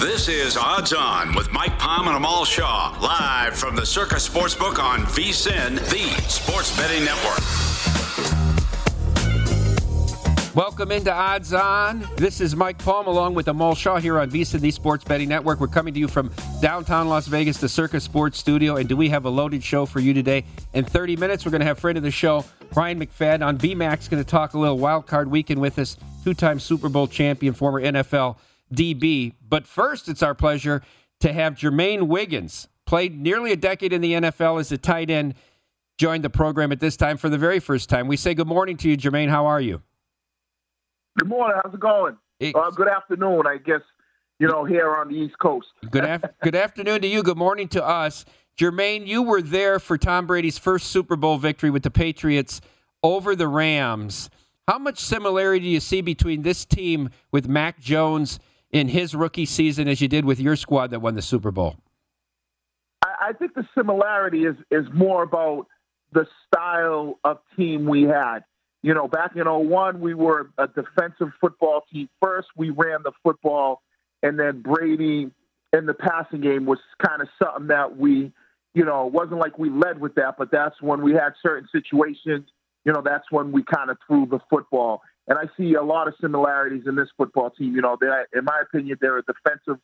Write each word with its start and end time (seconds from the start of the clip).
This 0.00 0.28
is 0.28 0.56
Odds 0.56 0.92
On 0.92 1.34
with 1.34 1.50
Mike 1.50 1.76
Palm 1.76 2.06
and 2.06 2.16
Amal 2.16 2.44
Shaw, 2.44 2.96
live 3.02 3.56
from 3.56 3.74
the 3.74 3.84
Circa 3.84 4.14
Sportsbook 4.14 4.80
on 4.80 5.00
VSIN, 5.00 5.74
the 5.90 6.22
sports 6.30 6.76
betting 6.76 7.04
network. 7.04 7.38
Welcome 10.54 10.92
into 10.92 11.12
Odds 11.12 11.52
On. 11.52 12.06
This 12.16 12.40
is 12.40 12.54
Mike 12.54 12.78
Palm 12.78 13.08
along 13.08 13.34
with 13.34 13.48
Amal 13.48 13.74
Shaw 13.74 13.98
here 13.98 14.20
on 14.20 14.30
VSIN, 14.30 14.60
the 14.60 14.70
sports 14.70 15.02
betting 15.02 15.28
network. 15.28 15.58
We're 15.58 15.66
coming 15.66 15.92
to 15.94 15.98
you 15.98 16.06
from 16.06 16.30
downtown 16.62 17.08
Las 17.08 17.26
Vegas, 17.26 17.56
the 17.56 17.68
Circa 17.68 17.98
Sports 17.98 18.38
Studio. 18.38 18.76
And 18.76 18.88
do 18.88 18.96
we 18.96 19.08
have 19.08 19.24
a 19.24 19.30
loaded 19.30 19.64
show 19.64 19.84
for 19.84 19.98
you 19.98 20.14
today? 20.14 20.44
In 20.74 20.84
30 20.84 21.16
minutes, 21.16 21.44
we're 21.44 21.50
going 21.50 21.60
to 21.60 21.66
have 21.66 21.80
friend 21.80 21.98
of 21.98 22.04
the 22.04 22.12
show, 22.12 22.44
Bryant 22.72 23.00
McFadden 23.00 23.44
on 23.44 23.56
B-Mac, 23.56 24.08
going 24.08 24.22
to 24.22 24.30
talk 24.30 24.54
a 24.54 24.58
little 24.60 24.78
wild 24.78 25.08
card 25.08 25.28
weekend 25.28 25.60
with 25.60 25.76
us. 25.76 25.96
Two 26.22 26.34
time 26.34 26.60
Super 26.60 26.88
Bowl 26.88 27.08
champion, 27.08 27.52
former 27.52 27.82
NFL 27.82 28.36
DB. 28.72 29.34
But 29.46 29.66
first, 29.66 30.08
it's 30.08 30.22
our 30.22 30.34
pleasure 30.34 30.82
to 31.20 31.32
have 31.32 31.54
Jermaine 31.54 32.06
Wiggins, 32.06 32.68
played 32.86 33.18
nearly 33.20 33.52
a 33.52 33.56
decade 33.56 33.92
in 33.92 34.00
the 34.00 34.12
NFL 34.12 34.60
as 34.60 34.70
a 34.72 34.78
tight 34.78 35.10
end, 35.10 35.34
joined 35.98 36.24
the 36.24 36.30
program 36.30 36.70
at 36.72 36.80
this 36.80 36.96
time 36.96 37.16
for 37.16 37.28
the 37.28 37.38
very 37.38 37.58
first 37.58 37.88
time. 37.88 38.06
We 38.06 38.16
say 38.16 38.34
good 38.34 38.46
morning 38.46 38.76
to 38.78 38.88
you, 38.88 38.96
Jermaine. 38.96 39.28
How 39.28 39.46
are 39.46 39.60
you? 39.60 39.82
Good 41.18 41.28
morning. 41.28 41.60
How's 41.62 41.74
it 41.74 41.80
going? 41.80 42.16
Uh, 42.40 42.70
good 42.70 42.86
afternoon, 42.88 43.42
I 43.48 43.56
guess, 43.56 43.80
you 44.38 44.46
know, 44.46 44.64
here 44.64 44.94
on 44.94 45.08
the 45.08 45.16
East 45.16 45.36
Coast. 45.40 45.66
Good, 45.90 46.04
af- 46.04 46.22
good 46.40 46.54
afternoon 46.54 47.00
to 47.00 47.08
you. 47.08 47.24
Good 47.24 47.36
morning 47.36 47.66
to 47.68 47.84
us. 47.84 48.24
Jermaine, 48.56 49.06
you 49.06 49.22
were 49.22 49.42
there 49.42 49.80
for 49.80 49.98
Tom 49.98 50.28
Brady's 50.28 50.58
first 50.58 50.86
Super 50.86 51.16
Bowl 51.16 51.38
victory 51.38 51.70
with 51.70 51.82
the 51.82 51.90
Patriots 51.90 52.60
over 53.02 53.34
the 53.34 53.48
Rams. 53.48 54.30
How 54.68 54.78
much 54.78 54.98
similarity 54.98 55.64
do 55.64 55.70
you 55.70 55.80
see 55.80 56.00
between 56.00 56.42
this 56.42 56.64
team 56.64 57.10
with 57.32 57.48
Mac 57.48 57.80
Jones 57.80 58.38
in 58.72 58.88
his 58.88 59.14
rookie 59.14 59.46
season 59.46 59.88
as 59.88 60.00
you 60.00 60.08
did 60.08 60.24
with 60.24 60.40
your 60.40 60.56
squad 60.56 60.90
that 60.90 61.00
won 61.00 61.14
the 61.14 61.22
Super 61.22 61.50
Bowl? 61.50 61.76
I, 63.02 63.32
think 63.32 63.54
the 63.54 63.66
similarity 63.76 64.44
is 64.44 64.56
is 64.70 64.86
more 64.92 65.22
about 65.22 65.66
the 66.12 66.26
style 66.46 67.18
of 67.24 67.38
team 67.56 67.86
we 67.86 68.02
had. 68.02 68.40
You 68.82 68.94
know, 68.94 69.08
back 69.08 69.32
in 69.36 69.44
01, 69.46 70.00
we 70.00 70.14
were 70.14 70.50
a 70.56 70.66
defensive 70.68 71.32
football 71.40 71.84
team. 71.92 72.08
First, 72.22 72.48
we 72.56 72.70
ran 72.70 73.02
the 73.04 73.12
football, 73.22 73.82
and 74.22 74.38
then 74.38 74.62
Brady 74.62 75.30
in 75.72 75.86
the 75.86 75.94
passing 75.94 76.40
game 76.40 76.64
was 76.64 76.78
kind 77.04 77.20
of 77.20 77.28
something 77.42 77.66
that 77.68 77.96
we, 77.96 78.32
you 78.74 78.84
know, 78.84 79.06
it 79.06 79.12
wasn't 79.12 79.40
like 79.40 79.58
we 79.58 79.68
led 79.68 80.00
with 80.00 80.14
that, 80.14 80.36
but 80.38 80.50
that's 80.50 80.80
when 80.80 81.02
we 81.02 81.12
had 81.12 81.30
certain 81.42 81.68
situations, 81.72 82.48
you 82.84 82.92
know, 82.92 83.02
that's 83.04 83.30
when 83.30 83.52
we 83.52 83.62
kind 83.62 83.90
of 83.90 83.98
threw 84.06 84.26
the 84.26 84.38
football. 84.48 85.02
And 85.28 85.38
I 85.38 85.44
see 85.56 85.74
a 85.74 85.82
lot 85.82 86.08
of 86.08 86.14
similarities 86.20 86.84
in 86.86 86.96
this 86.96 87.08
football 87.16 87.50
team. 87.50 87.74
You 87.76 87.82
know, 87.82 87.96
they, 88.00 88.06
in 88.36 88.44
my 88.44 88.60
opinion, 88.62 88.98
they're 89.00 89.18
a 89.18 89.22
defensive 89.22 89.80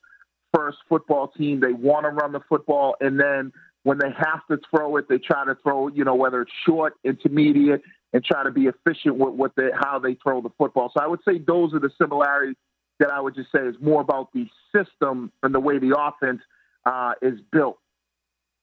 first 0.55 0.79
football 0.89 1.29
team. 1.29 1.61
They 1.61 1.73
want 1.73 2.05
to 2.05 2.11
run 2.11 2.33
the 2.33 2.41
football, 2.49 2.97
and 3.01 3.21
then 3.21 3.53
when 3.83 3.99
they 3.99 4.09
have 4.09 4.41
to 4.51 4.59
throw 4.71 4.97
it, 4.97 5.09
they 5.09 5.19
try 5.19 5.45
to 5.45 5.55
throw, 5.63 5.89
you 5.89 6.05
know, 6.05 6.15
whether 6.15 6.41
it's 6.41 6.53
short, 6.67 6.95
intermediate, 7.05 7.83
and 8.15 8.25
try 8.25 8.43
to 8.43 8.51
be 8.51 8.63
efficient 8.63 9.17
with 9.17 9.35
what 9.35 9.53
they, 9.57 9.69
how 9.79 9.99
they 9.99 10.17
throw 10.23 10.41
the 10.41 10.51
football. 10.57 10.91
So 10.97 11.05
I 11.05 11.07
would 11.07 11.21
say 11.29 11.39
those 11.39 11.75
are 11.75 11.81
the 11.81 11.91
similarities 12.01 12.57
that 12.99 13.11
I 13.11 13.21
would 13.21 13.35
just 13.35 13.53
say 13.53 13.61
is 13.61 13.77
more 13.81 14.01
about 14.01 14.33
the 14.33 14.47
system 14.75 15.33
and 15.43 15.55
the 15.55 15.61
way 15.61 15.79
the 15.79 15.95
offense 15.99 16.41
uh, 16.87 17.13
is 17.21 17.39
built. 17.53 17.79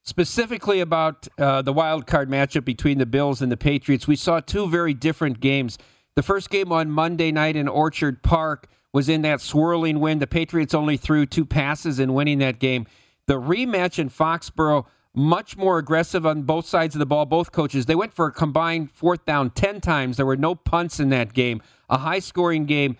Specifically 0.04 0.80
about 0.80 1.28
uh, 1.38 1.62
the 1.62 1.72
wild 1.72 2.08
card 2.08 2.28
matchup 2.28 2.64
between 2.64 2.98
the 2.98 3.06
Bills 3.06 3.40
and 3.40 3.52
the 3.52 3.56
Patriots, 3.56 4.08
we 4.08 4.16
saw 4.16 4.40
two 4.40 4.68
very 4.68 4.94
different 4.94 5.38
games. 5.38 5.78
The 6.14 6.22
first 6.22 6.50
game 6.50 6.72
on 6.72 6.90
Monday 6.90 7.32
night 7.32 7.56
in 7.56 7.68
Orchard 7.68 8.22
Park 8.22 8.68
was 8.92 9.08
in 9.08 9.22
that 9.22 9.40
swirling 9.40 9.98
wind. 9.98 10.20
The 10.20 10.26
Patriots 10.26 10.74
only 10.74 10.96
threw 10.96 11.24
two 11.24 11.46
passes 11.46 11.98
in 11.98 12.12
winning 12.12 12.38
that 12.38 12.58
game. 12.58 12.86
The 13.26 13.40
rematch 13.40 13.98
in 13.98 14.10
Foxborough 14.10 14.86
much 15.14 15.56
more 15.56 15.78
aggressive 15.78 16.26
on 16.26 16.42
both 16.42 16.66
sides 16.66 16.94
of 16.94 16.98
the 16.98 17.06
ball, 17.06 17.26
both 17.26 17.52
coaches. 17.52 17.86
They 17.86 17.94
went 17.94 18.14
for 18.14 18.26
a 18.26 18.32
combined 18.32 18.90
fourth 18.90 19.24
down 19.24 19.50
10 19.50 19.80
times. 19.80 20.16
There 20.16 20.26
were 20.26 20.36
no 20.36 20.54
punts 20.54 21.00
in 21.00 21.10
that 21.10 21.32
game, 21.32 21.62
a 21.88 21.98
high 21.98 22.18
scoring 22.18 22.66
game. 22.66 22.96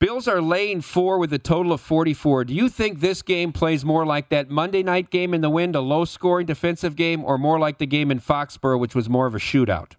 Bills 0.00 0.26
are 0.26 0.40
laying 0.40 0.80
four 0.80 1.18
with 1.18 1.32
a 1.32 1.38
total 1.38 1.72
of 1.72 1.80
44. 1.80 2.44
Do 2.44 2.54
you 2.54 2.68
think 2.68 3.00
this 3.00 3.20
game 3.22 3.52
plays 3.52 3.84
more 3.84 4.06
like 4.06 4.30
that 4.30 4.48
Monday 4.48 4.82
night 4.82 5.10
game 5.10 5.34
in 5.34 5.42
the 5.42 5.50
wind, 5.50 5.76
a 5.76 5.80
low 5.80 6.06
scoring 6.06 6.46
defensive 6.46 6.96
game, 6.96 7.22
or 7.22 7.36
more 7.36 7.58
like 7.58 7.78
the 7.78 7.86
game 7.86 8.10
in 8.10 8.18
Foxborough, 8.18 8.78
which 8.78 8.94
was 8.94 9.10
more 9.10 9.26
of 9.26 9.34
a 9.34 9.38
shootout? 9.38 9.92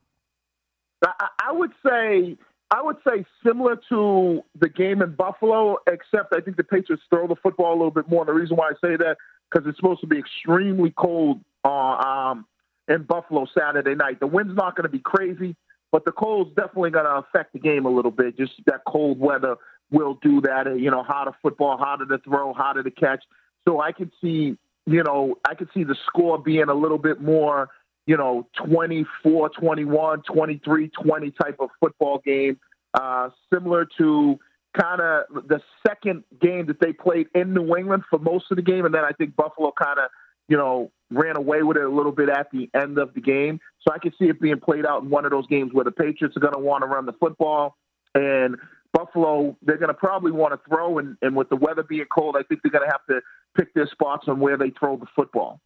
I 1.04 1.52
would 1.52 1.72
say. 1.86 2.38
I 2.74 2.82
would 2.82 2.96
say 3.06 3.26
similar 3.46 3.78
to 3.90 4.46
the 4.58 4.70
game 4.70 5.02
in 5.02 5.14
Buffalo, 5.16 5.76
except 5.88 6.34
I 6.34 6.40
think 6.40 6.56
the 6.56 6.64
Patriots 6.64 7.04
throw 7.10 7.28
the 7.28 7.36
football 7.36 7.74
a 7.74 7.76
little 7.76 7.92
bit 7.92 8.08
more. 8.08 8.22
And 8.22 8.30
the 8.30 8.34
reason 8.34 8.56
why 8.56 8.70
I 8.70 8.74
say 8.76 8.96
that 8.96 9.18
because 9.52 9.68
it's 9.68 9.78
supposed 9.78 10.02
to 10.02 10.08
be 10.08 10.18
extremely 10.18 10.92
cold 10.92 11.42
uh, 11.64 11.70
um, 11.70 12.46
in 12.88 13.04
Buffalo 13.04 13.46
Saturday 13.58 13.96
night. 13.96 14.20
The 14.20 14.28
wind's 14.28 14.56
not 14.56 14.76
going 14.76 14.84
to 14.84 14.90
be 14.90 15.00
crazy, 15.00 15.56
but 15.92 16.06
the 16.06 16.12
cold's 16.12 16.56
definitely 16.56 16.92
going 16.92 17.06
to 17.06 17.16
affect 17.18 17.54
the 17.54 17.60
game 17.60 17.86
a 17.86 17.90
little 17.90 18.12
bit. 18.12 18.38
Just 18.38 18.54
that 18.66 18.82
cold 18.88 19.20
weather 19.20 19.56
will 19.92 20.18
do 20.22 20.42
that. 20.42 20.80
You 20.80 20.92
know, 20.92 21.04
harder 21.04 21.34
football, 21.42 21.78
harder 21.78 22.06
to 22.06 22.18
throw, 22.24 22.54
harder 22.54 22.84
to 22.84 22.92
catch. 22.92 23.24
So 23.68 23.82
I 23.82 23.92
could 23.92 24.12
see, 24.22 24.58
you 24.86 25.04
know, 25.04 25.36
I 25.48 25.56
could 25.56 25.70
see 25.74 25.84
the 25.84 25.96
score 26.08 26.40
being 26.40 26.70
a 26.70 26.74
little 26.74 26.98
bit 26.98 27.22
more, 27.22 27.70
you 28.06 28.18
know, 28.18 28.48
24, 28.66 29.50
21, 29.50 30.22
23, 30.24 30.90
20 30.90 31.32
type 31.32 31.58
of 31.60 31.70
football 31.80 32.20
game, 32.26 32.60
uh, 32.94 33.30
similar 33.54 33.88
to 33.98 34.40
kind 34.80 35.02
of 35.02 35.48
the 35.48 35.62
second 35.86 36.24
game 36.42 36.66
that 36.68 36.80
they 36.80 36.94
played 36.94 37.28
in 37.36 37.54
New 37.54 37.76
England 37.76 38.04
for 38.10 38.20
most 38.20 38.46
of 38.52 38.58
the 38.58 38.64
game, 38.64 38.86
and 38.86 38.94
then 38.94 39.04
I 39.04 39.12
think 39.12 39.36
Buffalo 39.36 39.72
kind 39.72 40.00
of, 40.00 40.10
you 40.48 40.58
know, 40.58 40.92
ran 41.12 41.38
away 41.38 41.62
with 41.62 41.78
it 41.78 41.84
a 41.84 41.90
little 41.90 42.12
bit 42.12 42.30
at 42.30 42.48
the 42.52 42.70
end 42.74 42.98
of 42.98 43.14
the 43.14 43.22
game. 43.22 43.60
So 43.82 43.94
I 43.94 44.00
can 44.00 44.14
see 44.18 44.26
it 44.26 44.40
being 44.40 44.60
played 44.60 44.86
out 44.86 45.04
in 45.04 45.10
one 45.10 45.26
of 45.26 45.32
those 45.32 45.48
games 45.48 45.72
where 45.74 45.84
the 45.84 45.92
Patriots 45.92 46.38
are 46.38 46.40
going 46.40 46.54
to 46.54 46.60
want 46.60 46.84
to 46.84 46.88
run 46.88 47.06
the 47.06 47.14
football, 47.14 47.76
and 48.16 48.56
Buffalo 48.94 49.58
they're 49.62 49.78
going 49.78 49.90
to 49.90 49.94
probably 49.94 50.32
want 50.32 50.54
to 50.54 50.70
throw, 50.70 50.98
and, 50.98 51.18
and 51.22 51.36
with 51.36 51.50
the 51.50 51.56
weather 51.56 51.84
being 51.84 52.06
cold, 52.14 52.36
I 52.38 52.44
think 52.44 52.62
they're 52.64 52.72
going 52.72 52.88
to 52.88 52.92
have 52.92 53.06
to 53.10 53.22
pick 53.58 53.74
their 53.74 53.88
spots 53.88 54.26
on 54.28 54.40
where 54.40 54.58
they 54.58 54.72
throw 54.72 54.98
the 54.98 55.06
football. 55.16 55.60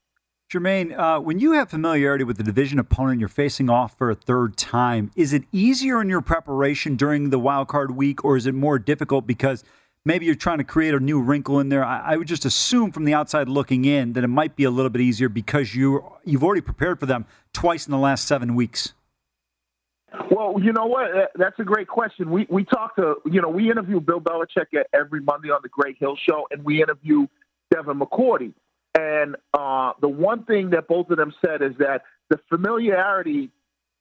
Jermaine, 0.55 0.97
uh, 0.97 1.19
when 1.19 1.39
you 1.39 1.51
have 1.51 1.69
familiarity 1.69 2.23
with 2.23 2.37
the 2.37 2.43
division 2.43 2.79
opponent 2.79 3.19
you're 3.19 3.27
facing 3.27 3.69
off 3.69 3.97
for 3.97 4.09
a 4.09 4.15
third 4.15 4.55
time, 4.55 5.11
is 5.13 5.33
it 5.33 5.43
easier 5.51 6.01
in 6.01 6.07
your 6.07 6.21
preparation 6.21 6.95
during 6.95 7.29
the 7.29 7.37
wild 7.37 7.67
card 7.67 7.91
week, 7.91 8.23
or 8.23 8.37
is 8.37 8.45
it 8.45 8.55
more 8.55 8.79
difficult 8.79 9.27
because 9.27 9.65
maybe 10.05 10.25
you're 10.25 10.33
trying 10.33 10.59
to 10.59 10.63
create 10.63 10.93
a 10.93 10.99
new 10.99 11.19
wrinkle 11.19 11.59
in 11.59 11.67
there? 11.67 11.83
I, 11.83 12.13
I 12.13 12.15
would 12.15 12.27
just 12.27 12.45
assume 12.45 12.93
from 12.93 13.03
the 13.03 13.13
outside 13.13 13.49
looking 13.49 13.83
in 13.83 14.13
that 14.13 14.23
it 14.23 14.29
might 14.29 14.55
be 14.55 14.63
a 14.63 14.71
little 14.71 14.89
bit 14.89 15.01
easier 15.01 15.27
because 15.27 15.75
you 15.75 16.09
you've 16.23 16.43
already 16.43 16.61
prepared 16.61 17.01
for 17.01 17.05
them 17.05 17.25
twice 17.51 17.85
in 17.85 17.91
the 17.91 17.97
last 17.97 18.25
seven 18.25 18.55
weeks. 18.55 18.93
Well, 20.31 20.55
you 20.61 20.71
know 20.71 20.85
what? 20.85 21.31
That's 21.35 21.59
a 21.59 21.65
great 21.65 21.89
question. 21.89 22.31
We 22.31 22.47
we 22.49 22.63
talk 22.63 22.95
to 22.95 23.15
you 23.25 23.41
know 23.41 23.49
we 23.49 23.69
interview 23.69 23.99
Bill 23.99 24.21
Belichick 24.21 24.67
every 24.93 25.19
Monday 25.19 25.49
on 25.49 25.59
the 25.63 25.69
Greg 25.69 25.97
Hill 25.99 26.15
Show, 26.15 26.47
and 26.49 26.63
we 26.63 26.81
interview 26.81 27.27
Devin 27.71 27.99
McCourty. 27.99 28.53
And 28.97 29.35
uh, 29.53 29.93
the 30.01 30.09
one 30.09 30.45
thing 30.45 30.69
that 30.71 30.87
both 30.87 31.09
of 31.09 31.17
them 31.17 31.33
said 31.45 31.61
is 31.61 31.77
that 31.79 32.03
the 32.29 32.39
familiarity 32.49 33.51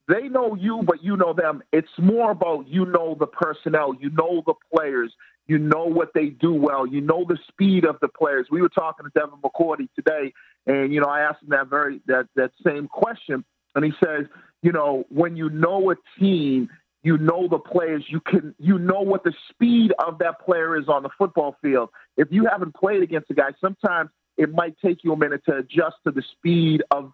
they 0.06 0.28
know 0.28 0.54
you, 0.54 0.82
but 0.84 1.02
you 1.02 1.16
know 1.16 1.32
them. 1.32 1.62
It's 1.72 1.88
more 1.98 2.30
about 2.30 2.68
you 2.68 2.84
know 2.84 3.16
the 3.18 3.26
personnel, 3.26 3.94
you 3.98 4.10
know 4.10 4.42
the 4.46 4.54
players, 4.74 5.12
you 5.46 5.58
know 5.58 5.84
what 5.84 6.10
they 6.14 6.26
do 6.26 6.52
well, 6.52 6.86
you 6.86 7.00
know 7.00 7.24
the 7.26 7.38
speed 7.48 7.86
of 7.86 7.96
the 8.00 8.08
players. 8.08 8.48
We 8.50 8.60
were 8.60 8.68
talking 8.68 9.06
to 9.06 9.10
Devin 9.18 9.38
McCourty 9.42 9.88
today, 9.94 10.32
and 10.66 10.92
you 10.92 11.00
know 11.00 11.06
I 11.06 11.20
asked 11.20 11.42
him 11.42 11.50
that 11.50 11.68
very 11.68 12.00
that 12.06 12.28
that 12.36 12.52
same 12.66 12.86
question, 12.86 13.44
and 13.74 13.84
he 13.84 13.92
says, 14.04 14.26
you 14.62 14.72
know, 14.72 15.04
when 15.08 15.36
you 15.36 15.48
know 15.48 15.90
a 15.90 15.94
team, 16.18 16.68
you 17.02 17.16
know 17.16 17.48
the 17.48 17.58
players, 17.58 18.04
you 18.08 18.20
can 18.20 18.54
you 18.58 18.78
know 18.78 19.00
what 19.00 19.24
the 19.24 19.32
speed 19.50 19.94
of 20.06 20.18
that 20.18 20.40
player 20.40 20.76
is 20.78 20.86
on 20.86 21.02
the 21.02 21.10
football 21.16 21.56
field. 21.62 21.88
If 22.18 22.28
you 22.30 22.46
haven't 22.50 22.74
played 22.74 23.02
against 23.02 23.30
a 23.30 23.34
guy, 23.34 23.52
sometimes 23.58 24.10
it 24.36 24.52
might 24.52 24.76
take 24.84 25.04
you 25.04 25.12
a 25.12 25.16
minute 25.16 25.42
to 25.48 25.56
adjust 25.56 25.96
to 26.04 26.10
the 26.10 26.22
speed 26.36 26.82
of 26.90 27.12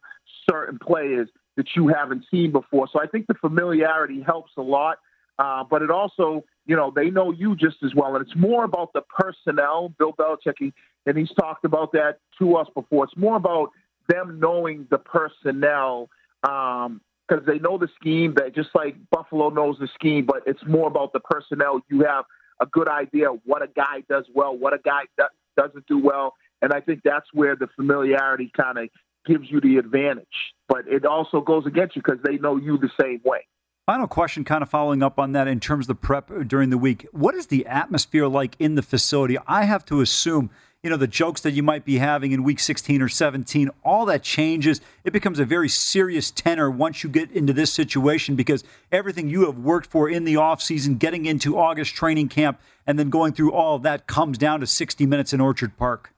certain 0.49 0.79
players 0.79 1.29
that 1.57 1.67
you 1.77 1.89
haven't 1.89 2.25
seen 2.31 2.53
before. 2.53 2.89
So 2.93 3.01
I 3.01 3.07
think 3.07 3.27
the 3.27 3.35
familiarity 3.35 4.23
helps 4.23 4.53
a 4.57 4.63
lot. 4.63 4.99
Uh, 5.39 5.65
but 5.65 5.81
it 5.81 5.91
also, 5.91 6.45
you 6.67 6.77
know, 6.77 6.93
they 6.95 7.09
know 7.09 7.33
you 7.33 7.57
just 7.57 7.77
as 7.83 7.95
well. 7.95 8.15
And 8.15 8.27
it's 8.27 8.37
more 8.37 8.65
about 8.65 8.93
the 8.93 9.01
personnel. 9.01 9.93
Bill 9.99 10.13
Belichick, 10.13 10.73
and 11.07 11.17
he's 11.17 11.31
talked 11.39 11.65
about 11.65 11.93
that 11.93 12.19
to 12.39 12.57
us 12.57 12.69
before. 12.75 13.05
It's 13.05 13.17
more 13.17 13.37
about 13.37 13.71
them 14.09 14.39
knowing 14.39 14.87
the 14.91 14.99
personnel 14.99 16.11
because 16.43 16.89
um, 16.89 17.45
they 17.47 17.59
know 17.59 17.79
the 17.79 17.89
scheme. 17.99 18.35
That 18.37 18.55
just 18.55 18.69
like 18.75 18.97
Buffalo 19.11 19.49
knows 19.49 19.79
the 19.79 19.89
scheme, 19.95 20.27
but 20.27 20.43
it's 20.47 20.63
more 20.67 20.89
about 20.89 21.15
the 21.15 21.21
personnel. 21.21 21.81
You 21.89 22.05
have 22.05 22.27
a 22.61 22.67
good 22.67 22.89
idea 22.89 23.29
what 23.45 23.63
a 23.63 23.69
guy 23.69 24.03
does 24.09 24.27
well, 24.35 24.57
what 24.57 24.75
a 24.75 24.79
guy 24.79 25.03
do- 25.17 25.25
doesn't 25.57 25.87
do 25.87 25.99
well, 25.99 26.35
and 26.62 26.73
I 26.73 26.81
think 26.81 27.01
that's 27.05 27.27
where 27.33 27.57
the 27.57 27.69
familiarity 27.77 28.51
kind 28.57 28.79
of 28.79 28.89
gives 29.27 29.51
you 29.51 29.61
the 29.61 29.77
advantage. 29.77 30.27
But 30.69 30.87
it 30.87 31.05
also 31.05 31.41
goes 31.41 31.67
against 31.67 31.97
you 31.97 32.03
because 32.05 32.23
they 32.25 32.37
know 32.39 32.57
you 32.57 32.79
the 32.79 32.91
same 33.01 33.21
way. 33.25 33.47
Final 33.87 34.07
question, 34.07 34.45
kind 34.45 34.62
of 34.62 34.71
following 34.71 35.03
up 35.03 35.19
on 35.19 35.33
that 35.33 35.49
in 35.49 35.59
terms 35.59 35.85
of 35.85 35.89
the 35.89 35.95
prep 35.97 36.31
uh, 36.31 36.45
during 36.45 36.71
the 36.71 36.79
week. 36.79 37.07
What 37.12 37.35
is 37.35 37.49
the 37.49 37.67
atmosphere 37.67 38.29
like 38.29 38.55
in 38.59 38.77
the 38.77 38.83
facility? 38.83 39.37
I 39.49 39.65
have 39.65 39.85
to 39.87 40.01
assume, 40.01 40.51
you 40.83 40.91
know, 40.91 40.97
the 40.97 41.09
jokes 41.09 41.41
that 41.41 41.53
you 41.53 41.65
might 41.65 41.85
be 41.85 41.99
having 41.99 42.31
in 42.31 42.45
week 42.45 42.61
16 42.61 43.03
or 43.03 43.09
17, 43.09 43.69
all 43.83 44.07
that 44.07 44.23
changes. 44.23 44.81
It 45.03 45.12
becomes 45.12 45.41
a 45.41 45.45
very 45.45 45.69
serious 45.69 46.31
tenor 46.31 46.71
once 46.71 47.03
you 47.03 47.11
get 47.11 47.33
into 47.33 47.53
this 47.53 47.73
situation 47.73 48.37
because 48.37 48.62
everything 48.93 49.29
you 49.29 49.47
have 49.47 49.59
worked 49.59 49.91
for 49.91 50.09
in 50.09 50.25
the 50.25 50.35
offseason, 50.35 50.99
getting 50.99 51.27
into 51.27 51.59
August 51.59 51.95
training 51.95 52.29
camp, 52.29 52.61
and 52.87 52.97
then 52.97 53.11
going 53.11 53.33
through 53.33 53.53
all 53.53 53.75
of 53.75 53.83
that 53.83 54.07
comes 54.07 54.39
down 54.39 54.61
to 54.61 54.69
60 54.69 55.05
minutes 55.05 55.33
in 55.33 55.41
Orchard 55.41 55.77
Park. 55.77 56.15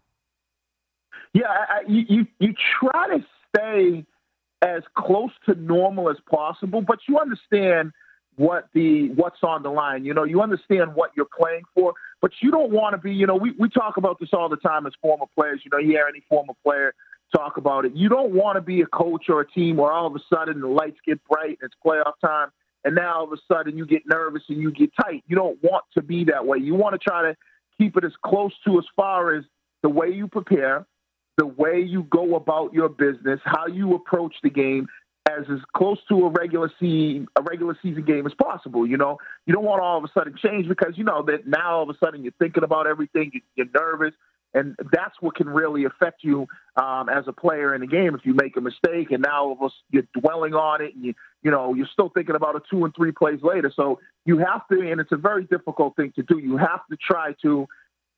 Yeah, 1.34 1.46
I, 1.49 1.81
you, 1.88 2.05
you 2.08 2.26
you 2.38 2.55
try 2.81 3.17
to 3.17 3.25
stay 3.49 4.05
as 4.61 4.82
close 4.96 5.31
to 5.46 5.55
normal 5.55 6.11
as 6.11 6.19
possible, 6.31 6.82
but 6.82 6.99
you 7.08 7.19
understand 7.19 7.93
what 8.37 8.69
the 8.75 9.08
what's 9.11 9.43
on 9.43 9.62
the 9.62 9.70
line. 9.70 10.05
You 10.05 10.14
know, 10.14 10.25
you 10.25 10.40
understand 10.40 10.94
what 10.94 11.11
you're 11.17 11.29
playing 11.38 11.62
for, 11.75 11.94
but 12.20 12.32
you 12.40 12.50
don't 12.50 12.70
want 12.70 12.94
to 12.94 12.99
be. 12.99 13.12
You 13.12 13.26
know, 13.26 13.37
we 13.37 13.52
we 13.58 13.69
talk 13.69 13.96
about 13.96 14.20
this 14.20 14.31
all 14.32 14.49
the 14.49 14.56
time 14.56 14.87
as 14.87 14.93
former 15.00 15.26
players. 15.34 15.61
You 15.64 15.70
know, 15.73 15.79
you 15.79 15.93
hear 15.93 16.06
any 16.08 16.23
former 16.29 16.55
player 16.62 16.94
talk 17.34 17.56
about 17.56 17.84
it. 17.84 17.93
You 17.94 18.08
don't 18.08 18.32
want 18.32 18.56
to 18.56 18.61
be 18.61 18.82
a 18.82 18.87
coach 18.87 19.26
or 19.29 19.40
a 19.40 19.50
team 19.50 19.76
where 19.76 19.90
all 19.90 20.06
of 20.06 20.14
a 20.14 20.20
sudden 20.32 20.61
the 20.61 20.69
lights 20.69 20.99
get 21.06 21.19
bright 21.25 21.58
and 21.61 21.70
it's 21.70 21.75
playoff 21.84 22.14
time, 22.25 22.49
and 22.84 22.94
now 22.94 23.19
all 23.19 23.25
of 23.25 23.32
a 23.32 23.38
sudden 23.52 23.76
you 23.76 23.87
get 23.87 24.02
nervous 24.06 24.43
and 24.49 24.58
you 24.58 24.70
get 24.70 24.90
tight. 25.00 25.25
You 25.26 25.37
don't 25.37 25.58
want 25.62 25.84
to 25.94 26.02
be 26.02 26.25
that 26.25 26.46
way. 26.46 26.58
You 26.58 26.75
want 26.75 26.93
to 26.93 26.99
try 26.99 27.23
to 27.23 27.37
keep 27.79 27.96
it 27.96 28.05
as 28.05 28.12
close 28.25 28.52
to 28.67 28.79
as 28.79 28.84
far 28.94 29.34
as 29.34 29.44
the 29.82 29.88
way 29.88 30.08
you 30.08 30.29
prepare, 30.29 30.87
the 31.38 31.46
way 31.46 31.81
you 31.81 32.05
go 32.05 32.34
about 32.34 32.75
your 32.75 32.88
business, 32.88 33.40
how 33.44 33.67
you 33.67 33.94
approach 33.94 34.34
the 34.43 34.50
game, 34.50 34.87
as 35.29 35.44
as 35.52 35.61
close 35.76 35.99
to 36.08 36.26
a 36.26 36.31
regular 36.31 36.70
season 36.81 37.29
a 37.37 37.43
regular 37.43 37.79
season 37.82 38.05
game 38.05 38.26
as 38.26 38.34
possible. 38.34 38.87
You 38.87 38.96
know, 38.96 39.19
you 39.46 39.55
don't 39.55 39.64
want 39.64 39.82
all 39.82 39.99
of 39.99 40.05
a 40.05 40.08
sudden 40.12 40.34
change 40.43 40.69
because 40.69 40.94
you 40.96 41.05
know 41.05 41.23
that 41.26 41.46
now 41.46 41.76
all 41.76 41.82
of 41.82 41.88
a 41.88 41.99
sudden 42.05 42.23
you're 42.23 42.32
thinking 42.38 42.64
about 42.64 42.87
everything, 42.87 43.32
you're 43.55 43.67
nervous, 43.75 44.14
and 44.55 44.76
that's 44.93 45.14
what 45.20 45.37
can 45.37 45.49
really 45.49 45.84
affect 45.84 46.23
you 46.23 46.46
um, 46.76 47.08
as 47.08 47.25
a 47.26 47.32
player 47.32 47.75
in 47.75 47.81
the 47.81 47.87
game 47.87 48.14
if 48.14 48.25
you 48.25 48.34
make 48.34 48.56
a 48.56 48.61
mistake 48.61 49.11
and 49.11 49.23
now 49.23 49.56
you're 49.90 50.02
dwelling 50.19 50.55
on 50.55 50.82
it 50.82 50.94
and 50.94 51.05
you 51.05 51.14
you 51.43 51.50
know 51.50 51.75
you're 51.75 51.88
still 51.93 52.11
thinking 52.11 52.34
about 52.34 52.56
it 52.56 52.62
two 52.70 52.84
and 52.84 52.94
three 52.94 53.12
plays 53.12 53.40
later. 53.43 53.73
So 53.75 54.00
you 54.25 54.38
have 54.38 54.67
to, 54.69 54.81
and 54.90 55.00
it's 55.00 55.12
a 55.12 55.17
very 55.17 55.44
difficult 55.44 55.96
thing 55.96 56.12
to 56.17 56.23
do. 56.23 56.38
You 56.38 56.56
have 56.56 56.81
to 56.90 56.96
try 56.96 57.34
to 57.43 57.67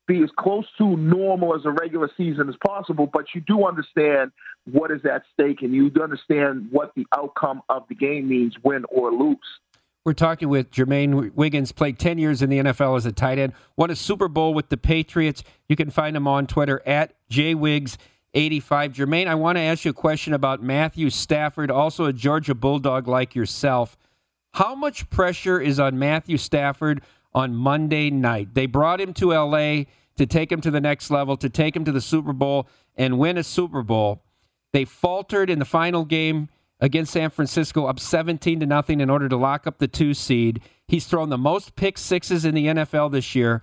be 0.06 0.22
as 0.22 0.30
close 0.38 0.66
to 0.78 0.96
normal 0.96 1.54
as 1.54 1.64
a 1.64 1.70
regular 1.70 2.10
season 2.16 2.48
as 2.48 2.56
possible, 2.66 3.06
but 3.06 3.26
you 3.34 3.40
do 3.40 3.66
understand 3.66 4.32
what 4.70 4.90
is 4.90 5.04
at 5.04 5.22
stake 5.32 5.62
and 5.62 5.74
you 5.74 5.90
understand 6.02 6.68
what 6.70 6.92
the 6.94 7.06
outcome 7.16 7.62
of 7.68 7.84
the 7.88 7.94
game 7.94 8.28
means, 8.28 8.54
win 8.62 8.84
or 8.88 9.12
lose. 9.12 9.38
We're 10.04 10.12
talking 10.12 10.50
with 10.50 10.70
Jermaine 10.70 11.32
Wiggins, 11.32 11.72
played 11.72 11.98
10 11.98 12.18
years 12.18 12.42
in 12.42 12.50
the 12.50 12.58
NFL 12.58 12.98
as 12.98 13.06
a 13.06 13.12
tight 13.12 13.38
end, 13.38 13.54
won 13.74 13.90
a 13.90 13.96
Super 13.96 14.28
Bowl 14.28 14.52
with 14.52 14.68
the 14.68 14.76
Patriots. 14.76 15.42
You 15.66 15.76
can 15.76 15.88
find 15.88 16.14
him 16.14 16.28
on 16.28 16.46
Twitter 16.46 16.82
at 16.84 17.14
jwigs85. 17.30 17.96
Jermaine, 18.34 19.26
I 19.28 19.34
want 19.34 19.56
to 19.56 19.62
ask 19.62 19.86
you 19.86 19.92
a 19.92 19.94
question 19.94 20.34
about 20.34 20.62
Matthew 20.62 21.08
Stafford, 21.08 21.70
also 21.70 22.04
a 22.04 22.12
Georgia 22.12 22.54
Bulldog 22.54 23.08
like 23.08 23.34
yourself. 23.34 23.96
How 24.52 24.74
much 24.74 25.08
pressure 25.08 25.58
is 25.58 25.80
on 25.80 25.98
Matthew 25.98 26.36
Stafford 26.36 27.00
on 27.34 27.54
Monday 27.54 28.10
night. 28.10 28.54
They 28.54 28.66
brought 28.66 29.00
him 29.00 29.12
to 29.14 29.32
LA 29.32 29.84
to 30.16 30.26
take 30.26 30.52
him 30.52 30.60
to 30.60 30.70
the 30.70 30.80
next 30.80 31.10
level, 31.10 31.36
to 31.36 31.48
take 31.48 31.74
him 31.74 31.84
to 31.84 31.92
the 31.92 32.00
Super 32.00 32.32
Bowl 32.32 32.68
and 32.96 33.18
win 33.18 33.36
a 33.36 33.42
Super 33.42 33.82
Bowl. 33.82 34.22
They 34.72 34.84
faltered 34.84 35.50
in 35.50 35.58
the 35.58 35.64
final 35.64 36.04
game 36.04 36.48
against 36.80 37.12
San 37.12 37.30
Francisco 37.30 37.86
up 37.86 37.98
17 37.98 38.60
to 38.60 38.66
nothing 38.66 39.00
in 39.00 39.10
order 39.10 39.28
to 39.28 39.36
lock 39.36 39.66
up 39.66 39.78
the 39.78 39.88
2 39.88 40.14
seed. 40.14 40.60
He's 40.86 41.06
thrown 41.06 41.30
the 41.30 41.38
most 41.38 41.76
pick 41.76 41.98
sixes 41.98 42.44
in 42.44 42.54
the 42.54 42.66
NFL 42.66 43.12
this 43.12 43.34
year. 43.34 43.62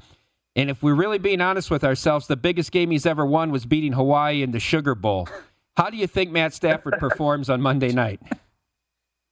And 0.56 0.70
if 0.70 0.84
we're 0.84 0.96
really 0.96 1.18
being 1.18 1.40
honest 1.40 1.72
with 1.72 1.84
ourselves, 1.84 2.28
the 2.28 2.36
biggest 2.36 2.72
game 2.72 2.92
he's 2.92 3.06
ever 3.06 3.26
won 3.26 3.52
was 3.52 3.66
beating 3.66 3.94
Hawaii 3.94 4.42
in 4.42 4.52
the 4.52 4.60
Sugar 4.60 4.96
Bowl. 4.96 5.30
How 5.78 5.90
do 5.90 5.96
you 5.96 6.08
think 6.08 6.32
Matt 6.32 6.54
Stafford 6.54 6.96
performs 7.00 7.50
on 7.50 7.62
Monday 7.62 7.94
night? 7.94 8.20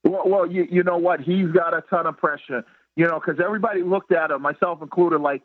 Well, 0.02 0.22
well 0.24 0.46
you, 0.46 0.66
you 0.70 0.82
know 0.82 0.96
what? 0.96 1.20
He's 1.20 1.48
got 1.48 1.74
a 1.74 1.82
ton 1.90 2.06
of 2.06 2.16
pressure 2.16 2.64
you 2.96 3.06
know, 3.06 3.20
because 3.24 3.40
everybody 3.42 3.82
looked 3.82 4.12
at 4.12 4.30
him, 4.30 4.42
myself 4.42 4.82
included, 4.82 5.20
like 5.20 5.42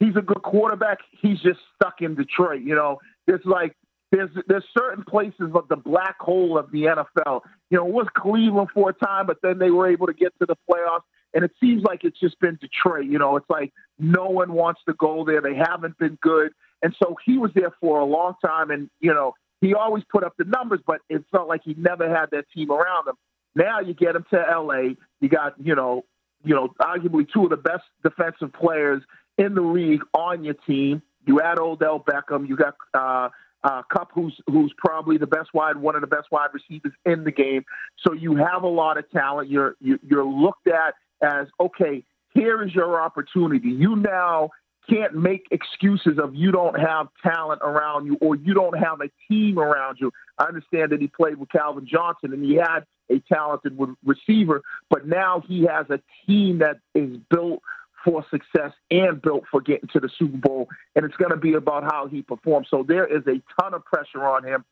he's 0.00 0.16
a 0.16 0.22
good 0.22 0.42
quarterback. 0.42 0.98
He's 1.10 1.40
just 1.40 1.60
stuck 1.74 2.00
in 2.00 2.14
Detroit. 2.14 2.62
You 2.62 2.74
know, 2.74 2.98
it's 3.26 3.44
like 3.44 3.76
there's 4.10 4.30
there's 4.46 4.64
certain 4.76 5.04
places 5.04 5.50
of 5.54 5.68
the 5.68 5.76
black 5.76 6.18
hole 6.18 6.58
of 6.58 6.70
the 6.70 6.84
NFL. 6.84 7.42
You 7.70 7.78
know, 7.78 7.86
it 7.86 7.92
was 7.92 8.06
Cleveland 8.16 8.68
for 8.72 8.90
a 8.90 8.92
time, 8.92 9.26
but 9.26 9.38
then 9.42 9.58
they 9.58 9.70
were 9.70 9.88
able 9.88 10.06
to 10.06 10.14
get 10.14 10.32
to 10.40 10.46
the 10.46 10.56
playoffs. 10.70 11.02
And 11.34 11.44
it 11.44 11.52
seems 11.60 11.82
like 11.82 12.04
it's 12.04 12.18
just 12.18 12.40
been 12.40 12.58
Detroit. 12.60 13.04
You 13.04 13.18
know, 13.18 13.36
it's 13.36 13.48
like 13.50 13.72
no 13.98 14.28
one 14.28 14.52
wants 14.52 14.80
to 14.88 14.94
go 14.94 15.24
there. 15.26 15.42
They 15.42 15.54
haven't 15.54 15.98
been 15.98 16.16
good. 16.22 16.52
And 16.82 16.96
so 17.02 17.16
he 17.24 17.36
was 17.36 17.50
there 17.54 17.74
for 17.80 18.00
a 18.00 18.04
long 18.04 18.34
time. 18.42 18.70
And, 18.70 18.88
you 19.00 19.12
know, 19.12 19.34
he 19.60 19.74
always 19.74 20.04
put 20.10 20.24
up 20.24 20.34
the 20.38 20.44
numbers, 20.44 20.80
but 20.86 21.00
it 21.10 21.24
felt 21.30 21.48
like 21.48 21.62
he 21.64 21.74
never 21.76 22.08
had 22.08 22.30
that 22.30 22.46
team 22.54 22.70
around 22.70 23.08
him. 23.08 23.14
Now 23.54 23.80
you 23.80 23.92
get 23.92 24.14
him 24.14 24.24
to 24.30 24.36
LA. 24.36 24.94
You 25.20 25.28
got, 25.28 25.54
you 25.60 25.74
know, 25.74 26.04
you 26.44 26.54
know, 26.54 26.68
arguably 26.80 27.26
two 27.32 27.44
of 27.44 27.50
the 27.50 27.56
best 27.56 27.84
defensive 28.02 28.52
players 28.52 29.02
in 29.36 29.54
the 29.54 29.62
league 29.62 30.02
on 30.14 30.44
your 30.44 30.54
team. 30.54 31.02
You 31.26 31.40
add 31.40 31.58
Odell 31.58 32.00
Beckham. 32.00 32.48
You 32.48 32.56
got 32.56 32.74
uh, 32.94 33.28
uh, 33.64 33.82
Kupp, 33.92 34.10
who's 34.14 34.38
who's 34.46 34.72
probably 34.78 35.18
the 35.18 35.26
best 35.26 35.52
wide, 35.52 35.76
one 35.76 35.94
of 35.94 36.00
the 36.00 36.06
best 36.06 36.28
wide 36.30 36.50
receivers 36.52 36.92
in 37.04 37.24
the 37.24 37.32
game. 37.32 37.64
So 38.06 38.12
you 38.12 38.36
have 38.36 38.62
a 38.62 38.68
lot 38.68 38.98
of 38.98 39.10
talent. 39.10 39.50
You're 39.50 39.76
you're 39.80 40.24
looked 40.24 40.68
at 40.68 40.94
as 41.22 41.48
okay. 41.60 42.04
Here 42.34 42.62
is 42.62 42.74
your 42.74 43.00
opportunity. 43.00 43.68
You 43.68 43.96
now 43.96 44.50
can't 44.88 45.14
make 45.14 45.46
excuses 45.50 46.18
of 46.22 46.34
you 46.34 46.50
don't 46.50 46.78
have 46.78 47.08
talent 47.22 47.60
around 47.62 48.06
you 48.06 48.16
or 48.20 48.36
you 48.36 48.54
don't 48.54 48.78
have 48.78 49.00
a 49.00 49.10
team 49.28 49.58
around 49.58 49.98
you. 50.00 50.12
I 50.38 50.44
understand 50.44 50.92
that 50.92 51.00
he 51.00 51.08
played 51.08 51.36
with 51.36 51.50
Calvin 51.50 51.86
Johnson 51.86 52.32
and 52.32 52.44
he 52.44 52.54
had 52.54 52.80
a 53.10 53.20
talented 53.32 53.78
receiver, 54.04 54.62
but 54.90 55.06
now 55.06 55.42
he 55.46 55.62
has 55.64 55.86
a 55.90 56.00
team 56.26 56.58
that 56.58 56.78
is 56.94 57.18
built 57.30 57.62
for 58.04 58.24
success 58.30 58.72
and 58.90 59.20
built 59.20 59.44
for 59.50 59.60
getting 59.60 59.88
to 59.92 60.00
the 60.00 60.08
Super 60.18 60.36
Bowl, 60.36 60.68
and 60.94 61.04
it's 61.04 61.16
going 61.16 61.30
to 61.30 61.36
be 61.36 61.54
about 61.54 61.84
how 61.84 62.06
he 62.06 62.22
performs. 62.22 62.68
So 62.70 62.84
there 62.86 63.06
is 63.06 63.22
a 63.26 63.42
ton 63.60 63.74
of 63.74 63.84
pressure 63.84 64.24
on 64.24 64.44
him 64.44 64.64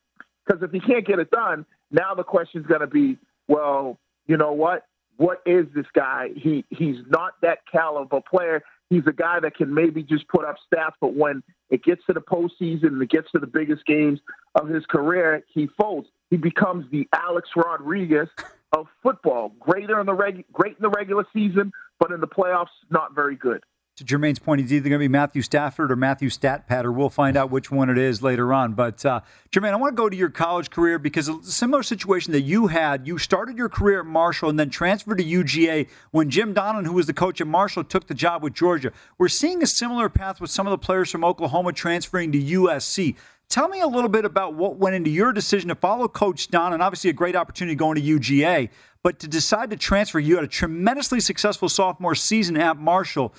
because 0.46 0.62
if 0.62 0.70
he 0.70 0.80
can't 0.80 1.06
get 1.06 1.18
it 1.18 1.30
done, 1.30 1.66
now 1.90 2.14
the 2.14 2.22
question 2.22 2.60
is 2.60 2.66
going 2.66 2.80
to 2.80 2.86
be, 2.86 3.18
well, 3.48 3.98
you 4.26 4.36
know 4.36 4.52
what? 4.52 4.86
What 5.16 5.40
is 5.46 5.66
this 5.74 5.86
guy? 5.94 6.28
He 6.36 6.64
he's 6.70 6.96
not 7.08 7.32
that 7.42 7.60
caliber 7.70 8.20
player. 8.20 8.62
He's 8.90 9.06
a 9.06 9.12
guy 9.12 9.40
that 9.40 9.56
can 9.56 9.72
maybe 9.74 10.02
just 10.02 10.28
put 10.28 10.44
up 10.44 10.56
stats, 10.72 10.92
but 11.00 11.14
when 11.14 11.42
it 11.70 11.82
gets 11.82 12.02
to 12.06 12.12
the 12.12 12.20
postseason 12.20 12.88
and 12.88 13.02
it 13.02 13.10
gets 13.10 13.30
to 13.32 13.38
the 13.38 13.46
biggest 13.46 13.84
games 13.86 14.20
of 14.54 14.68
his 14.68 14.84
career, 14.86 15.42
he 15.52 15.68
folds. 15.78 16.08
He 16.30 16.36
becomes 16.36 16.90
the 16.90 17.08
Alex 17.12 17.48
Rodriguez 17.56 18.28
of 18.76 18.86
football. 19.02 19.52
Greater 19.60 20.00
in 20.00 20.06
the 20.06 20.14
reg- 20.14 20.44
great 20.52 20.76
in 20.76 20.82
the 20.82 20.90
regular 20.90 21.24
season, 21.32 21.72
but 21.98 22.10
in 22.10 22.20
the 22.20 22.26
playoffs, 22.26 22.66
not 22.90 23.14
very 23.14 23.36
good. 23.36 23.62
to 23.96 24.04
Jermaine's 24.04 24.38
point, 24.38 24.60
he's 24.60 24.72
either 24.74 24.90
going 24.90 24.98
to 24.98 25.04
be 25.04 25.08
Matthew 25.08 25.40
Stafford 25.40 25.90
or 25.90 25.96
Matthew 25.96 26.28
Statpatter. 26.28 26.94
We'll 26.94 27.08
find 27.08 27.34
out 27.34 27.50
which 27.50 27.70
one 27.70 27.88
it 27.88 27.96
is 27.96 28.22
later 28.22 28.52
on. 28.52 28.74
But 28.74 29.06
uh, 29.06 29.22
Jermaine, 29.50 29.72
I 29.72 29.76
want 29.76 29.96
to 29.96 30.02
go 30.02 30.10
to 30.10 30.16
your 30.16 30.28
college 30.28 30.68
career 30.68 30.98
because 30.98 31.28
a 31.28 31.42
similar 31.44 31.82
situation 31.82 32.32
that 32.32 32.42
you 32.42 32.66
had. 32.66 33.06
You 33.06 33.16
started 33.16 33.56
your 33.56 33.70
career 33.70 34.00
at 34.00 34.06
Marshall 34.06 34.50
and 34.50 34.58
then 34.60 34.68
transferred 34.68 35.16
to 35.18 35.24
UGA 35.24 35.88
when 36.10 36.28
Jim 36.28 36.52
Donnan, 36.52 36.84
who 36.84 36.92
was 36.92 37.06
the 37.06 37.14
coach 37.14 37.40
at 37.40 37.46
Marshall, 37.46 37.84
took 37.84 38.06
the 38.06 38.14
job 38.14 38.42
with 38.42 38.52
Georgia. 38.52 38.92
We're 39.16 39.28
seeing 39.28 39.62
a 39.62 39.66
similar 39.66 40.10
path 40.10 40.42
with 40.42 40.50
some 40.50 40.66
of 40.66 40.72
the 40.72 40.78
players 40.78 41.10
from 41.10 41.24
Oklahoma 41.24 41.72
transferring 41.72 42.32
to 42.32 42.38
USC. 42.38 43.16
Tell 43.48 43.68
me 43.68 43.80
a 43.80 43.86
little 43.86 44.08
bit 44.08 44.24
about 44.24 44.54
what 44.54 44.76
went 44.76 44.96
into 44.96 45.10
your 45.10 45.32
decision 45.32 45.68
to 45.68 45.74
follow 45.74 46.08
Coach 46.08 46.48
Donnan, 46.48 46.74
and 46.74 46.82
obviously 46.82 47.10
a 47.10 47.12
great 47.12 47.36
opportunity 47.36 47.74
going 47.74 47.94
to 47.94 48.02
UGA, 48.02 48.70
but 49.02 49.18
to 49.20 49.28
decide 49.28 49.70
to 49.70 49.76
transfer. 49.76 50.18
You 50.18 50.34
had 50.34 50.44
a 50.44 50.48
tremendously 50.48 51.20
successful 51.20 51.68
sophomore 51.68 52.14
season 52.14 52.56
at 52.56 52.76
Marshall. 52.76 53.32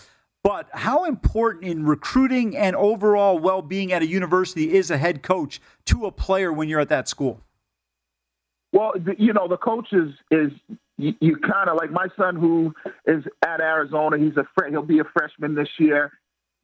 But 0.43 0.69
how 0.71 1.03
important 1.03 1.65
in 1.65 1.85
recruiting 1.85 2.55
and 2.55 2.73
overall 2.75 3.37
well 3.37 3.61
being 3.61 3.91
at 3.91 4.01
a 4.01 4.07
university 4.07 4.75
is 4.75 4.89
a 4.89 4.97
head 4.97 5.21
coach 5.21 5.59
to 5.85 6.05
a 6.05 6.11
player 6.11 6.53
when 6.53 6.69
you're 6.69 6.79
at 6.79 6.87
that 6.89 7.09
school? 7.09 7.41
Well, 8.71 8.93
you 9.17 9.33
know, 9.33 9.47
the 9.47 9.57
coach 9.57 9.87
is, 9.91 10.13
is 10.31 10.51
you, 10.97 11.13
you 11.19 11.37
kind 11.37 11.69
of 11.69 11.77
like 11.77 11.91
my 11.91 12.07
son 12.17 12.35
who 12.35 12.73
is 13.05 13.23
at 13.45 13.59
Arizona. 13.59 14.17
He's 14.17 14.37
a 14.37 14.45
he'll 14.69 14.83
be 14.83 14.99
a 14.99 15.03
freshman 15.03 15.55
this 15.55 15.69
year. 15.79 16.11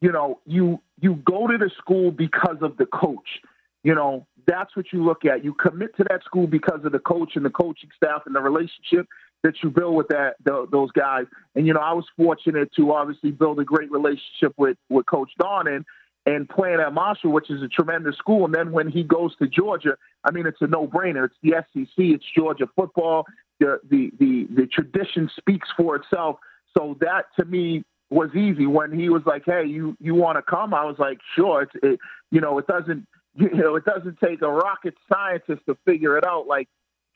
You 0.02 0.12
know, 0.12 0.40
you 0.46 0.80
you 1.04 1.16
go 1.26 1.48
to 1.48 1.58
the 1.58 1.70
school 1.78 2.12
because 2.12 2.58
of 2.62 2.78
the 2.78 2.86
coach. 2.86 3.42
You 3.84 3.94
know, 3.94 4.26
that's 4.48 4.74
what 4.78 4.86
you 4.94 5.04
look 5.04 5.26
at. 5.26 5.44
You 5.44 5.54
commit 5.54 5.96
to 5.98 6.06
that 6.10 6.24
school 6.24 6.48
because 6.48 6.86
of 6.86 6.94
the 6.94 7.00
coach 7.00 7.34
and 7.36 7.44
the 7.44 7.50
coaching 7.50 7.90
staff 7.98 8.22
and 8.26 8.34
the 8.34 8.40
relationship 8.40 9.08
that 9.44 9.56
you 9.62 9.70
build 9.70 9.96
with 9.96 10.08
that 10.08 10.36
the, 10.46 10.66
those 10.72 10.92
guys. 10.92 11.26
And 11.56 11.68
you 11.68 11.74
know, 11.74 11.82
I 11.82 11.92
was 11.92 12.06
fortunate 12.16 12.72
to 12.78 12.94
obviously 12.94 13.32
build 13.32 13.60
a 13.60 13.66
great 13.66 13.92
relationship 13.92 14.54
with 14.56 14.78
with 14.90 15.06
Coach 15.06 15.32
Donnan 15.38 15.84
and 16.26 16.48
playing 16.48 16.80
at 16.80 16.94
Marshall, 16.94 17.34
which 17.34 17.52
is 17.52 17.62
a 17.62 17.68
tremendous 17.68 18.16
school. 18.16 18.46
And 18.46 18.56
then 18.56 18.72
when 18.72 18.88
he 18.88 19.04
goes 19.04 19.36
to 19.38 19.48
Georgia, 19.48 19.98
I 20.24 20.32
mean, 20.32 20.48
it's 20.48 20.62
a 20.62 20.68
no 20.68 20.88
brainer. 20.88 21.26
It's 21.26 21.36
the 21.44 21.56
SEC. 21.74 21.98
It's 21.98 22.26
Georgia 22.34 22.70
football. 22.78 23.26
The 23.60 23.82
the 23.90 24.10
the 24.20 24.48
the 24.56 24.68
tradition 24.68 25.30
speaks 25.38 25.68
for 25.76 25.98
itself. 25.98 26.38
So 26.78 26.96
that 27.02 27.26
to 27.38 27.44
me 27.44 27.84
was 28.14 28.30
easy 28.36 28.66
when 28.66 28.92
he 28.92 29.10
was 29.10 29.24
like, 29.26 29.44
"Hey, 29.46 29.66
you 29.66 29.98
you 30.00 30.16
want 30.16 30.38
to 30.38 30.42
come?" 30.42 30.74
I 30.74 30.86
was 30.86 30.98
like, 31.00 31.20
"Sure." 31.36 31.64
It's 31.64 31.74
it, 31.82 32.00
you 32.32 32.42
know, 32.42 32.58
it 32.60 32.68
doesn't 32.68 33.08
you 33.36 33.50
know, 33.50 33.76
it 33.76 33.86
doesn't 33.86 34.20
take 34.20 34.42
a 34.42 34.52
rocket 34.52 34.96
scientist 35.12 35.62
to 35.68 35.78
figure 35.86 36.18
it 36.18 36.26
out. 36.26 36.48
Like 36.48 36.68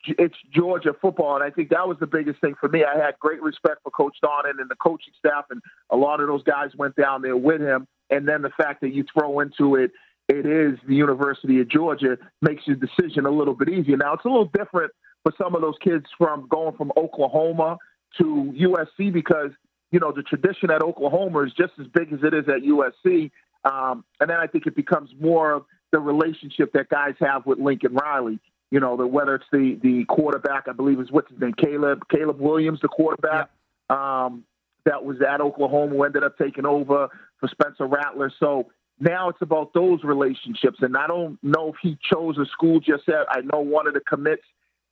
it's 0.06 0.36
Georgia 0.52 0.94
football, 1.00 1.36
and 1.36 1.44
I 1.44 1.50
think 1.50 1.70
that 1.70 1.86
was 1.86 1.96
the 2.00 2.06
biggest 2.06 2.40
thing 2.40 2.54
for 2.60 2.68
me. 2.68 2.84
I 2.84 2.96
had 2.98 3.18
great 3.18 3.42
respect 3.42 3.82
for 3.82 3.90
Coach 3.90 4.16
Donnan 4.22 4.60
and 4.60 4.68
the 4.68 4.76
coaching 4.76 5.12
staff, 5.18 5.44
and 5.50 5.60
a 5.90 5.96
lot 5.96 6.20
of 6.20 6.28
those 6.28 6.42
guys 6.42 6.70
went 6.76 6.96
down 6.96 7.22
there 7.22 7.36
with 7.36 7.60
him. 7.60 7.86
And 8.10 8.26
then 8.26 8.42
the 8.42 8.50
fact 8.50 8.80
that 8.80 8.94
you 8.94 9.04
throw 9.12 9.40
into 9.40 9.74
it, 9.76 9.90
it 10.28 10.46
is 10.46 10.78
the 10.86 10.94
University 10.94 11.60
of 11.60 11.68
Georgia 11.68 12.16
makes 12.42 12.66
your 12.66 12.76
decision 12.76 13.26
a 13.26 13.30
little 13.30 13.54
bit 13.54 13.68
easier. 13.68 13.96
Now 13.96 14.14
it's 14.14 14.24
a 14.24 14.28
little 14.28 14.50
different 14.54 14.92
for 15.22 15.32
some 15.40 15.54
of 15.54 15.60
those 15.60 15.76
kids 15.82 16.06
from 16.16 16.46
going 16.48 16.76
from 16.76 16.92
Oklahoma 16.96 17.76
to 18.18 18.54
USC 18.56 19.12
because 19.12 19.50
you 19.90 20.00
know 20.00 20.12
the 20.12 20.22
tradition 20.22 20.70
at 20.70 20.82
Oklahoma 20.82 21.40
is 21.40 21.52
just 21.52 21.72
as 21.80 21.86
big 21.86 22.12
as 22.12 22.20
it 22.22 22.34
is 22.34 22.44
at 22.48 22.62
USC, 22.62 23.30
um, 23.64 24.04
and 24.20 24.28
then 24.28 24.38
I 24.38 24.46
think 24.46 24.66
it 24.66 24.76
becomes 24.76 25.10
more 25.20 25.52
of 25.52 25.64
the 25.92 25.98
relationship 25.98 26.72
that 26.74 26.88
guys 26.88 27.14
have 27.20 27.46
with 27.46 27.58
Lincoln 27.58 27.94
Riley. 27.94 28.38
You 28.70 28.80
know, 28.80 28.96
the, 28.96 29.06
whether 29.06 29.34
it's 29.34 29.46
the 29.50 29.78
the 29.82 30.04
quarterback, 30.04 30.64
I 30.68 30.72
believe 30.72 31.00
is 31.00 31.10
what's 31.10 31.30
his 31.30 31.40
name, 31.40 31.54
Caleb 31.54 32.02
Caleb 32.10 32.40
Williams, 32.40 32.80
the 32.80 32.88
quarterback 32.88 33.50
um, 33.88 34.44
that 34.84 35.04
was 35.04 35.16
at 35.22 35.40
Oklahoma, 35.40 35.94
who 35.94 36.02
ended 36.04 36.22
up 36.22 36.36
taking 36.36 36.66
over 36.66 37.08
for 37.40 37.48
Spencer 37.48 37.86
Rattler. 37.86 38.30
So 38.38 38.66
now 39.00 39.30
it's 39.30 39.40
about 39.40 39.72
those 39.72 40.04
relationships, 40.04 40.78
and 40.82 40.96
I 40.96 41.06
don't 41.06 41.38
know 41.42 41.70
if 41.70 41.76
he 41.80 41.96
chose 42.12 42.36
a 42.36 42.44
school 42.46 42.80
just 42.80 43.04
yet. 43.08 43.26
I 43.30 43.40
know 43.40 43.60
one 43.60 43.86
of 43.86 43.94
the 43.94 44.00
commits 44.00 44.42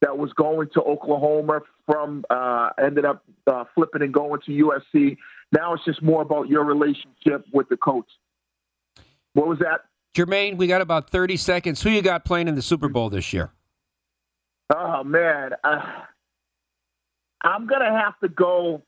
that 0.01 0.17
was 0.17 0.33
going 0.35 0.69
to 0.75 0.83
Oklahoma 0.83 1.61
from 1.87 2.25
uh, 2.31 2.71
ended 2.83 3.05
up 3.05 3.25
uh, 3.47 3.65
flipping 3.75 4.03
and 4.03 4.13
going 4.13 4.41
to 4.47 4.51
USC. 4.53 5.17
Now 5.53 5.75
it's 5.75 5.85
just 5.85 6.03
more 6.03 6.23
about 6.23 6.49
your 6.49 6.65
relationship 6.65 7.47
with 7.53 7.69
the 7.69 7.77
coach. 7.77 8.09
What 9.33 9.47
was 9.47 9.59
that? 9.61 9.83
Jermaine, 10.15 10.57
we 10.57 10.67
got 10.67 10.81
about 10.81 11.11
30 11.11 11.37
seconds. 11.37 11.83
Who 11.83 11.91
you 11.91 12.03
got 12.03 12.25
playing 12.25 12.49
in 12.49 12.55
the 12.55 12.63
Super 12.63 12.89
Bowl 12.89 13.11
this 13.11 13.33
year? 13.33 13.53
Oh 14.75 15.05
man, 15.05 15.53
uh, 15.63 15.81
I'm 17.43 17.67
gonna 17.67 17.99
have 17.99 18.19
to 18.21 18.29
go. 18.29 18.83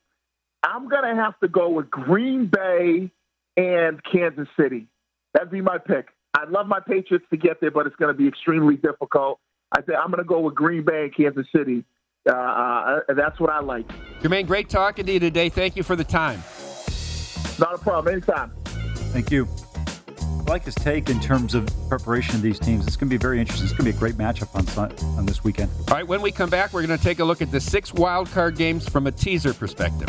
I'm 0.63 0.89
gonna 0.89 1.15
have 1.15 1.39
to 1.41 1.49
go 1.49 1.69
with 1.69 1.89
Green 1.91 2.47
Bay 2.47 3.11
and 3.57 4.03
Kansas 4.05 4.49
City. 4.59 4.89
That'd 5.35 5.51
be 5.51 5.61
my 5.61 5.79
pick. 5.79 6.09
I'd 6.35 6.51
love 6.51 6.67
my 6.67 6.81
Patriots 6.81 7.27
to 7.31 7.37
get 7.37 7.61
there, 7.61 7.71
but 7.71 7.87
it's 7.87 7.97
going 7.97 8.15
to 8.15 8.19
be 8.19 8.29
extremely 8.29 8.77
difficult. 8.77 9.41
I 9.73 9.83
think 9.83 9.99
I'm 9.99 10.11
going 10.11 10.19
to 10.19 10.25
go 10.25 10.41
with 10.41 10.55
Green 10.55 10.85
Bay 10.85 11.05
and 11.05 11.15
Kansas 11.15 11.47
City. 11.55 11.85
Uh, 12.29 12.33
uh, 12.33 13.01
that's 13.15 13.39
what 13.41 13.51
I 13.51 13.61
like. 13.61 13.87
Jermaine, 14.21 14.47
great 14.47 14.69
talking 14.69 15.07
to 15.07 15.13
you 15.13 15.21
today. 15.21 15.49
Thank 15.49 15.77
you 15.77 15.83
for 15.83 15.97
the 15.97 16.05
time. 16.05 16.43
Not 17.59 17.75
a 17.75 17.79
problem. 17.79 18.15
Anytime. 18.15 18.53
Thank 19.13 19.31
you 19.31 19.49
like 20.49 20.65
his 20.65 20.75
take 20.75 21.11
in 21.11 21.21
terms 21.21 21.55
of 21.55 21.69
preparation 21.89 22.35
of 22.35 22.43
these 22.43 22.59
teams. 22.59 22.87
It's 22.87 22.97
going 22.97 23.09
to 23.09 23.15
be 23.15 23.21
very 23.21 23.39
interesting. 23.39 23.67
It's 23.67 23.77
going 23.77 23.85
to 23.85 23.93
be 23.93 23.97
a 23.97 24.01
great 24.01 24.15
matchup 24.15 24.55
on 24.55 25.19
on 25.19 25.27
this 25.27 25.45
weekend. 25.45 25.71
All 25.89 25.97
right, 25.97 26.07
when 26.07 26.23
we 26.23 26.33
come 26.33 26.51
back, 26.51 26.73
we're 26.73 26.87
going 26.87 26.99
to 26.99 27.05
take 27.05 27.19
a 27.19 27.25
look 27.25 27.43
at 27.43 27.51
the 27.51 27.61
six 27.61 27.93
wild 27.93 28.31
card 28.31 28.57
games 28.57 28.89
from 28.89 29.07
a 29.07 29.13
teaser 29.13 29.53
perspective. 29.53 30.09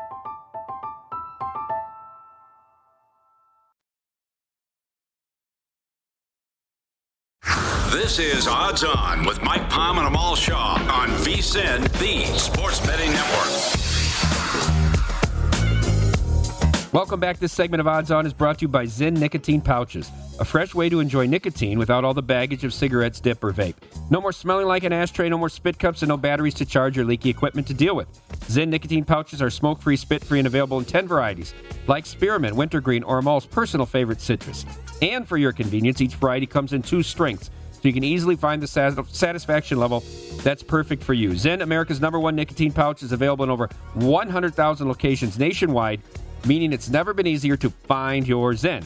This 8.11 8.39
is 8.39 8.45
Odds 8.45 8.83
On 8.83 9.25
with 9.25 9.41
Mike 9.41 9.69
Palm 9.69 9.97
and 9.97 10.05
Amal 10.05 10.35
Shaw 10.35 10.73
on 10.73 11.07
VSIN, 11.23 11.89
the 11.97 12.25
Sports 12.37 12.85
Betting 12.85 13.09
Network. 13.09 13.47
Welcome 16.91 17.21
back. 17.21 17.39
This 17.39 17.53
segment 17.53 17.79
of 17.79 17.87
Odds 17.87 18.11
On 18.11 18.25
is 18.25 18.33
brought 18.33 18.57
to 18.59 18.63
you 18.63 18.67
by 18.67 18.83
Zyn 18.83 19.17
Nicotine 19.17 19.61
Pouches, 19.61 20.11
a 20.41 20.43
fresh 20.43 20.75
way 20.75 20.89
to 20.89 20.99
enjoy 20.99 21.25
nicotine 21.25 21.79
without 21.79 22.03
all 22.03 22.13
the 22.13 22.21
baggage 22.21 22.65
of 22.65 22.73
cigarettes, 22.73 23.21
dip, 23.21 23.41
or 23.45 23.53
vape. 23.53 23.75
No 24.09 24.19
more 24.19 24.33
smelling 24.33 24.67
like 24.67 24.83
an 24.83 24.91
ashtray, 24.91 25.29
no 25.29 25.37
more 25.37 25.47
spit 25.47 25.79
cups, 25.79 26.01
and 26.01 26.09
no 26.09 26.17
batteries 26.17 26.55
to 26.55 26.65
charge 26.65 26.97
or 26.97 27.05
leaky 27.05 27.29
equipment 27.29 27.65
to 27.67 27.73
deal 27.73 27.95
with. 27.95 28.09
Zyn 28.49 28.67
Nicotine 28.67 29.05
Pouches 29.05 29.41
are 29.41 29.49
smoke 29.49 29.81
free, 29.81 29.95
spit 29.95 30.21
free, 30.21 30.39
and 30.39 30.47
available 30.47 30.79
in 30.79 30.83
10 30.83 31.07
varieties, 31.07 31.53
like 31.87 32.05
spearmint, 32.05 32.57
wintergreen, 32.57 33.03
or 33.03 33.19
Amal's 33.19 33.45
personal 33.45 33.85
favorite 33.85 34.19
citrus. 34.19 34.65
And 35.01 35.25
for 35.25 35.37
your 35.37 35.53
convenience, 35.53 36.01
each 36.01 36.15
variety 36.15 36.45
comes 36.45 36.73
in 36.73 36.81
two 36.81 37.03
strengths 37.03 37.49
so 37.81 37.87
you 37.87 37.93
can 37.93 38.03
easily 38.03 38.35
find 38.35 38.61
the 38.61 38.67
satisfaction 38.67 39.79
level 39.79 40.03
that's 40.43 40.61
perfect 40.61 41.03
for 41.03 41.13
you. 41.13 41.31
Zyn, 41.31 41.61
America's 41.61 41.99
number 41.99 42.19
one 42.19 42.35
nicotine 42.35 42.71
pouch, 42.71 43.01
is 43.01 43.11
available 43.11 43.43
in 43.43 43.49
over 43.49 43.69
100,000 43.95 44.87
locations 44.87 45.39
nationwide, 45.39 45.99
meaning 46.45 46.73
it's 46.73 46.89
never 46.89 47.13
been 47.13 47.25
easier 47.25 47.57
to 47.57 47.71
find 47.71 48.27
your 48.27 48.53
Zyn. 48.53 48.83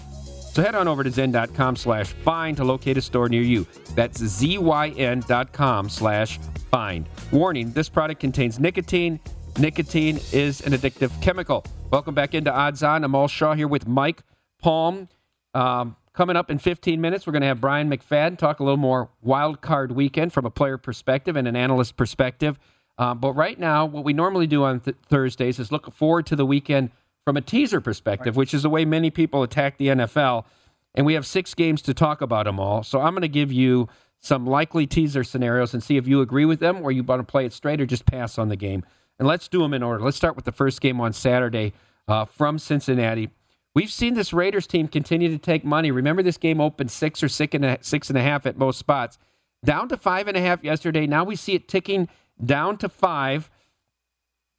So 0.55 0.63
head 0.63 0.75
on 0.75 0.87
over 0.87 1.03
to 1.03 1.09
zyn.com 1.09 1.75
slash 1.75 2.13
find 2.23 2.55
to 2.55 2.63
locate 2.63 2.95
a 2.95 3.01
store 3.01 3.27
near 3.27 3.41
you. 3.41 3.67
That's 3.93 4.21
zyn.com 4.21 5.89
slash 5.89 6.39
find. 6.71 7.09
Warning, 7.33 7.73
this 7.73 7.89
product 7.89 8.21
contains 8.21 8.57
nicotine. 8.57 9.19
Nicotine 9.59 10.17
is 10.31 10.61
an 10.61 10.71
addictive 10.71 11.21
chemical. 11.21 11.65
Welcome 11.91 12.15
back 12.15 12.33
into 12.33 12.53
Odds 12.53 12.83
On. 12.83 13.03
I'm 13.03 13.03
Amal 13.03 13.27
Shaw 13.27 13.53
here 13.53 13.67
with 13.67 13.85
Mike 13.85 14.23
Palm. 14.61 15.09
Um, 15.53 15.97
coming 16.15 16.35
up 16.35 16.49
in 16.49 16.57
15 16.57 16.99
minutes, 16.99 17.27
we're 17.27 17.33
going 17.33 17.41
to 17.41 17.47
have 17.47 17.61
Bryant 17.61 17.89
McFadden 17.89 18.37
talk 18.37 18.59
a 18.59 18.63
little 18.63 18.77
more 18.77 19.09
wild 19.21 19.61
card 19.61 19.91
weekend 19.91 20.33
from 20.33 20.45
a 20.45 20.49
player 20.49 20.77
perspective 20.77 21.35
and 21.35 21.47
an 21.47 21.55
analyst 21.55 21.97
perspective. 21.97 22.57
Um, 22.97 23.19
but 23.19 23.33
right 23.33 23.59
now, 23.59 23.85
what 23.85 24.05
we 24.05 24.13
normally 24.13 24.47
do 24.47 24.63
on 24.63 24.79
th- 24.79 24.95
Thursdays 25.07 25.59
is 25.59 25.71
look 25.71 25.93
forward 25.93 26.25
to 26.27 26.35
the 26.35 26.45
weekend 26.45 26.91
from 27.25 27.35
a 27.35 27.41
teaser 27.41 27.81
perspective, 27.81 28.35
right. 28.35 28.39
which 28.39 28.53
is 28.53 28.63
the 28.63 28.69
way 28.69 28.85
many 28.85 29.09
people 29.09 29.43
attack 29.43 29.77
the 29.77 29.87
NFL. 29.87 30.45
And 30.93 31.05
we 31.05 31.13
have 31.15 31.25
six 31.25 31.53
games 31.53 31.81
to 31.83 31.93
talk 31.93 32.21
about 32.21 32.45
them 32.45 32.59
all. 32.59 32.83
So 32.83 33.01
I'm 33.01 33.13
going 33.13 33.23
to 33.23 33.27
give 33.27 33.51
you 33.51 33.89
some 34.21 34.47
likely 34.47 34.87
teaser 34.87 35.23
scenarios 35.25 35.73
and 35.73 35.83
see 35.83 35.97
if 35.97 36.07
you 36.07 36.21
agree 36.21 36.45
with 36.45 36.61
them 36.61 36.81
or 36.81 36.91
you 36.91 37.03
want 37.03 37.19
to 37.19 37.29
play 37.29 37.45
it 37.45 37.51
straight 37.51 37.81
or 37.81 37.85
just 37.85 38.05
pass 38.05 38.37
on 38.37 38.47
the 38.47 38.55
game. 38.55 38.85
And 39.19 39.27
let's 39.27 39.49
do 39.49 39.59
them 39.59 39.73
in 39.73 39.83
order. 39.83 40.03
Let's 40.03 40.17
start 40.17 40.37
with 40.37 40.45
the 40.45 40.51
first 40.53 40.79
game 40.79 41.01
on 41.01 41.11
Saturday 41.11 41.73
uh, 42.07 42.23
from 42.23 42.57
Cincinnati. 42.57 43.29
We've 43.75 43.91
seen 43.91 44.13
this 44.13 44.31
Raiders 44.31 44.67
team 44.67 44.87
continue 44.87 45.29
to 45.29 45.37
take 45.37 45.65
money. 45.65 45.91
Remember, 45.91 46.23
this 46.23 46.37
game 46.37 46.61
opened 46.61 46.89
six 46.91 47.21
or 47.21 47.27
six 47.27 47.53
and 47.53 47.65
a, 47.65 47.77
six 47.81 48.09
and 48.09 48.17
a 48.17 48.21
half 48.21 48.45
at 48.45 48.57
most 48.57 48.79
spots, 48.79 49.19
down 49.65 49.89
to 49.89 49.97
five 49.97 50.29
and 50.29 50.37
a 50.37 50.41
half 50.41 50.63
yesterday. 50.63 51.05
Now 51.05 51.25
we 51.25 51.35
see 51.35 51.53
it 51.53 51.67
ticking 51.67 52.07
down 52.43 52.77
to 52.77 52.87
five. 52.87 53.51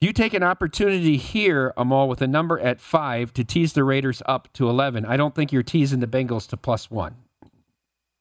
You 0.03 0.13
take 0.13 0.35
an 0.35 0.43
opportunity 0.43 1.17
here, 1.17 1.73
Amal, 1.79 2.11
with 2.11 2.21
a 2.21 2.27
number 2.27 2.61
at 2.61 2.79
five 2.79 3.33
to 3.33 3.43
tease 3.43 3.73
the 3.73 3.85
Raiders 3.85 4.23
up 4.27 4.53
to 4.53 4.69
11. 4.69 5.07
I 5.07 5.17
don't 5.17 5.35
think 5.35 5.51
you're 5.51 5.63
teasing 5.63 6.01
the 6.01 6.07
Bengals 6.07 6.47
to 6.49 6.59
plus 6.59 6.91
one. 6.91 7.17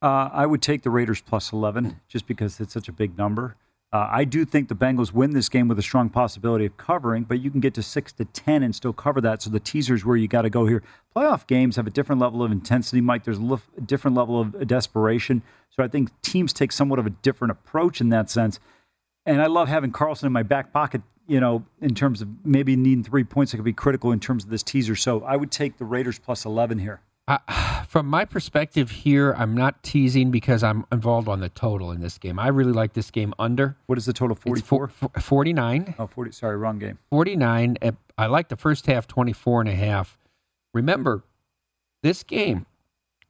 Uh, 0.02 0.30
I 0.32 0.46
would 0.46 0.62
take 0.62 0.84
the 0.84 0.90
Raiders 0.90 1.22
plus 1.22 1.52
11 1.52 2.00
just 2.08 2.26
because 2.26 2.62
it's 2.62 2.74
such 2.74 2.88
a 2.88 2.94
big 2.94 3.18
number. 3.18 3.58
Uh, 3.94 4.10
I 4.12 4.26
do 4.26 4.44
think 4.44 4.68
the 4.68 4.76
Bengals 4.76 5.14
win 5.14 5.32
this 5.32 5.48
game 5.48 5.68
with 5.68 5.80
a 5.80 5.82
strong 5.82 6.10
possibility 6.10 6.66
of 6.66 6.76
covering, 6.76 7.24
but 7.24 7.40
you 7.40 7.50
can 7.50 7.62
get 7.62 7.74
to 7.76 7.84
six 7.84 8.12
to 8.14 8.26
ten 8.26 8.62
and 8.62 8.76
still 8.76 8.92
cover 8.92 9.22
that. 9.22 9.42
So 9.42 9.50
the 9.50 9.60
teaser's 9.60 10.04
where 10.04 10.18
you 10.18 10.28
got 10.28 10.42
to 10.42 10.50
go 10.50 10.66
here. 10.66 10.84
Playoff 11.16 11.48
games 11.48 11.78
have 11.78 11.88
a 11.88 11.92
different 11.92 12.20
level 12.20 12.44
of 12.44 12.52
intensity, 12.52 13.00
Mike. 13.00 13.24
There's 13.24 13.40
a 13.40 13.82
different 13.86 14.18
level 14.18 14.40
of 14.40 14.68
desperation. 14.68 15.44
So 15.70 15.84
I 15.84 15.88
think 15.88 16.10
teams 16.22 16.52
take 16.52 16.72
somewhat 16.72 17.00
of 17.00 17.06
a 17.06 17.10
different 17.10 17.52
approach 17.52 18.02
in 18.02 18.10
that 18.10 18.30
sense. 18.30 18.60
And 19.26 19.42
I 19.42 19.48
love 19.48 19.70
having 19.70 19.92
Carlson 19.92 20.28
in 20.28 20.34
my 20.34 20.44
back 20.44 20.74
pocket, 20.74 21.02
you 21.28 21.40
know, 21.40 21.66
in 21.82 21.96
terms 21.96 22.22
of 22.22 22.28
maybe 22.44 22.76
needing 22.76 23.04
three 23.04 23.24
points 23.24 23.52
that 23.52 23.58
could 23.58 23.66
be 23.66 23.74
critical 23.74 24.12
in 24.12 24.20
terms 24.20 24.44
of 24.44 24.50
this 24.50 24.64
teaser. 24.64 24.96
So 24.96 25.24
I 25.24 25.36
would 25.36 25.52
take 25.52 25.78
the 25.78 25.86
Raiders 25.86 26.20
plus 26.20 26.44
11 26.44 26.80
here. 26.80 27.02
Uh, 27.28 27.38
from 27.88 28.08
my 28.08 28.26
perspective 28.26 28.92
here, 28.92 29.34
I'm 29.34 29.56
not 29.56 29.84
teasing 29.84 30.32
because 30.32 30.64
I'm 30.64 30.86
involved 30.92 31.28
on 31.28 31.40
the 31.40 31.50
total 31.50 31.92
in 31.92 32.02
this 32.02 32.18
game. 32.18 32.40
I 32.40 32.48
really 32.48 32.72
like 32.72 32.94
this 32.94 33.12
game 33.12 33.34
under. 33.40 33.78
What 33.88 33.98
is 33.98 34.06
the 34.06 34.14
total? 34.14 34.36
44? 34.36 34.88
49. 35.20 35.96
Oh, 35.98 36.08
40. 36.08 36.32
Sorry, 36.32 36.58
wrong 36.58 36.80
game. 36.80 37.00
49. 37.10 37.78
I 38.18 38.26
like 38.28 38.50
the 38.50 38.58
first 38.58 38.86
half, 38.86 39.08
24 39.08 39.62
and 39.62 39.70
a 39.70 39.76
half. 39.76 40.18
Remember, 40.74 41.24
this 42.04 42.24
game 42.24 42.66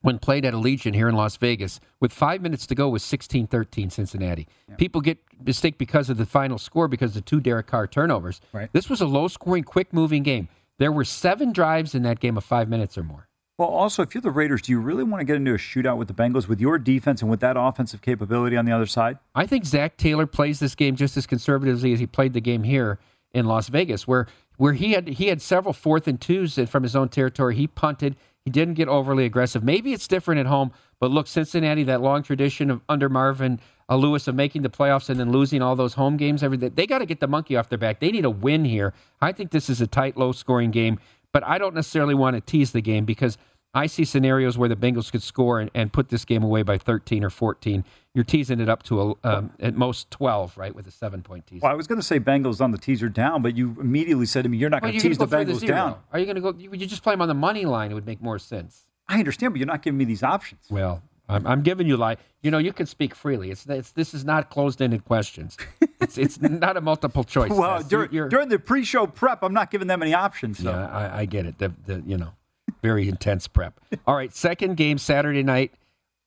when 0.06 0.20
played 0.20 0.46
at 0.46 0.54
Allegiant 0.54 0.94
here 0.94 1.10
in 1.10 1.16
Las 1.16 1.36
Vegas, 1.38 1.80
with 2.00 2.14
five 2.14 2.40
minutes 2.40 2.68
to 2.68 2.76
go, 2.76 2.90
was 2.90 3.02
16 3.02 3.48
13 3.48 3.90
Cincinnati. 3.90 4.48
Yeah. 4.70 4.76
People 4.76 5.02
get 5.02 5.18
mistake 5.44 5.80
because 5.80 6.12
of 6.12 6.18
the 6.18 6.28
final 6.28 6.60
score 6.60 6.88
because 6.88 7.12
of 7.12 7.16
the 7.16 7.22
two 7.22 7.40
Derek 7.40 7.66
Carr 7.66 7.88
turnovers. 7.88 8.40
Right. 8.54 8.70
This 8.72 8.88
was 8.88 9.02
a 9.02 9.08
low 9.08 9.28
scoring, 9.28 9.64
quick 9.64 9.92
moving 9.92 10.22
game. 10.22 10.48
There 10.78 10.92
were 10.92 11.06
seven 11.06 11.52
drives 11.52 11.96
in 11.96 12.04
that 12.04 12.20
game 12.20 12.38
of 12.38 12.44
five 12.44 12.70
minutes 12.70 12.98
or 13.00 13.04
more. 13.04 13.28
Well, 13.58 13.70
also, 13.70 14.02
if 14.02 14.14
you're 14.14 14.22
the 14.22 14.32
Raiders, 14.32 14.62
do 14.62 14.74
you 14.74 14.82
really 14.82 15.04
want 15.04 15.22
to 15.22 15.26
get 15.26 15.38
into 15.38 15.54
a 15.54 15.58
shootout 15.58 15.98
with 15.98 16.10
the 16.10 16.14
Bengals 16.14 16.48
with 16.50 16.60
your 16.60 16.78
defense 16.78 17.22
and 17.22 17.32
with 17.32 17.40
that 17.40 17.56
offensive 17.58 18.02
capability 18.02 18.58
on 18.58 18.66
the 18.66 18.74
other 18.74 18.86
side? 18.86 19.18
I 19.34 19.46
think 19.46 19.64
Zac 19.64 19.96
Taylor 19.96 20.26
plays 20.26 20.60
this 20.60 20.76
game 20.76 20.98
just 20.98 21.16
as 21.16 21.26
conservatively 21.26 21.94
as 21.94 22.00
he 22.00 22.06
played 22.06 22.34
the 22.34 22.42
game 22.42 22.64
here 22.64 23.00
in 23.34 23.46
Las 23.46 23.70
Vegas, 23.70 24.06
where 24.08 24.28
where 24.58 24.74
he 24.74 24.92
had 24.92 25.08
he 25.08 25.28
had 25.28 25.42
several 25.42 25.74
fourth 25.74 26.08
and 26.08 26.20
twos 26.20 26.60
from 26.70 26.84
his 26.84 26.96
own 26.96 27.08
territory. 27.08 27.56
He 27.56 27.68
punted. 27.68 28.18
He 28.44 28.52
didn't 28.52 28.76
get 28.76 28.90
overly 28.90 29.26
aggressive. 29.26 29.64
Maybe 29.64 29.94
it's 29.94 30.08
different 30.08 30.40
at 30.40 30.46
home, 30.46 30.72
but 31.00 31.10
look, 31.10 31.26
Cincinnati, 31.26 31.84
that 31.84 32.02
long 32.02 32.24
tradition 32.24 32.70
of 32.70 32.82
under 32.88 33.10
Marvin 33.10 33.60
uh, 33.90 33.96
Lewis 33.96 34.28
of 34.28 34.36
making 34.36 34.62
the 34.64 34.70
playoffs 34.70 35.10
and 35.10 35.20
then 35.20 35.32
losing 35.32 35.62
all 35.62 35.76
those 35.76 35.94
home 35.94 36.18
games, 36.18 36.44
every 36.44 36.58
they 36.58 36.88
got 36.88 37.00
to 37.00 37.06
get 37.06 37.20
the 37.20 37.28
monkey 37.28 37.56
off 37.56 37.70
their 37.70 37.78
back. 37.78 38.00
They 38.00 38.12
need 38.12 38.26
a 38.26 38.30
win 38.30 38.66
here. 38.66 38.94
I 39.22 39.32
think 39.32 39.52
this 39.52 39.70
is 39.70 39.82
a 39.82 39.88
tight, 39.88 40.18
low 40.18 40.32
scoring 40.32 40.72
game, 40.72 41.00
but 41.36 41.44
I 41.46 41.58
don't 41.58 41.76
necessarily 41.76 42.16
want 42.16 42.38
to 42.38 42.40
tease 42.40 42.72
the 42.72 42.80
game 42.80 43.04
because 43.04 43.38
I 43.74 43.88
see 43.88 44.06
scenarios 44.06 44.58
where 44.58 44.70
the 44.70 44.76
Bengals 44.78 45.12
could 45.12 45.22
score 45.22 45.60
and, 45.60 45.70
and 45.74 45.92
put 45.92 46.08
this 46.08 46.24
game 46.24 46.44
away 46.44 46.64
by 46.64 46.78
13 46.78 47.26
or 47.26 47.30
14 47.30 47.84
you're 48.14 48.24
teasing 48.24 48.62
it 48.62 48.70
up 48.70 48.82
to 48.84 49.02
a, 49.02 49.28
um, 49.28 49.52
at 49.60 49.76
most 49.76 50.10
12, 50.10 50.58
right, 50.58 50.74
with 50.74 50.88
a 50.88 50.92
seven 50.92 51.22
point 51.22 51.46
teaser. 51.46 51.60
Well, 51.64 51.74
I 51.74 51.76
was 51.76 51.86
going 51.86 52.00
to 52.00 52.08
say 52.08 52.18
Bengals 52.18 52.62
on 52.62 52.72
the 52.72 52.78
teaser 52.78 53.10
down, 53.10 53.42
but 53.42 53.58
you 53.58 53.76
immediately 53.82 54.26
said 54.26 54.44
to 54.44 54.50
me, 54.50 54.56
you're 54.56 54.70
not 54.70 54.82
well, 54.82 54.92
going 54.92 55.02
to 55.02 55.08
tease 55.10 55.18
the 55.18 55.28
Bengals 55.28 55.60
the 55.60 55.68
down. 55.68 55.98
Are 56.14 56.20
you 56.20 56.26
going 56.26 56.36
to 56.36 56.42
go? 56.42 56.52
Would 56.70 56.80
you 56.80 56.88
just 56.88 57.04
play 57.04 57.12
them 57.12 57.22
on 57.22 57.28
the 57.28 57.34
money 57.34 57.66
line? 57.66 57.92
It 57.92 57.96
would 57.96 58.06
make 58.06 58.22
more 58.22 58.40
sense. 58.40 58.84
I 59.10 59.20
understand, 59.20 59.52
but 59.52 59.60
you're 59.60 59.68
not 59.68 59.82
giving 59.82 59.98
me 59.98 60.06
these 60.06 60.24
options. 60.24 60.62
Well, 60.70 61.04
I'm, 61.28 61.46
I'm 61.48 61.62
giving 61.62 61.88
you 61.88 61.98
like 61.98 62.20
you 62.42 62.52
know 62.52 62.58
you 62.58 62.74
can 62.74 62.86
speak 62.86 63.16
freely. 63.16 63.52
It's, 63.52 63.66
it's 63.66 63.92
this 63.92 64.14
is 64.14 64.24
not 64.24 64.50
closed 64.50 64.82
ended 64.82 65.06
questions. 65.06 65.58
it's 66.02 66.18
it's 66.18 66.40
not 66.40 66.78
a 66.78 66.82
multiple 66.82 67.24
choice. 67.24 67.50
well, 67.52 67.82
during, 67.82 68.12
during, 68.30 68.50
the 68.50 68.60
pre 68.60 68.84
show 68.84 69.08
prep, 69.08 69.44
I'm 69.44 69.54
not 69.54 69.72
giving 69.72 69.88
them 69.88 70.04
any 70.04 70.14
options. 70.14 70.60
So. 70.60 70.70
Yeah, 70.70 70.88
I, 70.88 71.22
I 71.22 71.26
get 71.26 71.46
it. 71.46 71.58
The, 71.58 71.74
the 71.86 72.04
you 72.06 72.18
know 72.18 72.34
very 72.82 73.10
intense 73.10 73.48
prep. 73.48 73.80
All 74.08 74.16
right, 74.16 74.34
second 74.34 74.78
game 74.78 74.98
Saturday 74.98 75.44
night, 75.44 75.74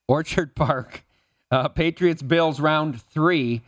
Orchard 0.09 0.55
Park. 0.55 1.05
Uh, 1.51 1.69
Patriots 1.69 2.21
Bills 2.21 2.61
round 2.61 3.01
three. 3.01 3.63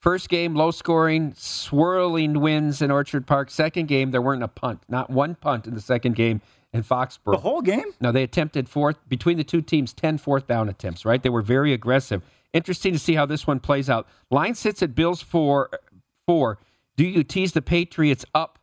First 0.00 0.28
game, 0.28 0.54
low 0.54 0.70
scoring, 0.70 1.32
swirling 1.34 2.38
wins 2.38 2.82
in 2.82 2.90
Orchard 2.90 3.26
Park. 3.26 3.50
Second 3.50 3.88
game, 3.88 4.10
there 4.10 4.20
weren't 4.20 4.42
a 4.42 4.48
punt, 4.48 4.82
not 4.86 5.08
one 5.08 5.34
punt 5.34 5.66
in 5.66 5.74
the 5.74 5.80
second 5.80 6.14
game 6.14 6.42
in 6.74 6.82
Foxborough. 6.82 7.32
The 7.32 7.38
whole 7.38 7.62
game? 7.62 7.94
No, 8.00 8.12
they 8.12 8.24
attempted 8.24 8.68
fourth, 8.68 8.98
between 9.08 9.38
the 9.38 9.44
two 9.44 9.62
teams, 9.62 9.92
10 9.94 10.18
fourth 10.18 10.46
down 10.46 10.68
attempts, 10.68 11.04
right? 11.04 11.22
They 11.22 11.30
were 11.30 11.40
very 11.40 11.72
aggressive. 11.72 12.22
Interesting 12.52 12.92
to 12.92 12.98
see 12.98 13.14
how 13.14 13.24
this 13.24 13.46
one 13.46 13.60
plays 13.60 13.88
out. 13.88 14.06
Line 14.30 14.54
sits 14.54 14.82
at 14.82 14.94
Bills 14.94 15.22
four. 15.22 15.70
four. 16.26 16.58
Do 16.96 17.04
you 17.04 17.24
tease 17.24 17.52
the 17.52 17.62
Patriots 17.62 18.24
up 18.34 18.58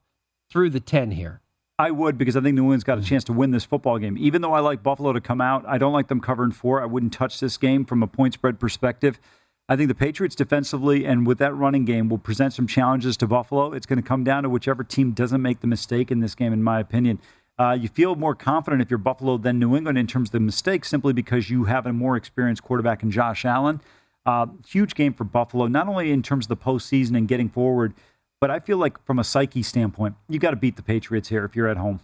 through 0.52 0.70
the 0.70 0.80
10 0.80 1.12
here? 1.12 1.42
I 1.80 1.90
would 1.90 2.18
because 2.18 2.38
I 2.38 2.42
think 2.42 2.56
New 2.56 2.64
England's 2.64 2.84
got 2.84 3.00
a 3.00 3.02
chance 3.02 3.24
to 3.24 3.34
win 3.34 3.52
this 3.52 3.64
football 3.64 3.98
game. 3.98 4.16
Even 4.20 4.42
though 4.42 4.54
I 4.54 4.60
like 4.60 4.84
Buffalo 4.84 5.14
to 5.14 5.22
come 5.22 5.42
out, 5.42 5.66
I 5.68 5.80
don't 5.80 5.94
like 5.94 6.10
them 6.10 6.22
covering 6.22 6.52
four. 6.52 6.82
I 6.82 6.86
wouldn't 6.86 7.12
touch 7.12 7.40
this 7.40 7.58
game 7.58 7.86
from 7.86 8.04
a 8.04 8.08
point 8.08 8.36
spread 8.36 8.60
perspective. 8.60 9.20
I 9.68 9.76
think 9.76 9.88
the 9.88 9.96
Patriots 9.96 10.36
defensively 10.36 11.06
and 11.06 11.26
with 11.26 11.38
that 11.40 11.56
running 11.56 11.86
game 11.86 12.08
will 12.10 12.18
present 12.18 12.54
some 12.54 12.68
challenges 12.68 13.16
to 13.18 13.28
Buffalo. 13.28 13.74
It's 13.74 13.86
going 13.86 14.02
to 14.02 14.08
come 14.08 14.24
down 14.24 14.44
to 14.44 14.50
whichever 14.50 14.84
team 14.84 15.12
doesn't 15.12 15.42
make 15.42 15.62
the 15.62 15.68
mistake 15.68 16.12
in 16.12 16.20
this 16.20 16.36
game, 16.36 16.54
in 16.54 16.62
my 16.62 16.80
opinion. 16.80 17.20
Uh, 17.58 17.78
you 17.80 17.88
feel 17.88 18.16
more 18.16 18.34
confident 18.34 18.82
if 18.82 18.90
you're 18.90 18.98
Buffalo 18.98 19.38
than 19.38 19.60
New 19.60 19.76
England 19.76 19.98
in 19.98 20.08
terms 20.08 20.30
of 20.30 20.34
the 20.34 20.40
mistakes 20.40 20.90
simply 20.90 21.14
because 21.14 21.50
you 21.50 21.66
have 21.66 21.86
a 21.86 21.94
more 21.94 22.16
experienced 22.16 22.64
quarterback 22.64 23.04
in 23.04 23.12
Josh 23.12 23.46
Allen. 23.46 23.82
Uh, 24.26 24.48
huge 24.68 24.96
game 24.96 25.14
for 25.14 25.24
Buffalo, 25.24 25.68
not 25.68 25.88
only 25.88 26.12
in 26.12 26.22
terms 26.22 26.46
of 26.46 26.50
the 26.50 26.58
postseason 26.58 27.18
and 27.18 27.28
getting 27.28 27.50
forward, 27.50 27.94
but 28.40 28.50
I 28.50 28.60
feel 28.60 28.78
like 28.78 29.04
from 29.06 29.20
a 29.20 29.24
psyche 29.24 29.64
standpoint, 29.64 30.16
you've 30.28 30.42
got 30.42 30.52
to 30.52 30.56
beat 30.56 30.76
the 30.76 30.84
Patriots 30.84 31.30
here 31.30 31.46
if 31.46 31.56
you're 31.56 31.68
at 31.68 31.78
home. 31.78 32.00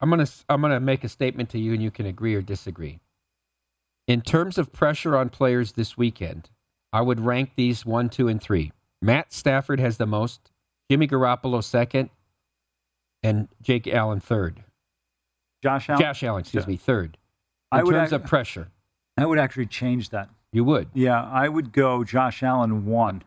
I'm 0.00 0.10
gonna 0.10 0.26
I'm 0.48 0.60
gonna 0.60 0.80
make 0.80 1.04
a 1.04 1.08
statement 1.08 1.50
to 1.50 1.58
you, 1.58 1.72
and 1.72 1.82
you 1.82 1.90
can 1.90 2.06
agree 2.06 2.34
or 2.34 2.42
disagree. 2.42 3.00
In 4.06 4.20
terms 4.20 4.58
of 4.58 4.72
pressure 4.72 5.16
on 5.16 5.30
players 5.30 5.72
this 5.72 5.96
weekend, 5.96 6.50
I 6.92 7.00
would 7.00 7.20
rank 7.20 7.52
these 7.56 7.84
one, 7.84 8.08
two, 8.08 8.28
and 8.28 8.40
three. 8.40 8.72
Matt 9.02 9.32
Stafford 9.32 9.80
has 9.80 9.96
the 9.96 10.06
most. 10.06 10.52
Jimmy 10.90 11.08
Garoppolo 11.08 11.64
second, 11.64 12.10
and 13.22 13.48
Jake 13.60 13.88
Allen 13.88 14.20
third. 14.20 14.62
Josh 15.66 15.90
Allen. 15.90 16.00
Josh 16.00 16.22
Allen, 16.22 16.40
excuse 16.40 16.64
yeah. 16.64 16.68
me, 16.68 16.76
third. 16.76 17.18
In 17.72 17.80
I 17.80 17.82
would 17.82 17.92
terms 17.92 18.12
ac- 18.12 18.16
of 18.16 18.24
pressure, 18.24 18.68
I 19.18 19.26
would 19.26 19.38
actually 19.38 19.66
change 19.66 20.10
that. 20.10 20.28
You 20.52 20.62
would? 20.64 20.88
Yeah, 20.94 21.22
I 21.22 21.48
would 21.48 21.72
go 21.72 22.04
Josh 22.04 22.42
Allen 22.42 22.86
one. 22.86 23.22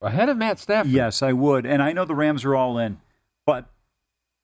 Ahead 0.00 0.28
of 0.28 0.36
Matt 0.36 0.58
Stafford. 0.58 0.92
Yes, 0.92 1.22
I 1.22 1.32
would. 1.32 1.66
And 1.66 1.82
I 1.82 1.92
know 1.92 2.04
the 2.04 2.14
Rams 2.14 2.44
are 2.44 2.54
all 2.54 2.78
in, 2.78 3.00
but 3.46 3.66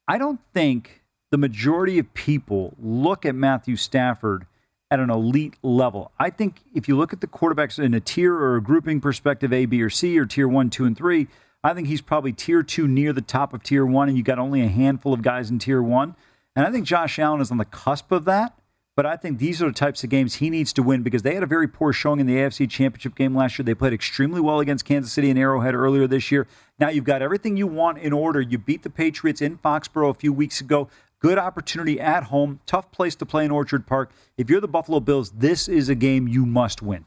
I 0.07 0.19
don't 0.19 0.41
think 0.53 1.03
the 1.31 1.39
majority 1.39 1.99
of 1.99 2.13
people 2.15 2.75
look 2.81 3.25
at 3.25 3.35
Matthew 3.35 3.77
Stafford 3.77 4.47
at 4.91 5.01
an 5.01 5.11
elite 5.11 5.55
level. 5.63 6.13
I 6.19 6.31
think 6.31 6.61
if 6.75 6.89
you 6.89 6.97
look 6.97 7.13
at 7.13 7.21
the 7.21 7.27
quarterbacks 7.27 7.83
in 7.83 7.95
a 7.95 8.01
tier 8.01 8.35
or 8.35 8.57
a 8.57 8.63
grouping 8.63 9.01
perspective, 9.01 9.53
A, 9.53 9.67
B, 9.67 9.83
or 9.83 9.91
C, 9.91 10.19
or 10.19 10.27
tier 10.27 10.49
one, 10.49 10.71
two, 10.71 10.85
and 10.85 10.97
three, 10.97 11.29
I 11.63 11.75
think 11.75 11.89
he's 11.89 12.01
probably 12.01 12.33
tier 12.33 12.63
two 12.63 12.87
near 12.87 13.13
the 13.13 13.21
top 13.21 13.53
of 13.53 13.63
tier 13.63 13.85
one, 13.85 14.09
and 14.09 14.17
you 14.17 14.23
got 14.23 14.39
only 14.39 14.63
a 14.63 14.69
handful 14.69 15.13
of 15.13 15.23
guys 15.23 15.51
in 15.51 15.59
tier 15.59 15.83
one. 15.83 16.15
And 16.57 16.67
I 16.67 16.71
think 16.71 16.87
Josh 16.87 17.19
Allen 17.19 17.41
is 17.41 17.51
on 17.51 17.59
the 17.59 17.65
cusp 17.65 18.13
of 18.13 18.25
that. 18.25 18.59
But 18.99 19.07
I 19.07 19.17
think 19.17 19.39
these 19.39 19.63
are 19.63 19.69
the 19.69 19.73
types 19.73 20.03
of 20.03 20.11
games 20.11 20.35
he 20.35 20.51
needs 20.51 20.73
to 20.73 20.83
win 20.83 21.05
because 21.05 21.23
they 21.23 21.35
had 21.35 21.45
a 21.45 21.47
very 21.47 21.69
poor 21.69 21.93
showing 21.93 22.19
in 22.19 22.27
the 22.27 22.35
AFC 22.35 22.69
Championship 22.69 23.15
game 23.15 23.33
last 23.33 23.57
year. 23.57 23.65
They 23.65 23.73
played 23.73 23.93
extremely 23.93 24.41
well 24.41 24.59
against 24.59 24.85
Kansas 24.85 25.13
City 25.13 25.31
and 25.31 25.39
Arrowhead 25.39 25.73
earlier 25.73 26.09
this 26.09 26.33
year. 26.33 26.49
Now 26.81 26.89
you've 26.89 27.05
got 27.05 27.23
everything 27.23 27.57
you 27.57 27.69
want 27.69 27.99
in 27.99 28.13
order. 28.13 28.41
You 28.41 28.59
beat 28.59 28.83
the 28.83 28.91
Patriots 28.91 29.41
in 29.41 29.59
Foxborough 29.59 30.11
a 30.11 30.15
few 30.15 30.33
weeks 30.33 30.61
ago. 30.61 30.89
Good 31.21 31.39
opportunity 31.39 32.01
at 32.01 32.25
home. 32.25 32.59
Tough 32.67 32.91
place 32.91 33.15
to 33.15 33.25
play 33.25 33.45
in 33.45 33.53
Orchard 33.53 33.87
Park. 33.87 34.11
If 34.37 34.51
you're 34.51 34.61
the 34.61 34.67
Buffalo 34.67 34.99
Bills, 34.99 35.31
this 35.31 35.69
is 35.69 35.89
a 35.89 35.95
game 35.95 36.27
you 36.27 36.45
must 36.45 36.83
win. 36.83 37.05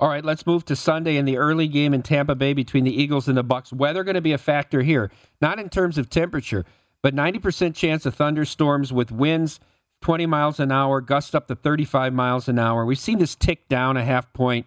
All 0.00 0.08
right, 0.08 0.24
let's 0.24 0.46
move 0.46 0.64
to 0.64 0.76
Sunday 0.76 1.18
in 1.18 1.26
the 1.26 1.36
early 1.36 1.68
game 1.68 1.92
in 1.92 2.02
Tampa 2.02 2.36
Bay 2.36 2.54
between 2.54 2.84
the 2.84 3.02
Eagles 3.02 3.28
and 3.28 3.36
the 3.36 3.42
Bucks. 3.42 3.70
Weather 3.70 4.02
going 4.02 4.14
to 4.14 4.22
be 4.22 4.32
a 4.32 4.38
factor 4.38 4.80
here, 4.80 5.10
not 5.42 5.58
in 5.58 5.68
terms 5.68 5.98
of 5.98 6.08
temperature, 6.08 6.64
but 7.02 7.14
90% 7.14 7.74
chance 7.74 8.06
of 8.06 8.14
thunderstorms 8.14 8.92
with 8.92 9.12
winds 9.12 9.60
20 10.00 10.26
miles 10.26 10.60
an 10.60 10.70
hour, 10.70 11.00
gust 11.00 11.34
up 11.34 11.48
to 11.48 11.56
35 11.56 12.12
miles 12.12 12.48
an 12.48 12.58
hour. 12.58 12.84
We've 12.84 12.98
seen 12.98 13.18
this 13.18 13.34
tick 13.34 13.68
down 13.68 13.96
a 13.96 14.04
half 14.04 14.32
point. 14.32 14.66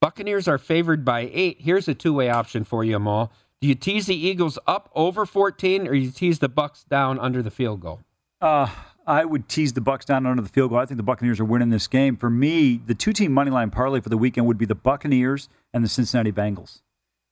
Buccaneers 0.00 0.46
are 0.46 0.58
favored 0.58 1.04
by 1.04 1.28
eight. 1.32 1.60
Here's 1.60 1.88
a 1.88 1.94
two-way 1.94 2.30
option 2.30 2.64
for 2.64 2.84
you, 2.84 2.96
Amal. 2.96 3.32
Do 3.60 3.66
you 3.66 3.74
tease 3.74 4.06
the 4.06 4.14
Eagles 4.14 4.58
up 4.68 4.88
over 4.94 5.26
14, 5.26 5.88
or 5.88 5.94
you 5.94 6.12
tease 6.12 6.38
the 6.38 6.48
Bucks 6.48 6.84
down 6.84 7.18
under 7.18 7.42
the 7.42 7.50
field 7.50 7.80
goal? 7.80 8.00
Uh, 8.40 8.68
I 9.04 9.24
would 9.24 9.48
tease 9.48 9.72
the 9.72 9.80
Bucks 9.80 10.04
down 10.04 10.26
under 10.26 10.42
the 10.42 10.48
field 10.48 10.70
goal. 10.70 10.78
I 10.78 10.86
think 10.86 10.98
the 10.98 11.02
Buccaneers 11.02 11.40
are 11.40 11.44
winning 11.44 11.70
this 11.70 11.88
game. 11.88 12.16
For 12.16 12.30
me, 12.30 12.80
the 12.86 12.94
two-team 12.94 13.32
money 13.32 13.50
line 13.50 13.70
parlay 13.70 14.00
for 14.00 14.10
the 14.10 14.16
weekend 14.16 14.46
would 14.46 14.58
be 14.58 14.66
the 14.66 14.76
Buccaneers 14.76 15.48
and 15.74 15.82
the 15.82 15.88
Cincinnati 15.88 16.30
Bengals. 16.30 16.82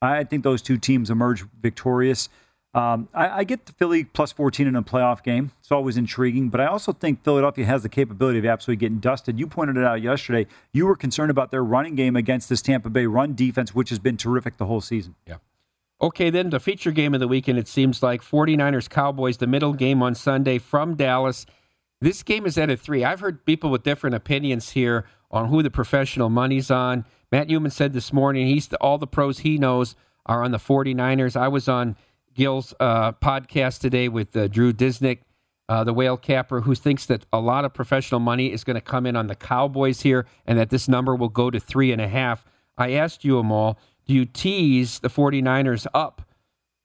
I 0.03 0.25
think 0.25 0.43
those 0.43 0.63
two 0.63 0.79
teams 0.79 1.11
emerge 1.11 1.45
victorious. 1.61 2.29
Um, 2.77 3.09
I, 3.15 3.39
I, 3.39 3.45
get 3.45 3.65
the 3.65 3.73
Philly 3.73 4.05
plus 4.05 4.33
14 4.33 4.67
in 4.67 4.77
a 4.77 4.83
playoff 4.83 5.23
game. 5.23 5.51
It's 5.61 5.73
always 5.73 5.97
intriguing, 5.97 6.51
but 6.51 6.61
I 6.61 6.67
also 6.67 6.93
think 6.93 7.25
Philadelphia 7.25 7.65
has 7.65 7.83
the 7.83 7.89
capability 7.89 8.39
of 8.39 8.45
absolutely 8.45 8.81
getting 8.81 8.99
dusted. 8.99 9.39
You 9.39 9.47
pointed 9.47 9.79
it 9.79 9.85
out 9.85 10.03
yesterday. 10.03 10.47
You 10.73 10.85
were 10.85 10.95
concerned 10.95 11.31
about 11.31 11.51
their 11.51 11.65
running 11.65 11.95
game 11.95 12.17
against 12.17 12.51
this 12.51 12.61
Tampa 12.61 12.91
Bay 12.91 13.07
run 13.07 13.35
defense, 13.35 13.75
which 13.75 13.89
has 13.89 13.99
been 13.99 14.19
terrific 14.19 14.59
the 14.59 14.67
whole 14.67 14.83
season. 14.83 15.15
Yeah. 15.27 15.37
Okay, 16.03 16.29
then 16.29 16.51
the 16.51 16.61
feature 16.61 16.93
game 16.93 17.15
of 17.15 17.21
the 17.21 17.29
weekend, 17.29 17.59
it 17.59 17.67
seems 17.67 18.03
like 18.03 18.21
49ers 18.21 18.91
Cowboys, 18.91 19.39
the 19.39 19.47
middle 19.47 19.73
game 19.73 20.03
on 20.03 20.15
Sunday 20.15 20.59
from 20.59 20.97
Dallas. 20.97 21.47
This 22.03 22.23
game 22.23 22.45
is 22.45 22.59
at 22.59 22.69
a 22.69 22.77
three. 22.77 23.03
I've 23.03 23.21
heard 23.21 23.47
people 23.47 23.71
with 23.71 23.85
different 23.85 24.15
opinions 24.15 24.73
here 24.73 25.07
on 25.31 25.49
who 25.49 25.62
the 25.62 25.71
professional 25.71 26.29
money's 26.29 26.71
on. 26.71 27.07
Matt 27.33 27.49
Youmans 27.49 27.73
said 27.73 27.95
this 27.95 28.12
morning 28.12 28.47
he's 28.47 28.69
the, 28.69 28.77
all 28.83 28.99
the 28.99 29.07
pros 29.07 29.39
he 29.39 29.57
knows 29.57 29.97
are 30.27 30.43
on 30.43 30.51
the 30.51 30.59
49ers. 30.59 31.37
I 31.37 31.49
was 31.49 31.69
on 31.69 31.97
Gill's 32.37 32.75
uh, 32.79 33.12
podcast 33.12 33.81
today 33.81 34.09
with 34.09 34.37
uh, 34.37 34.46
Drew 34.49 34.72
Dinsick, 34.72 35.20
uh, 35.68 35.85
the 35.85 35.94
whale 35.94 36.18
capper, 36.18 36.61
who 36.61 36.75
thinks 36.75 37.07
that 37.07 37.25
a 37.33 37.40
lot 37.40 37.64
of 37.64 37.72
professional 37.72 38.20
money 38.20 38.53
is 38.53 38.62
going 38.62 38.75
to 38.75 38.83
come 38.83 39.07
in 39.07 39.16
on 39.16 39.27
the 39.27 39.35
Cowboys 39.35 40.03
here 40.03 40.27
and 40.46 40.59
that 40.59 40.68
this 40.68 40.87
number 40.87 41.16
will 41.16 41.31
go 41.31 41.51
to 41.51 41.59
three 41.59 41.92
and 41.92 42.01
a 42.01 42.09
half. 42.09 42.44
I 42.77 42.92
asked 42.92 43.25
you, 43.25 43.38
Amal, 43.38 43.79
do 44.07 44.12
you 44.12 44.27
tease 44.27 44.99
the 44.99 45.09
49ers 45.09 45.87
up 45.94 46.22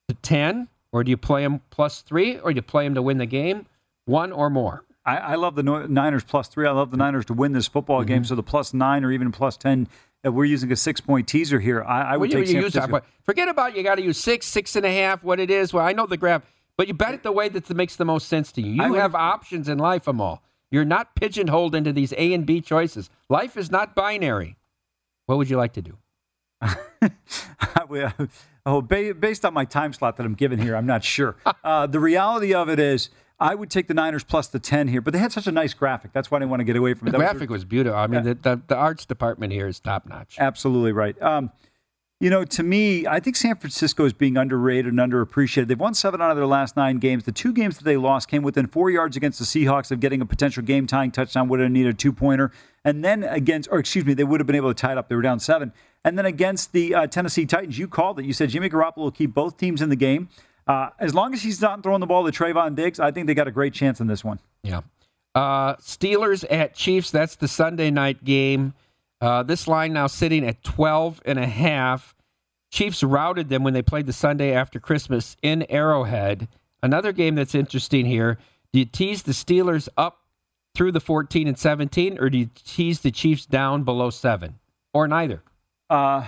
to 0.08 0.14
10, 0.14 0.68
or 0.90 1.04
do 1.04 1.10
you 1.10 1.18
play 1.18 1.42
them 1.42 1.60
plus 1.68 2.00
three, 2.00 2.38
or 2.38 2.52
do 2.52 2.56
you 2.56 2.62
play 2.62 2.84
them 2.84 2.94
to 2.94 3.02
win 3.02 3.18
the 3.18 3.26
game? 3.26 3.66
One 4.06 4.32
or 4.32 4.48
more. 4.48 4.84
I, 5.04 5.16
I 5.18 5.34
love 5.34 5.54
the 5.54 5.62
Niners 5.62 6.24
plus 6.24 6.48
three. 6.48 6.66
I 6.66 6.70
love 6.70 6.90
the 6.90 6.96
Niners 6.96 7.26
to 7.26 7.34
win 7.34 7.52
this 7.52 7.68
football 7.68 8.00
mm-hmm. 8.00 8.08
game. 8.08 8.24
So 8.24 8.34
the 8.34 8.42
plus 8.42 8.72
nine 8.72 9.04
or 9.04 9.12
even 9.12 9.32
plus 9.32 9.56
10 9.56 9.88
we're 10.24 10.44
using 10.44 10.70
a 10.72 10.76
six 10.76 11.00
point 11.00 11.26
teaser 11.26 11.60
here. 11.60 11.82
I, 11.82 12.14
I 12.14 12.16
would 12.16 12.30
well, 12.30 12.40
take 12.40 12.48
you, 12.48 12.56
you 12.56 12.62
use 12.64 12.74
that, 12.74 13.04
Forget 13.24 13.48
about 13.48 13.76
you 13.76 13.82
got 13.82 13.96
to 13.96 14.02
use 14.02 14.18
six, 14.18 14.46
six 14.46 14.76
and 14.76 14.86
a 14.86 14.92
half, 14.92 15.22
what 15.24 15.40
it 15.40 15.50
is. 15.50 15.72
Well, 15.72 15.84
I 15.84 15.92
know 15.92 16.06
the 16.06 16.16
graph, 16.16 16.42
but 16.76 16.88
you 16.88 16.94
bet 16.94 17.14
it 17.14 17.22
the 17.22 17.32
way 17.32 17.48
that 17.48 17.68
makes 17.70 17.96
the 17.96 18.04
most 18.04 18.28
sense 18.28 18.52
to 18.52 18.62
you. 18.62 18.82
You 18.82 18.94
have 18.94 19.14
options 19.14 19.68
in 19.68 19.78
life, 19.78 20.06
Amal. 20.06 20.42
You're 20.70 20.84
not 20.84 21.14
pigeonholed 21.14 21.74
into 21.74 21.92
these 21.92 22.12
A 22.16 22.32
and 22.32 22.46
B 22.46 22.60
choices. 22.60 23.10
Life 23.28 23.56
is 23.56 23.70
not 23.70 23.94
binary. 23.94 24.56
What 25.26 25.38
would 25.38 25.50
you 25.50 25.56
like 25.56 25.74
to 25.74 25.82
do? 25.82 25.98
oh, 28.66 28.80
based 28.80 29.44
on 29.44 29.52
my 29.52 29.64
time 29.64 29.92
slot 29.92 30.16
that 30.16 30.24
I'm 30.24 30.34
given 30.34 30.58
here, 30.58 30.76
I'm 30.76 30.86
not 30.86 31.04
sure. 31.04 31.36
Uh, 31.64 31.86
the 31.86 32.00
reality 32.00 32.52
of 32.52 32.68
it 32.68 32.80
is 32.80 33.08
I 33.42 33.56
would 33.56 33.70
take 33.70 33.88
the 33.88 33.94
Niners 33.94 34.22
plus 34.22 34.46
the 34.46 34.60
10 34.60 34.86
here, 34.86 35.00
but 35.00 35.12
they 35.12 35.18
had 35.18 35.32
such 35.32 35.48
a 35.48 35.52
nice 35.52 35.74
graphic. 35.74 36.12
That's 36.12 36.30
why 36.30 36.36
I 36.36 36.38
didn't 36.38 36.50
want 36.50 36.60
to 36.60 36.64
get 36.64 36.76
away 36.76 36.94
from 36.94 37.08
it. 37.08 37.10
The 37.10 37.18
that 37.18 37.32
graphic 37.32 37.50
was, 37.50 37.62
was, 37.62 37.64
beautiful. 37.64 37.98
I 37.98 38.06
mean, 38.06 38.24
yeah. 38.24 38.34
the, 38.34 38.54
the, 38.56 38.62
the, 38.68 38.76
arts 38.76 39.04
department 39.04 39.52
here 39.52 39.66
is 39.66 39.80
top 39.80 40.06
notch. 40.06 40.36
Absolutely 40.38 40.92
right. 40.92 41.20
Um, 41.20 41.50
you 42.20 42.30
know, 42.30 42.44
to 42.44 42.62
me, 42.62 43.04
I 43.04 43.18
think 43.18 43.34
San 43.34 43.56
Francisco 43.56 44.04
is 44.04 44.12
being 44.12 44.36
underrated 44.36 44.92
and 44.92 44.98
underappreciated. 45.00 45.66
They've 45.66 45.80
won 45.80 45.92
seven 45.92 46.22
out 46.22 46.30
of 46.30 46.36
their 46.36 46.46
last 46.46 46.76
nine 46.76 46.98
games. 46.98 47.24
The 47.24 47.32
two 47.32 47.52
games 47.52 47.78
that 47.78 47.84
they 47.84 47.96
lost 47.96 48.28
came 48.28 48.44
within 48.44 48.68
four 48.68 48.92
yards 48.92 49.16
against 49.16 49.40
the 49.40 49.44
Seahawks 49.44 49.90
of 49.90 49.98
getting 49.98 50.20
a 50.20 50.26
potential 50.26 50.62
game 50.62 50.86
tying 50.86 51.10
touchdown, 51.10 51.48
would 51.48 51.58
have 51.58 51.72
needed 51.72 51.96
a 51.96 51.98
two 51.98 52.12
pointer. 52.12 52.52
And 52.84 53.04
then 53.04 53.24
against, 53.24 53.68
or 53.72 53.80
excuse 53.80 54.04
me, 54.04 54.14
they 54.14 54.22
would 54.22 54.38
have 54.38 54.46
been 54.46 54.54
able 54.54 54.72
to 54.72 54.80
tie 54.80 54.92
it 54.92 54.98
up. 54.98 55.08
They 55.08 55.16
were 55.16 55.22
down 55.22 55.40
seven. 55.40 55.72
And 56.04 56.16
then 56.16 56.26
against 56.26 56.70
the 56.70 56.94
uh, 56.94 57.06
Tennessee 57.08 57.44
Titans, 57.44 57.76
you 57.76 57.88
called 57.88 58.20
it. 58.20 58.24
You 58.24 58.32
said 58.32 58.50
Jimmy 58.50 58.70
Garoppolo 58.70 58.98
will 58.98 59.10
keep 59.10 59.34
both 59.34 59.56
teams 59.56 59.82
in 59.82 59.88
the 59.88 59.96
game. 59.96 60.28
Uh, 60.66 60.90
as 60.98 61.14
long 61.14 61.34
as 61.34 61.42
he's 61.42 61.60
not 61.60 61.82
throwing 61.82 62.00
the 62.00 62.06
ball 62.06 62.24
to 62.24 62.30
Trevon 62.30 62.74
Diggs, 62.74 63.00
I 63.00 63.10
think 63.10 63.26
they 63.26 63.34
got 63.34 63.48
a 63.48 63.52
great 63.52 63.74
chance 63.74 64.00
in 64.00 64.06
this 64.06 64.24
one. 64.24 64.38
Yeah. 64.62 64.82
Uh, 65.34 65.76
Steelers 65.76 66.44
at 66.50 66.74
Chiefs. 66.74 67.10
That's 67.10 67.36
the 67.36 67.48
Sunday 67.48 67.90
night 67.90 68.24
game. 68.24 68.74
Uh, 69.20 69.42
this 69.42 69.66
line 69.66 69.92
now 69.92 70.06
sitting 70.06 70.46
at 70.46 70.62
12 70.62 71.22
and 71.24 71.38
a 71.38 71.46
half. 71.46 72.14
Chiefs 72.70 73.02
routed 73.02 73.48
them 73.48 73.64
when 73.64 73.74
they 73.74 73.82
played 73.82 74.06
the 74.06 74.12
Sunday 74.12 74.52
after 74.52 74.80
Christmas 74.80 75.36
in 75.42 75.64
Arrowhead. 75.68 76.48
Another 76.82 77.12
game 77.12 77.34
that's 77.34 77.54
interesting 77.54 78.06
here. 78.06 78.38
Do 78.72 78.78
you 78.78 78.84
tease 78.84 79.22
the 79.22 79.32
Steelers 79.32 79.88
up 79.96 80.18
through 80.74 80.92
the 80.92 81.00
14 81.00 81.46
and 81.46 81.58
17, 81.58 82.18
or 82.18 82.30
do 82.30 82.38
you 82.38 82.50
tease 82.64 83.00
the 83.00 83.10
Chiefs 83.10 83.44
down 83.46 83.82
below 83.84 84.10
seven, 84.10 84.58
or 84.94 85.06
neither? 85.06 85.42
Uh, 85.90 86.26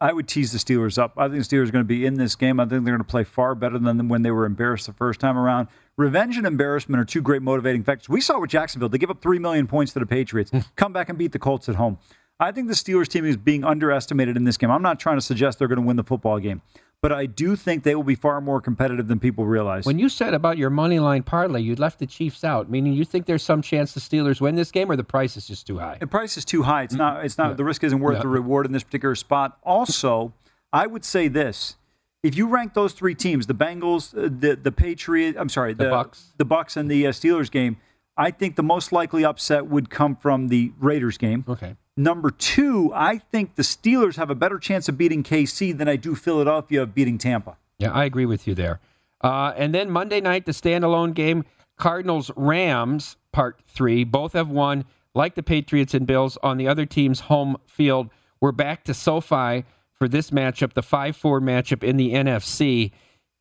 I 0.00 0.12
would 0.12 0.28
tease 0.28 0.52
the 0.52 0.58
Steelers 0.58 0.98
up. 0.98 1.14
I 1.16 1.28
think 1.28 1.46
the 1.46 1.56
Steelers 1.56 1.68
are 1.68 1.72
going 1.72 1.84
to 1.84 1.88
be 1.88 2.04
in 2.04 2.14
this 2.14 2.34
game. 2.34 2.58
I 2.58 2.64
think 2.64 2.84
they're 2.84 2.94
going 2.94 2.98
to 2.98 3.04
play 3.04 3.24
far 3.24 3.54
better 3.54 3.78
than 3.78 4.08
when 4.08 4.22
they 4.22 4.30
were 4.30 4.44
embarrassed 4.44 4.86
the 4.86 4.92
first 4.92 5.20
time 5.20 5.38
around. 5.38 5.68
Revenge 5.96 6.36
and 6.36 6.46
embarrassment 6.46 7.00
are 7.00 7.04
two 7.04 7.22
great 7.22 7.42
motivating 7.42 7.84
factors. 7.84 8.08
We 8.08 8.20
saw 8.20 8.40
with 8.40 8.50
Jacksonville, 8.50 8.88
they 8.88 8.98
give 8.98 9.10
up 9.10 9.22
3 9.22 9.38
million 9.38 9.66
points 9.66 9.92
to 9.92 10.00
the 10.00 10.06
Patriots, 10.06 10.50
hmm. 10.50 10.58
come 10.76 10.92
back 10.92 11.08
and 11.08 11.16
beat 11.16 11.32
the 11.32 11.38
Colts 11.38 11.68
at 11.68 11.76
home. 11.76 11.98
I 12.40 12.50
think 12.50 12.66
the 12.66 12.74
Steelers 12.74 13.06
team 13.06 13.24
is 13.24 13.36
being 13.36 13.62
underestimated 13.62 14.36
in 14.36 14.44
this 14.44 14.56
game. 14.56 14.70
I'm 14.70 14.82
not 14.82 14.98
trying 14.98 15.16
to 15.16 15.22
suggest 15.22 15.58
they're 15.60 15.68
going 15.68 15.80
to 15.80 15.86
win 15.86 15.96
the 15.96 16.02
football 16.02 16.40
game 16.40 16.62
but 17.04 17.12
I 17.12 17.26
do 17.26 17.54
think 17.54 17.82
they 17.82 17.94
will 17.94 18.02
be 18.02 18.14
far 18.14 18.40
more 18.40 18.62
competitive 18.62 19.08
than 19.08 19.20
people 19.20 19.44
realize. 19.44 19.84
When 19.84 19.98
you 19.98 20.08
said 20.08 20.32
about 20.32 20.56
your 20.56 20.70
money 20.70 20.98
line 20.98 21.22
parlay, 21.22 21.60
you 21.60 21.74
left 21.74 21.98
the 21.98 22.06
Chiefs 22.06 22.42
out, 22.44 22.70
meaning 22.70 22.94
you 22.94 23.04
think 23.04 23.26
there's 23.26 23.42
some 23.42 23.60
chance 23.60 23.92
the 23.92 24.00
Steelers 24.00 24.40
win 24.40 24.54
this 24.54 24.70
game, 24.70 24.90
or 24.90 24.96
the 24.96 25.04
price 25.04 25.36
is 25.36 25.46
just 25.46 25.66
too 25.66 25.76
high. 25.76 25.98
The 26.00 26.06
price 26.06 26.38
is 26.38 26.46
too 26.46 26.62
high. 26.62 26.84
It's 26.84 26.94
not. 26.94 27.22
It's 27.22 27.36
not. 27.36 27.58
The 27.58 27.64
risk 27.64 27.84
isn't 27.84 28.00
worth 28.00 28.22
the 28.22 28.28
reward 28.28 28.64
in 28.64 28.72
this 28.72 28.82
particular 28.82 29.14
spot. 29.16 29.58
Also, 29.64 30.32
I 30.72 30.86
would 30.86 31.04
say 31.04 31.28
this: 31.28 31.76
if 32.22 32.38
you 32.38 32.48
rank 32.48 32.72
those 32.72 32.94
three 32.94 33.14
teams, 33.14 33.48
the 33.48 33.54
Bengals, 33.54 34.16
uh, 34.16 34.30
the 34.40 34.56
the 34.56 34.72
Patriots, 34.72 35.36
I'm 35.38 35.50
sorry, 35.50 35.74
the, 35.74 35.84
the 35.84 35.90
Bucks, 35.90 36.32
the 36.38 36.46
Bucks, 36.46 36.74
and 36.74 36.90
the 36.90 37.06
uh, 37.06 37.10
Steelers 37.10 37.50
game, 37.50 37.76
I 38.16 38.30
think 38.30 38.56
the 38.56 38.62
most 38.62 38.92
likely 38.92 39.24
upset 39.24 39.66
would 39.66 39.90
come 39.90 40.16
from 40.16 40.48
the 40.48 40.72
Raiders 40.78 41.18
game. 41.18 41.44
Okay. 41.48 41.76
Number 41.96 42.30
two, 42.30 42.92
I 42.94 43.18
think 43.18 43.54
the 43.54 43.62
Steelers 43.62 44.16
have 44.16 44.30
a 44.30 44.34
better 44.34 44.58
chance 44.58 44.88
of 44.88 44.98
beating 44.98 45.22
KC 45.22 45.76
than 45.76 45.88
I 45.88 45.96
do 45.96 46.14
Philadelphia 46.14 46.82
of 46.82 46.94
beating 46.94 47.18
Tampa. 47.18 47.56
Yeah, 47.78 47.92
I 47.92 48.04
agree 48.04 48.26
with 48.26 48.46
you 48.46 48.54
there. 48.54 48.80
Uh, 49.20 49.52
and 49.56 49.74
then 49.74 49.90
Monday 49.90 50.20
night, 50.20 50.46
the 50.46 50.52
standalone 50.52 51.14
game, 51.14 51.44
Cardinals 51.76 52.30
Rams, 52.36 53.16
part 53.32 53.60
three. 53.66 54.04
Both 54.04 54.32
have 54.32 54.48
won, 54.48 54.84
like 55.14 55.34
the 55.34 55.42
Patriots 55.42 55.94
and 55.94 56.06
Bills, 56.06 56.36
on 56.42 56.56
the 56.56 56.68
other 56.68 56.86
team's 56.86 57.20
home 57.20 57.56
field. 57.66 58.10
We're 58.40 58.52
back 58.52 58.84
to 58.84 58.94
SoFi 58.94 59.64
for 59.92 60.08
this 60.08 60.30
matchup, 60.30 60.74
the 60.74 60.82
5 60.82 61.16
4 61.16 61.40
matchup 61.40 61.82
in 61.82 61.96
the 61.96 62.12
NFC. 62.12 62.92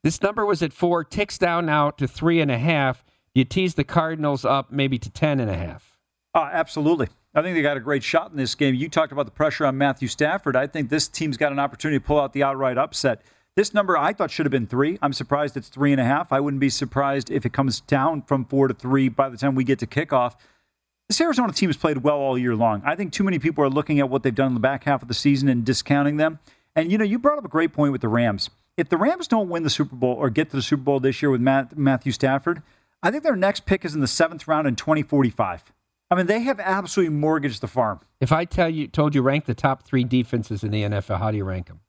This 0.03 0.21
number 0.21 0.45
was 0.45 0.61
at 0.61 0.73
four, 0.73 1.03
ticks 1.03 1.37
down 1.37 1.65
now 1.65 1.89
to 1.91 2.07
three 2.07 2.41
and 2.41 2.51
a 2.51 2.57
half. 2.57 3.03
You 3.33 3.45
tease 3.45 3.75
the 3.75 3.83
Cardinals 3.83 4.45
up 4.45 4.71
maybe 4.71 4.97
to 4.99 5.09
ten 5.09 5.39
and 5.39 5.49
a 5.49 5.55
half. 5.55 5.97
Uh, 6.33 6.49
absolutely. 6.51 7.07
I 7.35 7.41
think 7.41 7.55
they 7.55 7.61
got 7.61 7.77
a 7.77 7.79
great 7.79 8.03
shot 8.03 8.31
in 8.31 8.37
this 8.37 8.53
game. 8.53 8.75
You 8.75 8.89
talked 8.89 9.11
about 9.11 9.25
the 9.25 9.31
pressure 9.31 9.65
on 9.65 9.77
Matthew 9.77 10.07
Stafford. 10.07 10.55
I 10.55 10.67
think 10.67 10.89
this 10.89 11.07
team's 11.07 11.37
got 11.37 11.51
an 11.51 11.59
opportunity 11.59 11.99
to 11.99 12.05
pull 12.05 12.19
out 12.19 12.33
the 12.33 12.43
outright 12.43 12.77
upset. 12.77 13.21
This 13.55 13.73
number 13.73 13.97
I 13.97 14.13
thought 14.13 14.31
should 14.31 14.45
have 14.45 14.51
been 14.51 14.67
three. 14.67 14.97
I'm 15.01 15.13
surprised 15.13 15.57
it's 15.57 15.69
three 15.69 15.91
and 15.91 16.01
a 16.01 16.03
half. 16.03 16.31
I 16.31 16.39
wouldn't 16.39 16.59
be 16.59 16.69
surprised 16.69 17.29
if 17.29 17.45
it 17.45 17.53
comes 17.53 17.81
down 17.81 18.23
from 18.23 18.45
four 18.45 18.67
to 18.67 18.73
three 18.73 19.09
by 19.09 19.29
the 19.29 19.37
time 19.37 19.53
we 19.55 19.63
get 19.63 19.79
to 19.79 19.87
kickoff. 19.87 20.35
This 21.07 21.21
Arizona 21.21 21.53
team 21.53 21.69
has 21.69 21.77
played 21.77 21.97
well 21.97 22.17
all 22.17 22.37
year 22.37 22.55
long. 22.55 22.81
I 22.85 22.95
think 22.95 23.13
too 23.13 23.23
many 23.23 23.37
people 23.37 23.63
are 23.63 23.69
looking 23.69 23.99
at 23.99 24.09
what 24.09 24.23
they've 24.23 24.33
done 24.33 24.47
in 24.47 24.53
the 24.53 24.59
back 24.59 24.85
half 24.85 25.01
of 25.01 25.07
the 25.07 25.13
season 25.13 25.49
and 25.49 25.63
discounting 25.63 26.17
them. 26.17 26.39
And 26.75 26.91
you 26.91 26.97
know, 26.97 27.03
you 27.03 27.19
brought 27.19 27.37
up 27.37 27.45
a 27.45 27.49
great 27.49 27.73
point 27.73 27.91
with 27.91 28.01
the 28.01 28.07
Rams. 28.07 28.49
If 28.77 28.89
the 28.89 28.97
Rams 28.97 29.27
don't 29.27 29.49
win 29.49 29.61
the 29.61 29.69
Super 29.69 29.95
Bowl 29.95 30.15
or 30.15 30.31
get 30.31 30.49
to 30.49 30.55
the 30.55 30.63
Super 30.63 30.81
Bowl 30.81 30.99
this 30.99 31.21
year 31.21 31.29
with 31.29 31.41
Matt, 31.41 31.77
Matthew 31.77 32.11
Stafford, 32.11 32.63
I 33.03 33.11
think 33.11 33.23
their 33.23 33.35
next 33.35 33.65
pick 33.65 33.83
is 33.83 33.93
in 33.93 33.99
the 33.99 34.07
seventh 34.07 34.47
round 34.47 34.65
in 34.65 34.75
2045. 34.77 35.73
I 36.09 36.15
mean, 36.15 36.25
they 36.25 36.39
have 36.41 36.59
absolutely 36.59 37.13
mortgaged 37.15 37.61
the 37.61 37.67
farm. 37.67 37.99
If 38.21 38.31
I 38.31 38.45
tell 38.45 38.69
you, 38.69 38.87
told 38.87 39.13
you 39.13 39.21
rank 39.21 39.45
the 39.45 39.53
top 39.53 39.83
three 39.83 40.05
defenses 40.05 40.63
in 40.63 40.71
the 40.71 40.83
NFL, 40.83 41.19
how 41.19 41.29
do 41.29 41.37
you 41.37 41.43
rank 41.43 41.67
them? 41.67 41.81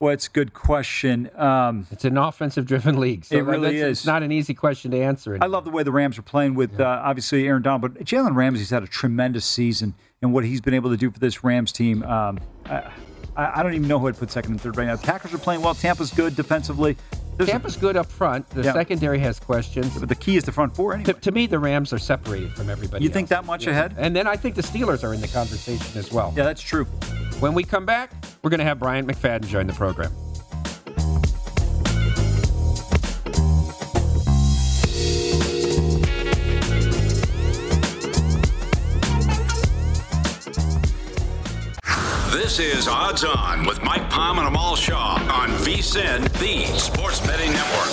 Well, 0.00 0.12
it's 0.12 0.26
a 0.26 0.30
good 0.30 0.52
question. 0.52 1.30
Um, 1.36 1.86
it's 1.92 2.04
an 2.04 2.16
offensive-driven 2.16 2.98
league. 2.98 3.24
So 3.24 3.36
it 3.36 3.44
really 3.44 3.76
is. 3.76 3.98
It's 3.98 4.06
not 4.06 4.22
an 4.22 4.32
easy 4.32 4.54
question 4.54 4.90
to 4.92 4.98
answer. 4.98 5.32
Anymore. 5.34 5.44
I 5.44 5.48
love 5.48 5.64
the 5.64 5.70
way 5.70 5.82
the 5.82 5.92
Rams 5.92 6.18
are 6.18 6.22
playing 6.22 6.54
with 6.54 6.80
yeah. 6.80 6.90
uh, 6.90 7.02
obviously 7.04 7.46
Aaron 7.46 7.62
Donald, 7.62 7.82
but 7.82 8.04
Jalen 8.04 8.34
Ramsey's 8.34 8.70
had 8.70 8.82
a 8.82 8.88
tremendous 8.88 9.44
season, 9.44 9.94
and 10.20 10.32
what 10.32 10.44
he's 10.44 10.60
been 10.60 10.74
able 10.74 10.90
to 10.90 10.96
do 10.96 11.10
for 11.10 11.20
this 11.20 11.44
Rams 11.44 11.70
team. 11.70 12.02
Um, 12.02 12.40
I, 12.66 12.90
I, 13.36 13.62
don't 13.62 13.74
even 13.74 13.86
know 13.86 13.98
who 13.98 14.08
I'd 14.08 14.16
put 14.16 14.30
second 14.30 14.52
and 14.52 14.60
third 14.60 14.76
right 14.76 14.86
now. 14.86 14.96
The 14.96 15.06
Packers 15.06 15.32
are 15.34 15.38
playing 15.38 15.62
well. 15.62 15.74
Tampa's 15.74 16.10
good 16.10 16.34
defensively. 16.34 16.96
Tampa's 17.46 17.76
good 17.76 17.96
up 17.96 18.06
front. 18.10 18.48
The 18.50 18.62
Yeah. 18.62 18.72
secondary 18.72 19.18
has 19.20 19.38
questions. 19.38 19.98
But 19.98 20.08
the 20.08 20.14
key 20.14 20.36
is 20.36 20.44
the 20.44 20.52
front 20.52 20.74
four 20.76 20.94
anyway. 20.94 21.12
To, 21.12 21.20
to 21.20 21.32
me, 21.32 21.46
the 21.46 21.58
Rams 21.58 21.92
are 21.92 21.98
separated 21.98 22.52
from 22.54 22.70
everybody. 22.70 23.02
You 23.04 23.10
think 23.10 23.24
else. 23.30 23.40
that 23.40 23.46
much 23.46 23.64
Yeah. 23.66 23.72
ahead? 23.72 23.94
And 23.98 24.14
then 24.14 24.26
I 24.26 24.36
think 24.36 24.54
the 24.54 24.62
Steelers 24.62 25.02
are 25.04 25.12
in 25.14 25.20
the 25.20 25.28
conversation 25.28 25.98
as 25.98 26.12
well. 26.12 26.32
Yeah, 26.36 26.44
that's 26.44 26.62
true. 26.62 26.84
When 27.40 27.54
we 27.54 27.64
come 27.64 27.84
back, 27.86 28.12
we're 28.42 28.50
going 28.50 28.58
to 28.60 28.64
have 28.64 28.78
Bryant 28.78 29.08
McFadden 29.08 29.46
join 29.46 29.66
the 29.66 29.72
program. 29.72 30.12
This 42.52 42.80
is 42.80 42.86
Odds 42.86 43.24
On 43.24 43.64
with 43.64 43.82
Mike 43.82 44.10
Palm 44.10 44.38
and 44.38 44.46
Amal 44.46 44.76
Shaw 44.76 45.14
on 45.14 45.48
VSIN, 45.64 46.30
the 46.38 46.66
Sports 46.78 47.18
Betting 47.20 47.50
Network. 47.50 47.88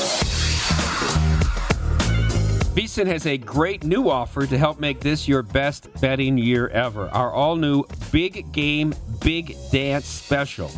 VSIN 2.75 3.07
has 3.07 3.25
a 3.25 3.37
great 3.37 3.85
new 3.85 4.09
offer 4.09 4.45
to 4.45 4.57
help 4.57 4.77
make 4.77 4.99
this 4.99 5.29
your 5.29 5.43
best 5.43 5.87
betting 6.01 6.37
year 6.37 6.67
ever. 6.67 7.07
Our 7.07 7.31
all 7.31 7.55
new 7.55 7.85
Big 8.11 8.51
Game, 8.51 8.93
Big 9.21 9.55
Dance 9.71 10.05
special 10.05 10.69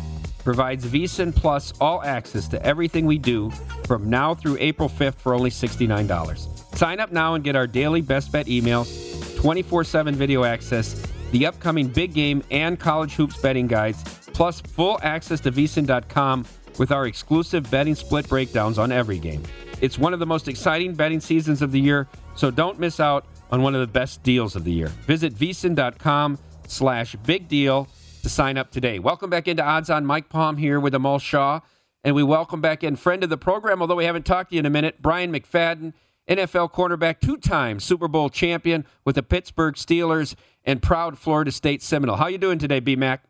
provides 0.44 0.86
VSIN 0.86 1.34
Plus 1.34 1.72
all 1.80 2.04
access 2.04 2.46
to 2.48 2.64
everything 2.64 3.04
we 3.04 3.18
do 3.18 3.50
from 3.88 4.08
now 4.08 4.32
through 4.32 4.58
April 4.60 4.88
5th 4.88 5.16
for 5.16 5.34
only 5.34 5.50
$69. 5.50 6.76
Sign 6.76 7.00
up 7.00 7.10
now 7.10 7.34
and 7.34 7.42
get 7.42 7.56
our 7.56 7.66
daily 7.66 8.00
best 8.00 8.30
bet 8.30 8.46
emails, 8.46 9.36
24 9.40 9.82
7 9.82 10.14
video 10.14 10.44
access, 10.44 11.04
the 11.32 11.46
upcoming 11.46 11.88
big 11.88 12.14
game 12.14 12.42
and 12.50 12.78
college 12.78 13.14
hoops 13.14 13.36
betting 13.36 13.66
guides, 13.66 14.02
plus 14.32 14.60
full 14.60 15.00
access 15.02 15.40
to 15.40 15.50
VSIN.com 15.50 16.46
with 16.78 16.92
our 16.92 17.06
exclusive 17.06 17.70
betting 17.70 17.94
split 17.94 18.28
breakdowns 18.28 18.78
on 18.78 18.92
every 18.92 19.18
game. 19.18 19.42
It's 19.80 19.98
one 19.98 20.12
of 20.12 20.20
the 20.20 20.26
most 20.26 20.46
exciting 20.46 20.94
betting 20.94 21.20
seasons 21.20 21.60
of 21.60 21.72
the 21.72 21.80
year, 21.80 22.06
so 22.36 22.50
don't 22.50 22.78
miss 22.78 23.00
out 23.00 23.26
on 23.50 23.62
one 23.62 23.74
of 23.74 23.80
the 23.80 23.86
best 23.86 24.22
deals 24.22 24.54
of 24.54 24.64
the 24.64 24.72
year. 24.72 24.88
Visit 25.06 25.34
VSIN.com 25.34 26.38
slash 26.68 27.16
big 27.16 27.48
deal 27.48 27.88
to 28.22 28.28
sign 28.28 28.56
up 28.56 28.70
today. 28.70 28.98
Welcome 28.98 29.28
back 29.28 29.48
into 29.48 29.62
Odds 29.62 29.90
on 29.90 30.06
Mike 30.06 30.28
Palm 30.28 30.56
here 30.56 30.78
with 30.78 30.94
Amal 30.94 31.18
Shaw. 31.18 31.60
And 32.04 32.16
we 32.16 32.22
welcome 32.22 32.60
back 32.60 32.82
in 32.82 32.96
friend 32.96 33.22
of 33.22 33.30
the 33.30 33.36
program, 33.36 33.80
although 33.80 33.94
we 33.94 34.04
haven't 34.04 34.26
talked 34.26 34.50
to 34.50 34.56
you 34.56 34.60
in 34.60 34.66
a 34.66 34.70
minute, 34.70 35.00
Bryant 35.00 35.32
McFadden, 35.32 35.92
NFL 36.28 36.72
cornerback, 36.72 37.20
two 37.20 37.36
time 37.36 37.80
Super 37.80 38.08
Bowl 38.08 38.28
champion 38.30 38.86
with 39.04 39.16
the 39.16 39.22
Pittsburgh 39.22 39.74
Steelers 39.74 40.34
and 40.64 40.80
proud 40.80 41.18
Florida 41.18 41.50
State 41.50 41.82
Seminole. 41.82 42.16
How 42.16 42.28
you 42.28 42.38
doing 42.38 42.58
today, 42.58 42.80
B 42.80 42.94
Mac? 42.96 43.24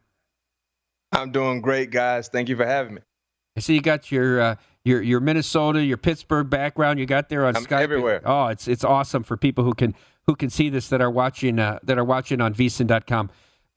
I'm 1.13 1.31
doing 1.31 1.61
great, 1.61 1.91
guys. 1.91 2.29
Thank 2.29 2.49
you 2.49 2.57
for 2.57 2.67
having 2.67 2.95
me. 2.95 3.01
I 3.57 3.61
see 3.61 3.75
you 3.75 3.83
got 3.83 4.11
your 4.11 4.41
uh, 4.41 4.55
your 4.85 5.03
your 5.03 5.21
Minnesota, 5.21 5.85
your 5.85 5.97
Pittsburgh 5.99 6.49
background. 6.49 6.99
You 6.99 7.07
got 7.07 7.29
there 7.29 7.45
on 7.47 7.57
I'm 7.57 7.65
Skype. 7.65 7.81
everywhere. 7.83 8.23
Oh, 8.25 8.47
it's 8.47 8.67
it's 8.67 8.85
awesome 8.85 9.23
for 9.23 9.37
people 9.37 9.65
who 9.65 9.75
can 9.75 9.95
who 10.27 10.35
can 10.35 10.49
see 10.51 10.69
this 10.71 10.89
that 10.89 11.01
are 11.03 11.11
watching 11.11 11.59
uh, 11.59 11.79
that 11.83 11.99
are 11.99 12.05
watching 12.05 12.41
on 12.41 12.55
vsin.com. 12.55 13.31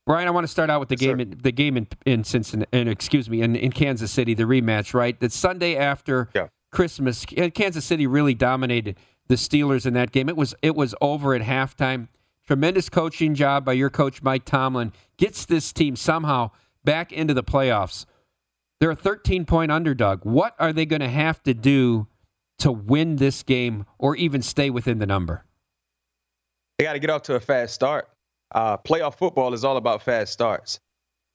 Brian, 0.06 0.28
I 0.28 0.32
want 0.32 0.44
to 0.44 0.48
start 0.52 0.70
out 0.70 0.80
with 0.80 0.90
the 0.90 0.96
Yes, 0.96 1.02
game 1.02 1.20
in, 1.20 1.38
the 1.42 1.52
game 1.52 1.76
in 1.78 1.88
in 2.06 2.24
Cincinnati, 2.24 2.70
in, 2.78 2.88
excuse 2.88 3.30
me, 3.30 3.42
in, 3.42 3.56
in 3.56 3.72
Kansas 3.72 4.12
City, 4.12 4.34
the 4.34 4.44
rematch, 4.44 4.94
right? 4.94 5.20
That 5.20 5.32
Sunday 5.32 5.76
after 5.76 6.30
Yeah. 6.36 6.48
Christmas, 6.76 7.26
uh, 7.38 7.50
Kansas 7.54 7.86
City 7.86 8.06
really 8.06 8.34
dominated 8.34 8.98
the 9.28 9.36
Steelers 9.36 9.86
in 9.86 9.94
that 9.94 10.12
game. 10.12 10.30
It 10.30 10.38
was 10.38 10.54
it 10.62 10.76
was 10.76 10.94
over 11.02 11.34
at 11.34 11.42
halftime. 11.42 12.10
Tremendous 12.46 12.90
coaching 12.90 13.34
job 13.34 13.66
by 13.66 13.74
your 13.74 13.90
coach 13.90 14.22
Mike 14.22 14.46
Tomlin. 14.46 14.94
Gets 15.18 15.46
this 15.46 15.74
team 15.74 15.96
somehow 15.96 16.52
back 16.84 17.12
into 17.12 17.34
the 17.34 17.44
playoffs. 17.44 18.06
They're 18.80 18.92
a 18.92 18.96
13 18.96 19.46
point 19.46 19.72
underdog. 19.72 20.26
What 20.26 20.54
are 20.60 20.74
they 20.74 20.86
going 20.86 21.00
to 21.00 21.10
have 21.10 21.42
to 21.44 21.54
do 21.54 22.08
to 22.60 22.72
win 22.72 23.16
this 23.16 23.42
game 23.42 23.86
or 23.98 24.16
even 24.16 24.42
stay 24.42 24.70
within 24.70 25.00
the 25.00 25.08
number? 25.08 25.46
They 26.78 26.84
got 26.84 26.94
to 26.94 27.00
get 27.00 27.10
off 27.10 27.24
to 27.24 27.36
a 27.36 27.40
fast 27.40 27.74
start. 27.74 28.10
Uh, 28.54 28.78
playoff 28.78 29.16
football 29.16 29.54
is 29.54 29.64
all 29.64 29.78
about 29.78 30.04
fast 30.04 30.34
starts, 30.34 30.80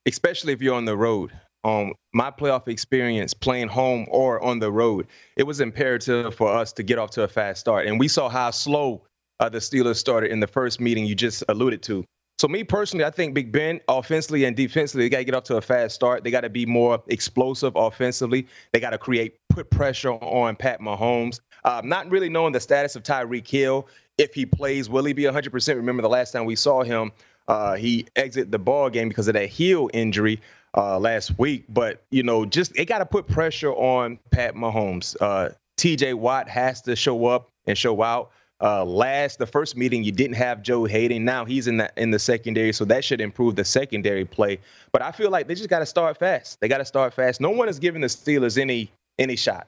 especially 0.06 0.52
if 0.52 0.62
you're 0.62 0.74
on 0.74 0.84
the 0.84 0.96
road. 0.96 1.32
Um, 1.64 1.92
my 2.14 2.30
playoff 2.30 2.68
experience 2.68 3.34
playing 3.34 3.68
home 3.68 4.06
or 4.10 4.42
on 4.42 4.58
the 4.58 4.72
road, 4.72 5.06
it 5.36 5.42
was 5.42 5.60
imperative 5.60 6.34
for 6.34 6.52
us 6.52 6.72
to 6.74 6.82
get 6.82 6.98
off 6.98 7.10
to 7.10 7.22
a 7.22 7.28
fast 7.28 7.60
start. 7.60 7.86
And 7.86 7.98
we 7.98 8.08
saw 8.08 8.28
how 8.28 8.50
slow 8.50 9.02
uh, 9.40 9.48
the 9.48 9.58
Steelers 9.58 9.96
started 9.96 10.30
in 10.30 10.40
the 10.40 10.46
first 10.46 10.80
meeting 10.80 11.04
you 11.04 11.14
just 11.14 11.44
alluded 11.48 11.82
to. 11.82 12.04
So, 12.38 12.48
me 12.48 12.64
personally, 12.64 13.04
I 13.04 13.10
think 13.10 13.34
Big 13.34 13.52
Ben, 13.52 13.80
offensively 13.86 14.44
and 14.44 14.56
defensively, 14.56 15.04
they 15.04 15.10
got 15.10 15.18
to 15.18 15.24
get 15.24 15.34
off 15.34 15.44
to 15.44 15.58
a 15.58 15.60
fast 15.60 15.94
start. 15.94 16.24
They 16.24 16.30
got 16.30 16.40
to 16.40 16.48
be 16.48 16.64
more 16.64 17.02
explosive 17.08 17.76
offensively. 17.76 18.46
They 18.72 18.80
got 18.80 18.90
to 18.90 18.98
create, 18.98 19.36
put 19.50 19.68
pressure 19.68 20.12
on 20.12 20.56
Pat 20.56 20.80
Mahomes. 20.80 21.40
Uh, 21.64 21.82
not 21.84 22.10
really 22.10 22.30
knowing 22.30 22.54
the 22.54 22.60
status 22.60 22.96
of 22.96 23.02
Tyreek 23.02 23.46
Hill. 23.46 23.88
If 24.16 24.32
he 24.32 24.46
plays, 24.46 24.88
will 24.88 25.04
he 25.04 25.12
be 25.12 25.24
100%? 25.24 25.74
Remember 25.74 26.00
the 26.00 26.08
last 26.08 26.30
time 26.30 26.46
we 26.46 26.56
saw 26.56 26.82
him, 26.82 27.12
uh, 27.46 27.74
he 27.74 28.06
exited 28.16 28.50
the 28.50 28.58
ball 28.58 28.88
game 28.88 29.08
because 29.08 29.28
of 29.28 29.34
that 29.34 29.50
heel 29.50 29.90
injury 29.92 30.40
uh, 30.76 30.98
last 30.98 31.38
week. 31.38 31.64
But, 31.68 32.02
you 32.10 32.22
know, 32.22 32.44
just 32.44 32.74
they 32.74 32.84
got 32.84 32.98
to 32.98 33.06
put 33.06 33.26
pressure 33.26 33.72
on 33.72 34.18
Pat 34.30 34.54
Mahomes. 34.54 35.16
Uh, 35.20 35.50
TJ 35.78 36.14
Watt 36.14 36.48
has 36.48 36.82
to 36.82 36.96
show 36.96 37.26
up 37.26 37.48
and 37.66 37.76
show 37.76 38.02
out. 38.02 38.30
Uh, 38.62 38.84
last 38.84 39.38
the 39.38 39.46
first 39.46 39.74
meeting 39.74 40.04
you 40.04 40.12
didn't 40.12 40.36
have 40.36 40.62
Joe 40.62 40.84
Haden. 40.84 41.24
Now 41.24 41.46
he's 41.46 41.66
in 41.66 41.78
the 41.78 41.90
in 41.96 42.10
the 42.10 42.18
secondary, 42.18 42.74
so 42.74 42.84
that 42.84 43.02
should 43.04 43.22
improve 43.22 43.56
the 43.56 43.64
secondary 43.64 44.26
play. 44.26 44.58
But 44.92 45.00
I 45.00 45.12
feel 45.12 45.30
like 45.30 45.48
they 45.48 45.54
just 45.54 45.70
got 45.70 45.78
to 45.78 45.86
start 45.86 46.18
fast. 46.18 46.60
They 46.60 46.68
got 46.68 46.78
to 46.78 46.84
start 46.84 47.14
fast. 47.14 47.40
No 47.40 47.50
one 47.50 47.70
is 47.70 47.78
giving 47.78 48.02
the 48.02 48.08
Steelers 48.08 48.58
any 48.58 48.92
any 49.18 49.36
shot. 49.36 49.66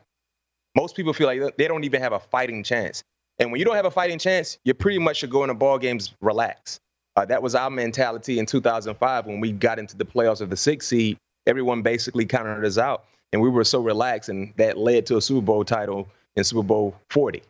Most 0.76 0.94
people 0.94 1.14
feel 1.14 1.26
like 1.26 1.56
they 1.56 1.68
don't 1.68 1.84
even 1.84 2.02
have 2.02 2.12
a 2.12 2.18
fighting 2.18 2.62
chance. 2.62 3.02
And 3.38 3.50
when 3.50 3.58
you 3.58 3.64
don't 3.64 3.76
have 3.76 3.86
a 3.86 3.90
fighting 3.90 4.18
chance, 4.18 4.58
you 4.64 4.74
pretty 4.74 4.98
much 4.98 5.18
should 5.18 5.30
go 5.30 5.42
into 5.42 5.54
ball 5.54 5.78
games 5.78 6.14
relax. 6.20 6.78
Uh, 7.16 7.24
that 7.26 7.42
was 7.42 7.54
our 7.54 7.70
mentality 7.70 8.38
in 8.38 8.46
2005 8.46 9.26
when 9.26 9.40
we 9.40 9.52
got 9.52 9.78
into 9.78 9.96
the 9.96 10.04
playoffs 10.04 10.40
of 10.40 10.50
the 10.50 10.56
sixth 10.56 10.88
seed. 10.88 11.18
Everyone 11.46 11.82
basically 11.82 12.24
counted 12.24 12.64
us 12.64 12.78
out, 12.78 13.04
and 13.32 13.42
we 13.42 13.50
were 13.50 13.64
so 13.64 13.80
relaxed, 13.80 14.28
and 14.28 14.52
that 14.56 14.78
led 14.78 15.04
to 15.06 15.16
a 15.16 15.20
Super 15.20 15.42
Bowl 15.44 15.64
title 15.64 16.08
in 16.36 16.44
Super 16.44 16.62
Bowl 16.62 16.96
40. 17.10 17.42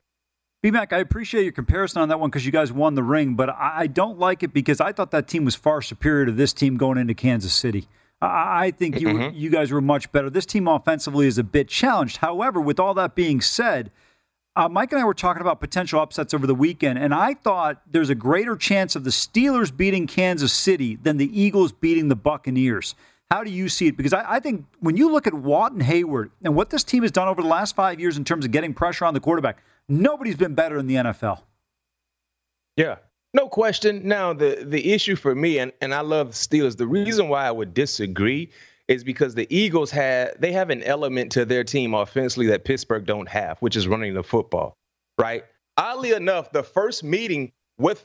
BMAC, 0.64 0.92
I 0.92 0.98
appreciate 0.98 1.42
your 1.42 1.52
comparison 1.52 2.02
on 2.02 2.08
that 2.08 2.18
one 2.20 2.30
because 2.30 2.46
you 2.46 2.52
guys 2.52 2.72
won 2.72 2.94
the 2.94 3.02
ring, 3.02 3.34
but 3.34 3.50
I 3.50 3.88
don't 3.88 4.18
like 4.18 4.42
it 4.42 4.52
because 4.52 4.80
I 4.80 4.92
thought 4.92 5.10
that 5.10 5.26
team 5.28 5.44
was 5.44 5.54
far 5.56 5.82
superior 5.82 6.26
to 6.26 6.32
this 6.32 6.52
team 6.52 6.76
going 6.76 6.98
into 6.98 7.14
Kansas 7.14 7.52
City. 7.52 7.88
I 8.20 8.66
I 8.66 8.70
think 8.70 9.00
you 9.00 9.08
Mhm. 9.08 9.32
you 9.34 9.50
guys 9.50 9.72
were 9.72 9.80
much 9.80 10.12
better. 10.12 10.30
This 10.30 10.46
team 10.46 10.68
offensively 10.68 11.26
is 11.26 11.36
a 11.36 11.42
bit 11.42 11.66
challenged. 11.66 12.18
However, 12.18 12.60
with 12.60 12.78
all 12.78 12.94
that 12.94 13.16
being 13.16 13.40
said, 13.40 13.90
uh, 14.54 14.68
Mike 14.68 14.92
and 14.92 15.00
I 15.00 15.04
were 15.04 15.14
talking 15.14 15.40
about 15.40 15.60
potential 15.60 16.00
upsets 16.00 16.34
over 16.34 16.46
the 16.46 16.54
weekend, 16.54 16.98
and 16.98 17.14
I 17.14 17.34
thought 17.34 17.80
there's 17.90 18.10
a 18.10 18.14
greater 18.14 18.56
chance 18.56 18.94
of 18.94 19.04
the 19.04 19.10
Steelers 19.10 19.74
beating 19.74 20.06
Kansas 20.06 20.52
City 20.52 20.96
than 20.96 21.16
the 21.16 21.40
Eagles 21.40 21.72
beating 21.72 22.08
the 22.08 22.16
Buccaneers. 22.16 22.94
How 23.30 23.42
do 23.42 23.50
you 23.50 23.70
see 23.70 23.86
it? 23.86 23.96
Because 23.96 24.12
I, 24.12 24.34
I 24.34 24.40
think 24.40 24.66
when 24.80 24.94
you 24.94 25.10
look 25.10 25.26
at 25.26 25.32
Watt 25.32 25.72
and 25.72 25.80
Heyward 25.80 26.32
and 26.44 26.54
what 26.54 26.68
this 26.68 26.84
team 26.84 27.02
has 27.02 27.10
done 27.10 27.28
over 27.28 27.40
the 27.40 27.48
last 27.48 27.74
five 27.74 27.98
years 27.98 28.18
in 28.18 28.24
terms 28.24 28.44
of 28.44 28.50
getting 28.50 28.74
pressure 28.74 29.06
on 29.06 29.14
the 29.14 29.20
quarterback, 29.20 29.62
nobody's 29.88 30.36
been 30.36 30.54
better 30.54 30.76
in 30.76 30.86
the 30.86 30.96
NFL. 30.96 31.40
Yeah, 32.76 32.96
no 33.32 33.48
question. 33.48 34.06
Now 34.06 34.34
the 34.34 34.64
the 34.68 34.92
issue 34.92 35.16
for 35.16 35.34
me, 35.34 35.58
and 35.58 35.72
and 35.80 35.94
I 35.94 36.00
love 36.02 36.28
the 36.28 36.34
Steelers. 36.34 36.76
The 36.76 36.86
reason 36.86 37.28
why 37.28 37.46
I 37.46 37.50
would 37.50 37.72
disagree 37.72 38.50
is 38.92 39.04
because 39.04 39.34
the 39.34 39.46
Eagles 39.54 39.90
had 39.90 40.34
they 40.38 40.52
have 40.52 40.70
an 40.70 40.82
element 40.82 41.32
to 41.32 41.44
their 41.44 41.64
team 41.64 41.94
offensively 41.94 42.46
that 42.48 42.64
Pittsburgh 42.64 43.06
don't 43.06 43.28
have, 43.28 43.58
which 43.60 43.76
is 43.76 43.88
running 43.88 44.14
the 44.14 44.22
football. 44.22 44.76
Right. 45.18 45.44
Oddly 45.76 46.12
enough, 46.12 46.52
the 46.52 46.62
first 46.62 47.02
meeting 47.02 47.52
with 47.78 48.04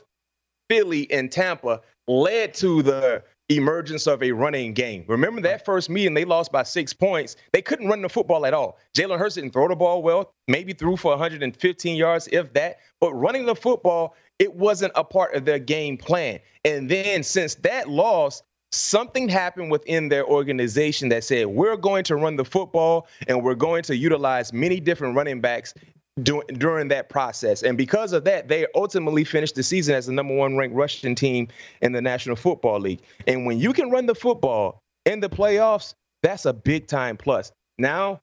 Philly 0.70 1.10
and 1.10 1.30
Tampa 1.30 1.82
led 2.06 2.54
to 2.54 2.82
the 2.82 3.22
emergence 3.50 4.06
of 4.06 4.22
a 4.22 4.32
running 4.32 4.72
game. 4.72 5.04
Remember 5.08 5.40
that 5.42 5.64
first 5.64 5.88
meeting, 5.90 6.14
they 6.14 6.24
lost 6.24 6.52
by 6.52 6.62
six 6.62 6.92
points. 6.92 7.36
They 7.52 7.62
couldn't 7.62 7.88
run 7.88 8.02
the 8.02 8.08
football 8.08 8.46
at 8.46 8.54
all. 8.54 8.78
Jalen 8.96 9.18
Hurts 9.18 9.36
didn't 9.36 9.52
throw 9.52 9.68
the 9.68 9.76
ball 9.76 10.02
well, 10.02 10.32
maybe 10.48 10.72
threw 10.72 10.96
for 10.96 11.12
115 11.12 11.96
yards, 11.96 12.28
if 12.30 12.52
that. 12.54 12.78
But 13.00 13.14
running 13.14 13.46
the 13.46 13.54
football, 13.54 14.16
it 14.38 14.54
wasn't 14.54 14.92
a 14.96 15.04
part 15.04 15.34
of 15.34 15.44
their 15.44 15.58
game 15.58 15.96
plan. 15.96 16.40
And 16.64 16.90
then 16.90 17.22
since 17.22 17.54
that 17.56 17.88
loss, 17.88 18.42
something 18.72 19.28
happened 19.28 19.70
within 19.70 20.08
their 20.08 20.26
organization 20.26 21.08
that 21.10 21.24
said, 21.24 21.46
we're 21.46 21.76
going 21.76 22.04
to 22.04 22.16
run 22.16 22.36
the 22.36 22.44
football 22.44 23.06
and 23.26 23.42
we're 23.42 23.54
going 23.54 23.82
to 23.84 23.96
utilize 23.96 24.52
many 24.52 24.80
different 24.80 25.16
running 25.16 25.40
backs 25.40 25.74
during, 26.22 26.88
that 26.88 27.08
process. 27.08 27.62
And 27.62 27.78
because 27.78 28.12
of 28.12 28.24
that, 28.24 28.48
they 28.48 28.66
ultimately 28.74 29.24
finished 29.24 29.54
the 29.54 29.62
season 29.62 29.94
as 29.94 30.06
the 30.06 30.12
number 30.12 30.34
one 30.34 30.56
ranked 30.56 30.74
rushing 30.74 31.14
team 31.14 31.48
in 31.80 31.92
the 31.92 32.02
National 32.02 32.36
Football 32.36 32.80
League. 32.80 33.00
And 33.26 33.46
when 33.46 33.58
you 33.58 33.72
can 33.72 33.90
run 33.90 34.06
the 34.06 34.14
football 34.14 34.80
in 35.06 35.20
the 35.20 35.28
playoffs, 35.28 35.94
that's 36.22 36.44
a 36.44 36.52
big 36.52 36.88
time 36.88 37.16
plus. 37.16 37.52
Now, 37.78 38.20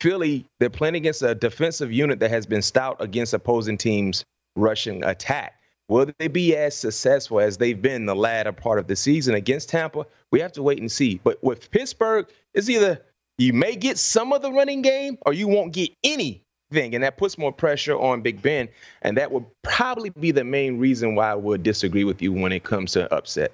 Philly, 0.00 0.44
they're 0.60 0.70
playing 0.70 0.94
against 0.94 1.22
a 1.22 1.34
defensive 1.34 1.92
unit 1.92 2.20
that 2.20 2.30
has 2.30 2.46
been 2.46 2.62
stout 2.62 2.96
against 3.00 3.34
opposing 3.34 3.78
teams' 3.78 4.24
rushing 4.54 5.02
attack. 5.04 5.54
Will 5.88 6.06
they 6.18 6.28
be 6.28 6.56
as 6.56 6.76
successful 6.76 7.40
as 7.40 7.58
they've 7.58 7.80
been 7.80 8.06
the 8.06 8.16
latter 8.16 8.52
part 8.52 8.78
of 8.78 8.86
the 8.86 8.96
season 8.96 9.34
against 9.34 9.68
Tampa? 9.68 10.06
We 10.30 10.40
have 10.40 10.52
to 10.52 10.62
wait 10.62 10.78
and 10.80 10.90
see. 10.90 11.20
But 11.22 11.42
with 11.44 11.70
Pittsburgh, 11.70 12.26
it's 12.54 12.70
either 12.70 13.02
You 13.38 13.52
may 13.52 13.74
get 13.74 13.98
some 13.98 14.32
of 14.32 14.42
the 14.42 14.52
running 14.52 14.82
game, 14.82 15.18
or 15.26 15.32
you 15.32 15.48
won't 15.48 15.72
get 15.72 15.90
anything, 16.04 16.94
and 16.94 17.02
that 17.02 17.16
puts 17.16 17.36
more 17.36 17.52
pressure 17.52 17.98
on 17.98 18.22
Big 18.22 18.40
Ben. 18.40 18.68
And 19.02 19.16
that 19.16 19.32
would 19.32 19.44
probably 19.62 20.10
be 20.10 20.30
the 20.30 20.44
main 20.44 20.78
reason 20.78 21.14
why 21.16 21.30
I 21.30 21.34
would 21.34 21.62
disagree 21.62 22.04
with 22.04 22.22
you 22.22 22.32
when 22.32 22.52
it 22.52 22.62
comes 22.62 22.92
to 22.92 23.12
upset. 23.12 23.52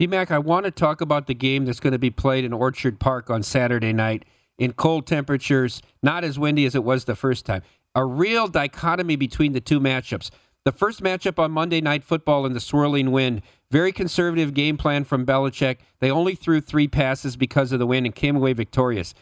B-Mac, 0.00 0.30
I 0.30 0.38
want 0.38 0.64
to 0.64 0.70
talk 0.70 1.00
about 1.00 1.26
the 1.26 1.34
game 1.34 1.64
that's 1.64 1.80
going 1.80 1.92
to 1.92 1.98
be 1.98 2.10
played 2.10 2.44
in 2.44 2.52
Orchard 2.52 2.98
Park 3.00 3.30
on 3.30 3.42
Saturday 3.42 3.92
night 3.92 4.24
in 4.56 4.72
cold 4.72 5.06
temperatures, 5.06 5.80
not 6.02 6.24
as 6.24 6.38
windy 6.38 6.66
as 6.66 6.74
it 6.74 6.84
was 6.84 7.04
the 7.04 7.16
first 7.16 7.46
time. 7.46 7.62
A 7.94 8.04
real 8.04 8.48
dichotomy 8.48 9.16
between 9.16 9.52
the 9.52 9.60
two 9.60 9.80
matchups. 9.80 10.30
The 10.68 10.72
first 10.72 11.02
matchup 11.02 11.38
on 11.38 11.50
Monday 11.50 11.80
Night 11.80 12.04
Football 12.04 12.44
in 12.44 12.52
the 12.52 12.60
swirling 12.60 13.10
wind, 13.10 13.40
very 13.70 13.90
conservative 13.90 14.52
game 14.52 14.76
plan 14.76 15.04
from 15.04 15.24
Belichick. 15.24 15.78
They 16.00 16.10
only 16.10 16.34
threw 16.34 16.60
three 16.60 16.86
passes 16.86 17.36
because 17.36 17.72
of 17.72 17.78
the 17.78 17.86
wind 17.86 18.04
and 18.04 18.14
came 18.14 18.36
away 18.36 18.52
victorious. 18.52 19.14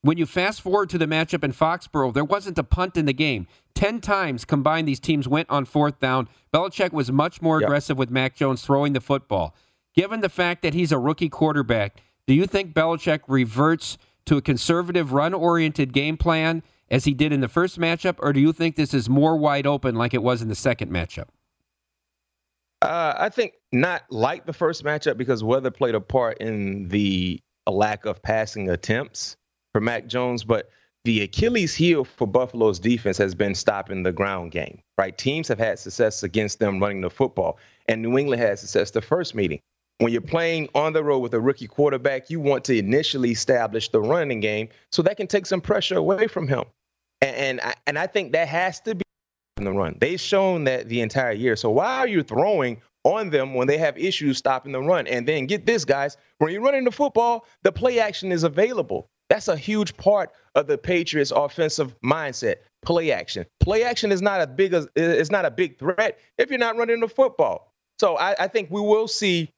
When 0.00 0.16
you 0.16 0.24
fast 0.24 0.62
forward 0.62 0.88
to 0.88 0.96
the 0.96 1.04
matchup 1.04 1.44
in 1.44 1.52
Foxborough, 1.52 2.14
there 2.14 2.24
wasn't 2.24 2.58
a 2.58 2.64
punt 2.64 2.96
in 2.96 3.04
the 3.04 3.12
game. 3.12 3.46
Ten 3.74 4.00
times 4.00 4.46
combined, 4.46 4.88
these 4.88 4.98
teams 4.98 5.28
went 5.28 5.50
on 5.50 5.66
fourth 5.66 6.00
down. 6.00 6.26
Belichick 6.54 6.94
was 6.94 7.12
much 7.12 7.42
more 7.42 7.60
yep. 7.60 7.68
aggressive 7.68 7.98
with 7.98 8.08
Mac 8.08 8.34
Jones 8.34 8.62
throwing 8.62 8.94
the 8.94 9.00
football. 9.02 9.54
Given 9.94 10.22
the 10.22 10.30
fact 10.30 10.62
that 10.62 10.72
he's 10.72 10.90
a 10.90 10.98
rookie 10.98 11.28
quarterback, 11.28 12.00
do 12.26 12.32
you 12.32 12.46
think 12.46 12.72
Belichick 12.72 13.20
reverts 13.28 13.98
to 14.24 14.38
a 14.38 14.40
conservative, 14.40 15.12
run 15.12 15.34
oriented 15.34 15.92
game 15.92 16.16
plan 16.16 16.62
as 16.94 17.04
he 17.04 17.12
did 17.12 17.32
in 17.32 17.40
the 17.40 17.48
first 17.48 17.76
matchup, 17.76 18.14
or 18.20 18.32
do 18.32 18.38
you 18.38 18.52
think 18.52 18.76
this 18.76 18.94
is 18.94 19.08
more 19.08 19.36
wide 19.36 19.66
open 19.66 19.96
like 19.96 20.14
it 20.14 20.22
was 20.22 20.40
in 20.40 20.48
the 20.48 20.54
second 20.54 20.92
matchup? 20.92 21.26
Uh, 22.82 23.14
I 23.18 23.30
think 23.30 23.54
not 23.72 24.04
like 24.10 24.46
the 24.46 24.52
first 24.52 24.84
matchup 24.84 25.16
because 25.16 25.42
weather 25.42 25.72
played 25.72 25.96
a 25.96 26.00
part 26.00 26.38
in 26.38 26.86
the 26.86 27.40
lack 27.68 28.06
of 28.06 28.22
passing 28.22 28.70
attempts 28.70 29.36
for 29.72 29.80
Mac 29.80 30.06
Jones, 30.06 30.44
but 30.44 30.70
the 31.04 31.22
Achilles 31.22 31.74
heel 31.74 32.04
for 32.04 32.28
Buffalo's 32.28 32.78
defense 32.78 33.18
has 33.18 33.34
been 33.34 33.56
stopping 33.56 34.04
the 34.04 34.12
ground 34.12 34.52
game, 34.52 34.80
right? 34.96 35.18
Teams 35.18 35.48
have 35.48 35.58
had 35.58 35.80
success 35.80 36.22
against 36.22 36.60
them 36.60 36.78
running 36.78 37.00
the 37.00 37.10
football, 37.10 37.58
and 37.88 38.02
New 38.02 38.16
England 38.16 38.40
had 38.40 38.60
success 38.60 38.92
the 38.92 39.02
first 39.02 39.34
meeting 39.34 39.58
when 39.98 40.12
you're 40.12 40.20
playing 40.20 40.68
on 40.74 40.92
the 40.92 41.04
road 41.04 41.20
with 41.20 41.34
a 41.34 41.40
rookie 41.40 41.68
quarterback, 41.68 42.28
you 42.28 42.40
want 42.40 42.64
to 42.64 42.76
initially 42.76 43.30
establish 43.30 43.88
the 43.90 44.00
running 44.00 44.40
game 44.40 44.68
so 44.90 45.02
that 45.02 45.16
can 45.16 45.26
take 45.26 45.46
some 45.46 45.60
pressure 45.60 45.96
away 45.96 46.26
from 46.26 46.48
him. 46.48 46.64
And 47.24 47.36
and 47.36 47.60
I, 47.62 47.74
and 47.86 47.98
I 47.98 48.06
think 48.06 48.32
that 48.32 48.48
has 48.48 48.80
to 48.80 48.94
be 48.94 49.02
in 49.56 49.64
the 49.64 49.72
run. 49.72 49.96
They've 50.00 50.20
shown 50.20 50.64
that 50.64 50.88
the 50.88 51.00
entire 51.00 51.32
year. 51.32 51.56
So 51.56 51.70
why 51.70 51.96
are 51.98 52.06
you 52.06 52.22
throwing 52.22 52.82
on 53.04 53.30
them 53.30 53.54
when 53.54 53.66
they 53.66 53.78
have 53.78 53.96
issues 53.96 54.36
stopping 54.36 54.72
the 54.72 54.80
run? 54.80 55.06
And 55.06 55.26
then 55.26 55.46
get 55.46 55.64
this, 55.64 55.84
guys, 55.84 56.18
when 56.38 56.52
you're 56.52 56.60
running 56.62 56.84
the 56.84 56.92
football, 56.92 57.46
the 57.62 57.72
play 57.72 57.98
action 57.98 58.30
is 58.30 58.42
available. 58.44 59.08
That's 59.30 59.48
a 59.48 59.56
huge 59.56 59.96
part 59.96 60.30
of 60.54 60.66
the 60.66 60.76
Patriots' 60.76 61.32
offensive 61.34 61.96
mindset. 62.02 62.56
Play 62.84 63.10
action. 63.10 63.46
Play 63.60 63.84
action 63.84 64.12
is 64.12 64.20
not 64.20 64.42
a 64.42 64.46
big 64.46 64.74
is 64.94 65.30
not 65.30 65.46
a 65.46 65.50
big 65.50 65.78
threat 65.78 66.18
if 66.36 66.50
you're 66.50 66.58
not 66.58 66.76
running 66.76 67.00
the 67.00 67.08
football. 67.08 67.72
So 67.98 68.18
I, 68.18 68.34
I 68.38 68.48
think 68.48 68.70
we 68.70 68.82
will 68.82 69.08
see 69.08 69.48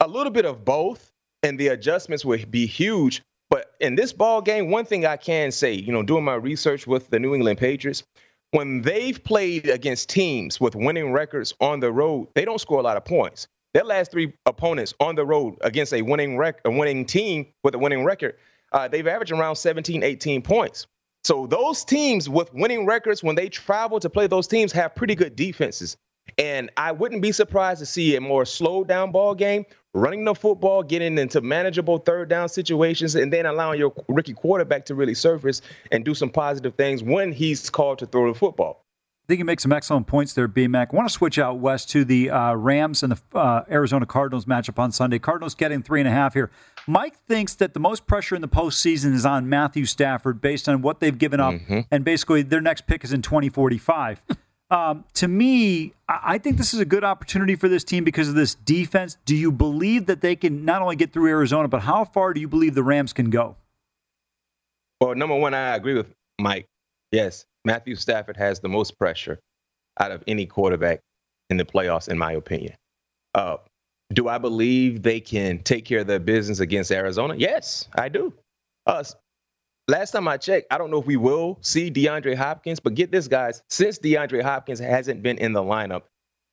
a 0.00 0.06
little 0.06 0.32
bit 0.32 0.44
of 0.44 0.64
both, 0.64 1.10
and 1.42 1.58
the 1.58 1.68
adjustments 1.68 2.24
will 2.24 2.44
be 2.50 2.66
huge. 2.66 3.22
In 3.82 3.96
this 3.96 4.12
ball 4.12 4.40
game, 4.40 4.70
one 4.70 4.84
thing 4.84 5.04
I 5.06 5.16
can 5.16 5.50
say, 5.50 5.72
you 5.72 5.92
know, 5.92 6.04
doing 6.04 6.22
my 6.22 6.36
research 6.36 6.86
with 6.86 7.10
the 7.10 7.18
New 7.18 7.34
England 7.34 7.58
Patriots, 7.58 8.04
when 8.52 8.80
they've 8.82 9.22
played 9.24 9.68
against 9.68 10.08
teams 10.08 10.60
with 10.60 10.76
winning 10.76 11.10
records 11.10 11.52
on 11.60 11.80
the 11.80 11.90
road, 11.90 12.28
they 12.36 12.44
don't 12.44 12.60
score 12.60 12.78
a 12.78 12.82
lot 12.82 12.96
of 12.96 13.04
points. 13.04 13.48
Their 13.74 13.82
last 13.82 14.12
three 14.12 14.34
opponents 14.46 14.94
on 15.00 15.16
the 15.16 15.24
road 15.24 15.56
against 15.62 15.92
a 15.92 16.02
winning 16.02 16.36
rec- 16.36 16.60
a 16.64 16.70
winning 16.70 17.04
team 17.04 17.46
with 17.64 17.74
a 17.74 17.78
winning 17.78 18.04
record, 18.04 18.36
uh, 18.70 18.86
they've 18.86 19.06
averaged 19.06 19.32
around 19.32 19.56
17, 19.56 20.04
18 20.04 20.42
points. 20.42 20.86
So 21.24 21.48
those 21.48 21.84
teams 21.84 22.28
with 22.28 22.54
winning 22.54 22.86
records, 22.86 23.24
when 23.24 23.34
they 23.34 23.48
travel 23.48 23.98
to 23.98 24.08
play 24.08 24.28
those 24.28 24.46
teams, 24.46 24.70
have 24.70 24.94
pretty 24.94 25.16
good 25.16 25.34
defenses. 25.34 25.96
And 26.38 26.70
I 26.76 26.92
wouldn't 26.92 27.20
be 27.20 27.32
surprised 27.32 27.80
to 27.80 27.86
see 27.86 28.14
a 28.14 28.20
more 28.20 28.44
slowed 28.44 28.86
down 28.86 29.10
ball 29.10 29.34
game, 29.34 29.64
running 29.94 30.24
the 30.24 30.34
football, 30.34 30.82
getting 30.82 31.18
into 31.18 31.40
manageable 31.40 31.98
third 31.98 32.28
down 32.28 32.48
situations, 32.48 33.14
and 33.14 33.32
then 33.32 33.46
allowing 33.46 33.78
your 33.78 33.92
rookie 34.08 34.32
quarterback 34.32 34.84
to 34.86 34.94
really 34.94 35.14
surface 35.14 35.62
and 35.90 36.04
do 36.04 36.14
some 36.14 36.30
positive 36.30 36.74
things 36.74 37.02
when 37.02 37.32
he's 37.32 37.68
called 37.70 37.98
to 37.98 38.06
throw 38.06 38.32
the 38.32 38.38
football. 38.38 38.84
I 39.22 39.26
think 39.28 39.38
you 39.38 39.44
make 39.44 39.60
some 39.60 39.72
excellent 39.72 40.08
points 40.08 40.32
there, 40.32 40.48
B-Mac. 40.48 40.92
I 40.92 40.96
want 40.96 41.08
to 41.08 41.12
switch 41.12 41.38
out 41.38 41.60
west 41.60 41.88
to 41.90 42.04
the 42.04 42.28
uh, 42.30 42.54
Rams 42.54 43.04
and 43.04 43.12
the 43.12 43.38
uh, 43.38 43.62
Arizona 43.70 44.04
Cardinals 44.04 44.46
matchup 44.46 44.80
on 44.80 44.90
Sunday. 44.90 45.20
Cardinals 45.20 45.54
getting 45.54 45.80
three 45.80 46.00
and 46.00 46.08
a 46.08 46.12
half 46.12 46.34
here. 46.34 46.50
Mike 46.88 47.16
thinks 47.28 47.54
that 47.54 47.72
the 47.72 47.78
most 47.78 48.06
pressure 48.06 48.34
in 48.34 48.40
the 48.40 48.48
postseason 48.48 49.14
is 49.14 49.24
on 49.24 49.48
Matthew 49.48 49.84
Stafford 49.84 50.40
based 50.40 50.68
on 50.68 50.82
what 50.82 50.98
they've 50.98 51.16
given 51.16 51.38
up, 51.38 51.54
mm-hmm. 51.54 51.80
and 51.92 52.04
basically 52.04 52.42
their 52.42 52.60
next 52.60 52.88
pick 52.88 53.04
is 53.04 53.12
in 53.12 53.22
2045. 53.22 54.20
Um, 54.72 55.04
to 55.14 55.28
me, 55.28 55.92
I 56.08 56.38
think 56.38 56.56
this 56.56 56.72
is 56.72 56.80
a 56.80 56.86
good 56.86 57.04
opportunity 57.04 57.56
for 57.56 57.68
this 57.68 57.84
team 57.84 58.04
because 58.04 58.30
of 58.30 58.34
this 58.34 58.54
defense. 58.54 59.18
Do 59.26 59.36
you 59.36 59.52
believe 59.52 60.06
that 60.06 60.22
they 60.22 60.34
can 60.34 60.64
not 60.64 60.80
only 60.80 60.96
get 60.96 61.12
through 61.12 61.28
Arizona, 61.28 61.68
but 61.68 61.82
how 61.82 62.06
far 62.06 62.32
do 62.32 62.40
you 62.40 62.48
believe 62.48 62.74
the 62.74 62.82
Rams 62.82 63.12
can 63.12 63.28
go? 63.28 63.56
Well, 64.98 65.14
number 65.14 65.36
one, 65.36 65.52
I 65.52 65.76
agree 65.76 65.92
with 65.92 66.06
Mike. 66.40 66.64
Yes, 67.10 67.44
Matthew 67.66 67.96
Stafford 67.96 68.38
has 68.38 68.60
the 68.60 68.68
most 68.70 68.98
pressure 68.98 69.38
out 70.00 70.10
of 70.10 70.24
any 70.26 70.46
quarterback 70.46 71.00
in 71.50 71.58
the 71.58 71.66
playoffs, 71.66 72.08
in 72.08 72.16
my 72.16 72.32
opinion. 72.32 72.72
Uh, 73.34 73.58
do 74.14 74.28
I 74.28 74.38
believe 74.38 75.02
they 75.02 75.20
can 75.20 75.58
take 75.58 75.84
care 75.84 75.98
of 75.98 76.06
their 76.06 76.18
business 76.18 76.60
against 76.60 76.90
Arizona? 76.90 77.34
Yes, 77.36 77.88
I 77.94 78.08
do. 78.08 78.32
Uh, 78.86 79.04
last 79.88 80.12
time 80.12 80.28
I 80.28 80.36
checked, 80.36 80.66
I 80.70 80.78
don't 80.78 80.90
know 80.90 81.00
if 81.00 81.06
we 81.06 81.16
will 81.16 81.58
see 81.60 81.90
DeAndre 81.90 82.34
Hopkins, 82.34 82.80
but 82.80 82.94
get 82.94 83.10
this, 83.10 83.28
guys. 83.28 83.62
Since 83.68 83.98
DeAndre 83.98 84.42
Hopkins 84.42 84.78
hasn't 84.78 85.22
been 85.22 85.38
in 85.38 85.52
the 85.52 85.62
lineup, 85.62 86.02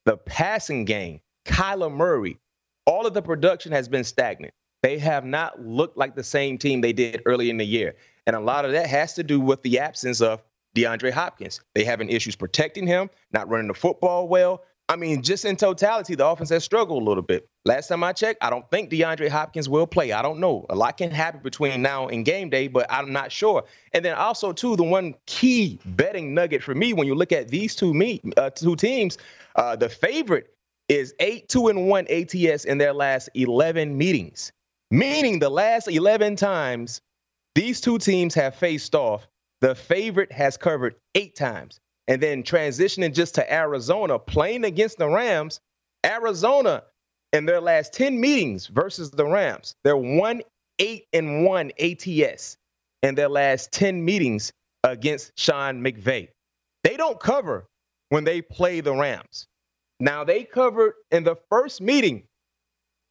the 0.06 0.18
passing 0.18 0.86
game, 0.86 1.22
Kyler 1.46 1.92
Murray, 1.92 2.38
all 2.86 3.06
of 3.06 3.13
the 3.13 3.22
production 3.22 3.72
has 3.72 3.88
been 3.88 4.04
stagnant. 4.04 4.54
They 4.82 4.98
have 5.00 5.26
not 5.26 5.62
looked 5.62 5.98
like 5.98 6.15
the 6.15 6.24
same 6.24 6.58
team 6.58 6.82
they 6.82 6.94
did 6.94 7.22
early 7.26 7.50
in 7.50 7.58
the 7.58 7.65
year. 7.65 7.96
And 8.26 8.36
a 8.36 8.39
lot 8.39 8.65
of 8.65 8.72
that 8.72 8.88
has 8.88 9.13
to 9.15 9.24
do 9.24 9.39
with 9.39 9.62
the 9.62 9.80
absence 9.80 10.22
of 10.22 10.42
DeAndre 10.76 11.12
Hopkins. 11.12 11.62
They 11.76 11.84
having 11.84 12.10
issues 12.10 12.36
protecting 12.36 12.88
him, 12.88 13.10
not 13.32 13.50
running 13.50 13.68
the 13.68 13.74
football 13.74 14.28
well, 14.28 14.63
I 14.89 14.95
mean, 14.95 15.21
just 15.21 15.45
in 15.45 15.56
totality, 15.56 16.15
the 16.15 16.25
offense 16.25 16.49
has 16.49 16.63
struggled 16.63 17.04
a 17.04 17.06
little 17.06 17.21
bit. 17.21 17.47
Last 17.63 17.89
time 17.89 18.04
I 18.04 18.12
checked, 18.12 18.43
I 18.43 18.49
don't 18.49 18.67
think 18.71 18.89
DeAndre 18.89 19.30
Hopkins 19.30 19.69
will 19.69 19.86
play. 19.86 20.12
I 20.12 20.23
don't 20.23 20.39
know. 20.39 20.65
A 20.71 20.75
lot 20.75 20.97
can 20.97 21.12
happen 21.12 21.41
between 21.43 21.84
now 21.84 22.08
and 22.08 22.25
game 22.25 22.49
day, 22.49 22.67
but 22.67 22.88
I'm 22.89 23.13
not 23.13 23.32
sure. 23.32 23.65
And 23.93 24.04
then 24.04 24.15
also, 24.15 24.52
too, 24.52 24.75
the 24.75 24.84
one 24.84 25.13
key 25.28 25.80
betting 25.86 26.34
nugget 26.34 26.63
for 26.63 26.73
me 26.73 26.93
when 26.93 27.06
you 27.06 27.13
look 27.13 27.32
at 27.32 27.49
these 27.49 27.75
two 27.75 27.93
meet 27.93 28.23
uh, 28.36 28.49
two 28.49 28.75
teams, 28.75 29.19
uh, 29.56 29.75
the 29.75 29.89
favorite 29.89 30.56
is 30.88 31.13
eight 31.19 31.47
two 31.49 31.67
and 31.67 31.88
one 31.88 32.08
ATS 32.10 32.65
in 32.65 32.80
their 32.80 32.93
last 32.93 33.30
11 33.36 33.95
meetings, 33.95 34.52
meaning 34.89 35.38
the 35.38 35.49
last 35.49 35.88
11 35.88 36.36
times 36.36 36.99
these 37.54 37.80
two 37.80 37.99
teams 37.99 38.34
have 38.34 38.56
faced 38.56 38.95
off, 38.95 39.28
the 39.62 39.75
favorite 39.75 40.32
has 40.32 40.58
covered 40.58 40.95
eight 41.13 41.36
times 41.36 41.80
and 42.10 42.22
then 42.22 42.41
transitioning 42.41 43.13
just 43.13 43.36
to 43.36 43.54
Arizona, 43.54 44.17
playing 44.17 44.65
against 44.65 44.98
the 44.98 45.08
Rams, 45.08 45.62
Arizona 46.04 46.84
in 47.32 47.45
their 47.45 47.62
last 47.62 47.93
10 47.93 48.19
meetings 48.19 48.65
versus 48.65 49.12
the 49.12 49.26
Rams, 49.26 49.76
they're 49.84 49.95
1 49.95 50.41
8 50.80 51.06
and 51.13 51.45
1 51.45 51.72
ATS 51.80 52.58
in 53.04 53.15
their 53.15 53.30
last 53.30 53.72
10 53.72 54.04
meetings 54.04 54.52
against 54.84 55.32
Sean 55.38 55.84
McVay. 55.84 56.30
They 56.84 56.98
don't 56.98 57.19
cover 57.19 57.67
when 58.10 58.24
they 58.24 58.41
play 58.41 58.82
the 58.82 58.93
Rams. 58.93 59.45
Now, 60.00 60.24
they 60.24 60.45
covered 60.45 60.93
in 61.12 61.26
the 61.26 61.36
first 61.50 61.82
meeting 61.82 62.24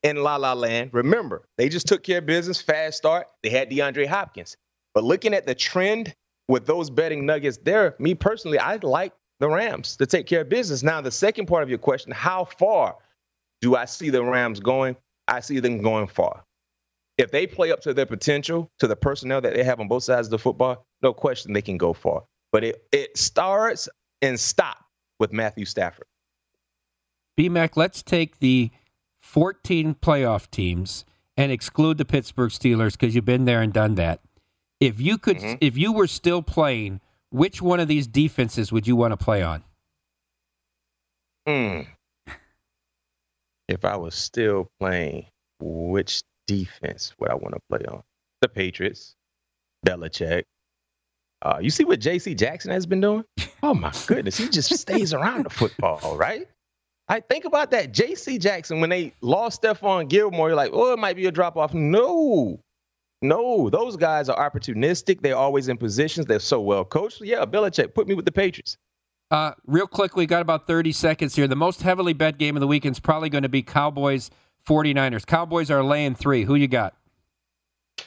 in 0.03 0.17
La 0.17 0.37
La 0.37 0.55
Land. 0.55 0.91
Remember, 0.95 1.45
they 1.59 1.69
just 1.69 1.87
took 1.87 2.03
care 2.03 2.19
of 2.19 2.27
business, 2.27 2.61
fast 2.61 2.97
start. 2.97 3.27
They 3.43 3.51
had 3.51 3.71
DeAndre 3.71 4.07
Hopkins. 4.07 4.57
But 4.95 5.05
looking 5.05 5.35
at 5.35 5.47
the 5.47 5.55
trend 5.55 6.15
with 6.49 6.67
those 6.67 6.91
betting 6.91 7.27
nuggets 7.27 7.59
there, 7.63 7.95
me 7.99 8.15
personally, 8.15 8.59
I 8.59 8.77
like 8.77 9.13
the 9.39 9.49
Rams 9.49 9.97
to 9.97 10.07
take 10.07 10.27
care 10.27 10.41
of 10.41 10.49
business. 10.49 10.83
Now, 10.83 11.01
the 11.01 11.11
second 11.11 11.47
part 11.47 11.63
of 11.63 11.69
your 11.69 11.79
question, 11.79 12.13
how 12.13 12.45
far 12.45 12.97
do 13.61 13.77
I 13.77 13.85
see 13.85 14.11
the 14.11 14.23
Rams 14.23 14.61
going? 14.61 14.97
I 15.29 15.41
see 15.41 15.61
them 15.61 15.83
going 15.83 16.09
far. 16.09 16.43
If 17.19 17.31
they 17.31 17.47
play 17.47 17.73
up 17.73 17.81
to 17.83 17.93
their 17.93 18.07
potential, 18.07 18.71
to 18.79 18.87
the 18.87 18.97
personnel 18.97 19.41
that 19.41 19.55
they 19.55 19.65
have 19.65 19.81
on 19.81 19.89
both 19.89 20.05
sides 20.05 20.29
of 20.29 20.31
the 20.31 20.39
football, 20.39 20.87
no 21.03 21.13
question 21.13 21.53
they 21.53 21.63
can 21.63 21.77
go 21.77 21.93
far. 21.93 22.25
But 22.53 22.65
it, 22.65 22.87
it 22.93 23.19
starts 23.19 23.89
and 24.23 24.39
stops 24.39 24.83
with 25.19 25.33
Matthew 25.33 25.65
Stafford. 25.65 26.07
B-Mac, 27.37 27.77
let's 27.77 28.03
take 28.03 28.39
the 28.39 28.71
14 29.21 29.97
playoff 29.97 30.51
teams 30.51 31.05
and 31.37 31.53
exclude 31.53 31.99
the 31.99 32.05
Pittsburgh 32.05 32.51
Steelers 32.51 32.93
because 32.93 33.15
you've 33.15 33.25
been 33.25 33.45
there 33.45 33.63
and 33.63 33.73
done 33.73 33.97
that. 33.97 34.21
If 34.81 35.01
you 35.01 35.19
could, 35.19 35.39
mm-hmm. 35.39 35.57
if 35.61 35.77
you 35.77 35.93
were 35.93 36.07
still 36.07 36.43
playing, 36.43 37.01
which 37.31 37.61
one 37.61 37.81
of 37.81 37.89
these 37.89 38.07
defenses 38.07 38.73
would 38.73 38.87
you 38.87 38.97
want 38.97 39.13
to 39.13 39.17
play 39.17 39.43
on? 39.43 39.65
Hmm. 41.47 41.81
If 43.69 43.85
I 43.85 43.97
was 43.97 44.15
still 44.15 44.71
playing, 44.79 45.27
which 45.61 46.23
defense 46.47 47.15
would 47.19 47.31
I 47.31 47.35
want 47.35 47.55
to 47.55 47.61
play 47.69 47.85
on? 47.87 48.03
The 48.41 48.49
Patriots. 48.49 49.15
Belichick. 49.87 50.45
Uh, 51.43 51.59
you 51.61 51.71
see 51.71 51.85
what 51.85 52.01
J.C. 52.01 52.35
Jackson 52.35 52.71
has 52.71 52.87
been 52.87 53.01
doing? 53.01 53.25
Oh 53.63 53.75
my 53.75 53.93
goodness, 54.07 54.37
he 54.37 54.49
just 54.49 54.73
stays 54.79 55.13
around 55.13 55.45
the 55.45 55.51
football, 55.51 56.17
right? 56.17 56.47
I 57.09 57.21
think 57.21 57.45
about 57.45 57.73
that. 57.73 57.93
J.C. 57.93 58.39
Jackson 58.39 58.81
when 58.81 58.91
they 58.91 59.13
lost 59.21 59.63
Stephon 59.63 60.09
Gilmore, 60.09 60.49
you're 60.49 60.57
like, 60.57 60.71
oh, 60.73 60.93
it 60.93 60.99
might 60.99 61.17
be 61.17 61.27
a 61.27 61.33
drop 61.33 61.57
off. 61.57 61.75
No, 61.75 62.61
no, 63.23 63.69
those 63.71 63.97
guys 63.97 64.29
are 64.29 64.51
opportunistic. 64.51 65.21
They're 65.21 65.37
always 65.37 65.69
in 65.69 65.77
positions. 65.77 66.27
They're 66.27 66.39
so 66.39 66.61
well 66.61 66.85
coached. 66.85 67.21
Yeah, 67.21 67.45
Belichick, 67.45 67.95
put 67.95 68.07
me 68.07 68.15
with 68.15 68.25
the 68.25 68.33
Patriots. 68.33 68.77
Uh, 69.31 69.53
real 69.67 69.87
quick, 69.87 70.17
we 70.17 70.25
got 70.25 70.41
about 70.41 70.67
30 70.67 70.93
seconds 70.93 71.35
here. 71.35 71.47
The 71.47 71.57
most 71.57 71.83
heavily 71.83 72.15
bet 72.15 72.39
game 72.39 72.57
of 72.57 72.61
the 72.61 72.67
weekend 72.67 72.97
is 72.97 73.01
probably 73.01 73.29
going 73.29 73.43
to 73.43 73.49
be 73.49 73.63
Cowboys 73.63 74.31
49ers. 74.67 75.27
Cowboys 75.27 75.71
are 75.71 75.83
laying 75.83 76.15
three. 76.15 76.45
Who 76.45 76.55
you 76.55 76.69
got? 76.69 76.95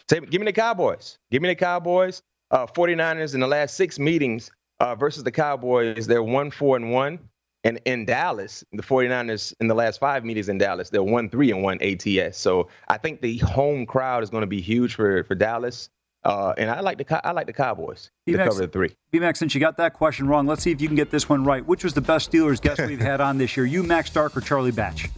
Say, 0.10 0.20
give 0.22 0.42
me 0.42 0.46
the 0.46 0.54
Cowboys. 0.54 1.20
Give 1.30 1.42
me 1.42 1.50
the 1.50 1.56
Cowboys. 1.56 2.24
Uh, 2.50 2.66
49ers 2.66 3.34
in 3.34 3.40
the 3.40 3.48
last 3.48 3.76
six 3.76 4.00
meetings 4.00 4.52
uh, 4.80 4.96
versus 4.96 5.24
the 5.24 5.32
Cowboys, 5.32 6.08
they're 6.08 6.24
one, 6.24 6.52
four, 6.52 6.76
and 6.76 6.92
one. 6.92 7.20
And 7.64 7.80
in 7.86 8.06
Dallas, 8.06 8.64
the 8.72 8.82
49ers 8.82 9.54
in 9.60 9.68
the 9.68 9.76
last 9.76 10.00
five 10.00 10.26
meetings 10.26 10.50
in 10.50 10.58
Dallas, 10.58 10.90
they're 10.90 11.04
one, 11.04 11.30
three, 11.30 11.52
and 11.52 11.62
one 11.62 11.80
ATS. 11.82 12.38
So 12.38 12.70
I 12.88 12.98
think 12.98 13.22
the 13.22 13.38
home 13.40 13.86
crowd 13.86 14.24
is 14.24 14.30
going 14.30 14.42
to 14.42 14.48
be 14.48 14.62
huge 14.62 14.96
for, 14.96 15.24
for 15.26 15.36
Dallas. 15.36 15.90
Uh, 16.24 16.54
and 16.58 16.70
I 16.70 16.82
like 16.82 17.00
the 17.00 17.28
I 17.28 17.32
like 17.32 17.48
the 17.48 17.54
Cowboys 17.54 18.12
to 18.28 18.38
cover 18.38 18.62
the 18.62 18.68
three. 18.68 18.96
BMax, 19.12 19.38
since 19.38 19.56
you 19.56 19.60
got 19.60 19.78
that 19.78 19.94
question 19.94 20.28
wrong, 20.28 20.46
let's 20.46 20.62
see 20.62 20.70
if 20.70 20.80
you 20.80 20.88
can 20.88 20.96
get 20.96 21.10
this 21.10 21.28
one 21.28 21.44
right. 21.44 21.66
Which 21.66 21.84
was 21.84 21.96
the 21.96 22.02
best 22.02 22.32
Steelers 22.32 22.62
guest 22.62 22.80
we've 22.88 23.00
had 23.00 23.22
on 23.22 23.40
this 23.40 23.58
year? 23.58 23.66
You, 23.66 23.82
Max 23.82 24.12
Starks, 24.12 24.38
or 24.38 24.42
Charlie 24.42 24.72
Batch? 24.72 25.10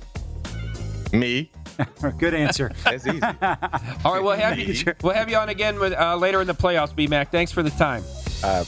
Me. 1.12 1.52
Good 2.18 2.34
answer. 2.34 2.72
That's 2.84 3.06
easy. 3.06 3.22
All 3.22 4.14
right, 4.14 4.24
we'll 4.24 4.32
have 4.32 4.58
you. 4.58 4.94
We'll 5.02 5.14
have 5.14 5.30
you 5.30 5.38
on 5.38 5.50
again 5.50 5.80
with, 5.80 5.94
uh, 5.94 6.16
later 6.16 6.40
in 6.40 6.48
the 6.48 6.56
playoffs, 6.56 6.96
B-Mac. 6.96 7.32
Thanks 7.32 7.52
for 7.52 7.64
the 7.64 7.72
time. 7.72 8.04
I 8.44 8.66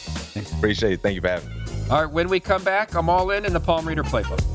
appreciate 0.57 0.93
it. 0.93 1.01
Thank 1.01 1.15
you 1.15 1.21
for 1.21 1.29
having 1.29 1.49
me. 1.49 1.64
All 1.89 2.03
right, 2.03 2.11
when 2.11 2.29
we 2.29 2.39
come 2.39 2.63
back, 2.63 2.95
I'm 2.95 3.09
all 3.09 3.29
in 3.29 3.45
in 3.45 3.53
the 3.53 3.59
Palm 3.59 3.87
Reader 3.87 4.03
playbook. 4.03 4.54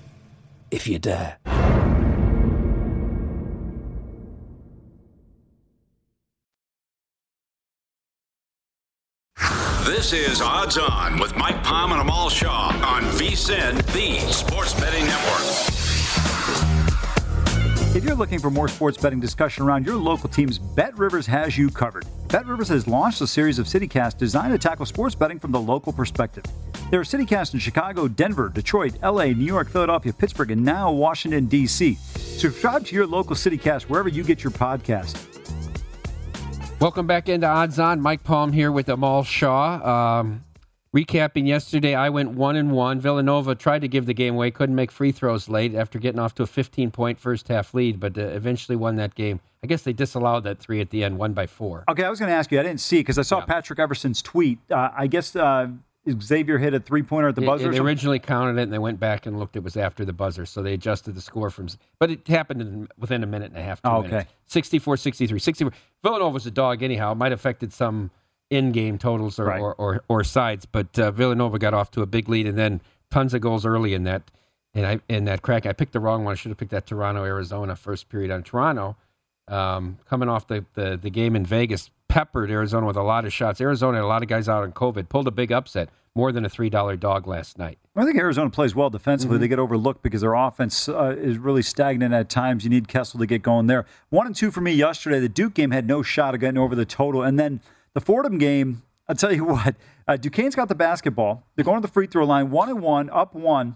if 0.71 0.87
you 0.87 0.97
dare. 0.97 1.37
This 9.85 10.13
is 10.13 10.41
Odds 10.41 10.77
On 10.77 11.19
with 11.19 11.35
Mike 11.35 11.61
Palm 11.63 11.91
and 11.91 12.01
Amal 12.01 12.29
Shaw 12.29 12.69
on 12.83 13.03
VSIN, 13.03 13.85
the 13.93 14.19
Sports 14.31 14.73
Betting 14.79 15.05
Network. 15.05 15.80
If 17.93 18.05
you're 18.05 18.15
looking 18.15 18.39
for 18.39 18.49
more 18.49 18.69
sports 18.69 18.97
betting 18.97 19.19
discussion 19.19 19.65
around 19.65 19.85
your 19.85 19.97
local 19.97 20.29
teams, 20.29 20.57
Bet 20.57 20.97
Rivers 20.97 21.27
has 21.27 21.57
you 21.57 21.69
covered. 21.69 22.05
Bet 22.29 22.45
Rivers 22.45 22.69
has 22.69 22.87
launched 22.87 23.19
a 23.19 23.27
series 23.27 23.59
of 23.59 23.65
CityCasts 23.65 24.17
designed 24.17 24.53
to 24.53 24.57
tackle 24.57 24.85
sports 24.85 25.13
betting 25.13 25.39
from 25.39 25.51
the 25.51 25.59
local 25.59 25.91
perspective. 25.91 26.45
There 26.89 27.01
are 27.01 27.03
CityCasts 27.03 27.53
in 27.53 27.59
Chicago, 27.59 28.07
Denver, 28.07 28.47
Detroit, 28.47 28.93
LA, 29.03 29.25
New 29.25 29.43
York, 29.43 29.69
Philadelphia, 29.69 30.13
Pittsburgh, 30.13 30.51
and 30.51 30.63
now 30.63 30.89
Washington, 30.89 31.47
D.C. 31.47 31.95
Subscribe 31.95 32.85
to 32.85 32.95
your 32.95 33.05
local 33.05 33.35
CityCast 33.35 33.83
wherever 33.83 34.07
you 34.07 34.23
get 34.23 34.41
your 34.41 34.51
podcast. 34.51 35.27
Welcome 36.79 37.07
back 37.07 37.27
into 37.27 37.45
Odds 37.45 37.77
On. 37.77 37.99
Mike 37.99 38.23
Palm 38.23 38.53
here 38.53 38.71
with 38.71 38.87
Amal 38.87 39.25
Shaw. 39.25 40.19
Um, 40.21 40.45
recapping 40.95 41.47
yesterday, 41.47 41.95
I 41.95 42.09
went 42.09 42.31
one 42.31 42.55
and 42.55 42.71
one. 42.71 42.99
Villanova 42.99 43.55
tried 43.55 43.79
to 43.81 43.87
give 43.87 44.05
the 44.05 44.13
game 44.13 44.35
away, 44.35 44.51
couldn't 44.51 44.75
make 44.75 44.91
free 44.91 45.11
throws 45.11 45.47
late 45.49 45.73
after 45.75 45.99
getting 45.99 46.19
off 46.19 46.35
to 46.35 46.43
a 46.43 46.47
15 46.47 46.91
point 46.91 47.19
first 47.19 47.47
half 47.47 47.73
lead, 47.73 47.99
but 47.99 48.17
uh, 48.17 48.21
eventually 48.21 48.75
won 48.75 48.95
that 48.97 49.15
game. 49.15 49.39
I 49.63 49.67
guess 49.67 49.83
they 49.83 49.93
disallowed 49.93 50.43
that 50.45 50.59
three 50.59 50.81
at 50.81 50.89
the 50.89 51.03
end, 51.03 51.17
one 51.17 51.33
by 51.33 51.47
four. 51.47 51.83
Okay, 51.89 52.03
I 52.03 52.09
was 52.09 52.19
going 52.19 52.29
to 52.31 52.35
ask 52.35 52.51
you. 52.51 52.59
I 52.59 52.63
didn't 52.63 52.81
see 52.81 52.99
because 52.99 53.19
I 53.19 53.21
saw 53.21 53.39
Yeah. 53.39 53.45
Patrick 53.45 53.79
Everson's 53.79 54.21
tweet. 54.21 54.57
Uh, 54.71 54.89
I 54.97 55.05
guess 55.05 55.35
uh, 55.35 55.67
Xavier 56.19 56.57
hit 56.57 56.73
a 56.73 56.79
three 56.79 57.03
pointer 57.03 57.27
at 57.29 57.35
the 57.35 57.43
It- 57.43 57.45
buzzer. 57.45 57.71
They 57.71 57.77
originally 57.77 58.17
counted 58.17 58.59
it, 58.59 58.63
and 58.63 58.73
they 58.73 58.79
went 58.79 58.99
back 58.99 59.27
and 59.27 59.37
looked. 59.37 59.55
It 59.55 59.63
was 59.63 59.77
after 59.77 60.03
the 60.03 60.13
buzzer, 60.13 60.47
so 60.47 60.63
they 60.63 60.73
adjusted 60.73 61.13
the 61.13 61.21
score 61.21 61.51
from. 61.51 61.67
But 61.99 62.09
it 62.09 62.27
happened 62.27 62.61
in, 62.61 62.87
within 62.97 63.21
a 63.23 63.27
minute 63.27 63.51
and 63.51 63.57
a 63.59 63.61
half. 63.63 63.83
Two 63.83 63.89
Oh, 63.89 63.97
okay. 63.99 64.09
minutes. 64.09 64.31
64 64.47 64.97
63. 64.97 65.37
64. 65.39 65.71
Villanova 66.03 66.33
was 66.33 66.45
a 66.47 66.51
dog, 66.51 66.81
anyhow. 66.81 67.11
It 67.11 67.15
might 67.15 67.31
have 67.31 67.39
affected 67.39 67.71
some 67.71 68.09
in 68.51 68.71
game 68.71 68.99
totals 68.99 69.39
or, 69.39 69.45
Right. 69.45 69.59
or, 69.59 69.73
or, 69.75 70.03
or 70.07 70.23
sides, 70.23 70.67
but 70.67 70.99
uh, 70.99 71.09
Villanova 71.09 71.57
got 71.57 71.73
off 71.73 71.89
to 71.91 72.03
a 72.03 72.05
big 72.05 72.29
lead, 72.29 72.45
and 72.45 72.57
then 72.57 72.81
tons 73.09 73.33
of 73.33 73.41
goals 73.41 73.65
early 73.65 73.95
in 73.95 74.03
that. 74.03 74.29
And 74.73 74.85
I 74.85 74.99
in 75.09 75.25
that 75.25 75.41
crack, 75.41 75.65
I 75.65 75.73
picked 75.73 75.93
the 75.93 75.99
wrong 75.99 76.23
one. 76.23 76.33
I 76.33 76.35
should 76.35 76.49
have 76.49 76.57
picked 76.57 76.71
that 76.71 76.85
Toronto, 76.85 77.23
Arizona 77.25 77.75
first 77.75 78.07
period 78.09 78.29
on 78.31 78.43
Toronto. 78.43 78.95
Um, 79.47 79.97
coming 80.05 80.29
off 80.29 80.47
the, 80.47 80.63
the, 80.75 80.97
the 81.01 81.09
game 81.09 81.35
in 81.35 81.45
Vegas, 81.45 81.89
peppered 82.07 82.49
Arizona 82.51 82.85
with 82.85 82.95
a 82.95 83.03
lot 83.03 83.25
of 83.25 83.33
shots. 83.33 83.59
Arizona 83.59 83.97
had 83.97 84.03
a 84.03 84.07
lot 84.07 84.21
of 84.21 84.29
guys 84.29 84.47
out 84.47 84.63
on 84.63 84.71
COVID, 84.71 85.09
pulled 85.09 85.27
a 85.27 85.31
big 85.31 85.51
upset, 85.51 85.89
more 86.15 86.31
than 86.31 86.45
a 86.45 86.49
$3 86.49 86.99
dog 86.99 87.27
last 87.27 87.57
night. 87.57 87.79
I 87.95 88.05
think 88.05 88.17
Arizona 88.17 88.49
plays 88.49 88.75
well 88.75 88.89
defensively. 88.89 89.35
Mm-hmm. 89.35 89.41
They 89.41 89.47
get 89.49 89.59
overlooked 89.59 90.03
because 90.03 90.21
their 90.21 90.33
offense 90.35 90.87
uh, 90.87 91.15
is 91.17 91.37
really 91.37 91.61
stagnant 91.63 92.13
at 92.13 92.29
times. 92.29 92.63
You 92.63 92.69
need 92.69 92.87
Kessel 92.87 93.19
to 93.19 93.25
get 93.25 93.41
going 93.41 93.67
there. 93.67 93.85
One 94.09 94.25
and 94.25 94.35
two 94.35 94.51
for 94.51 94.61
me 94.61 94.71
yesterday. 94.73 95.19
The 95.19 95.29
Duke 95.29 95.53
game 95.53 95.71
had 95.71 95.85
no 95.87 96.01
shot 96.01 96.33
of 96.33 96.39
getting 96.39 96.57
over 96.57 96.75
the 96.75 96.85
total. 96.85 97.23
And 97.23 97.37
then 97.39 97.59
the 97.93 98.01
Fordham 98.01 98.37
game, 98.37 98.81
I'll 99.07 99.15
tell 99.15 99.31
you 99.33 99.43
what, 99.45 99.75
uh, 100.07 100.17
Duquesne's 100.17 100.55
got 100.55 100.67
the 100.69 100.75
basketball. 100.75 101.43
They're 101.55 101.65
going 101.65 101.81
to 101.81 101.87
the 101.87 101.91
free 101.91 102.07
throw 102.07 102.25
line, 102.25 102.51
one 102.51 102.69
and 102.69 102.81
one, 102.81 103.09
up 103.09 103.33
one. 103.33 103.75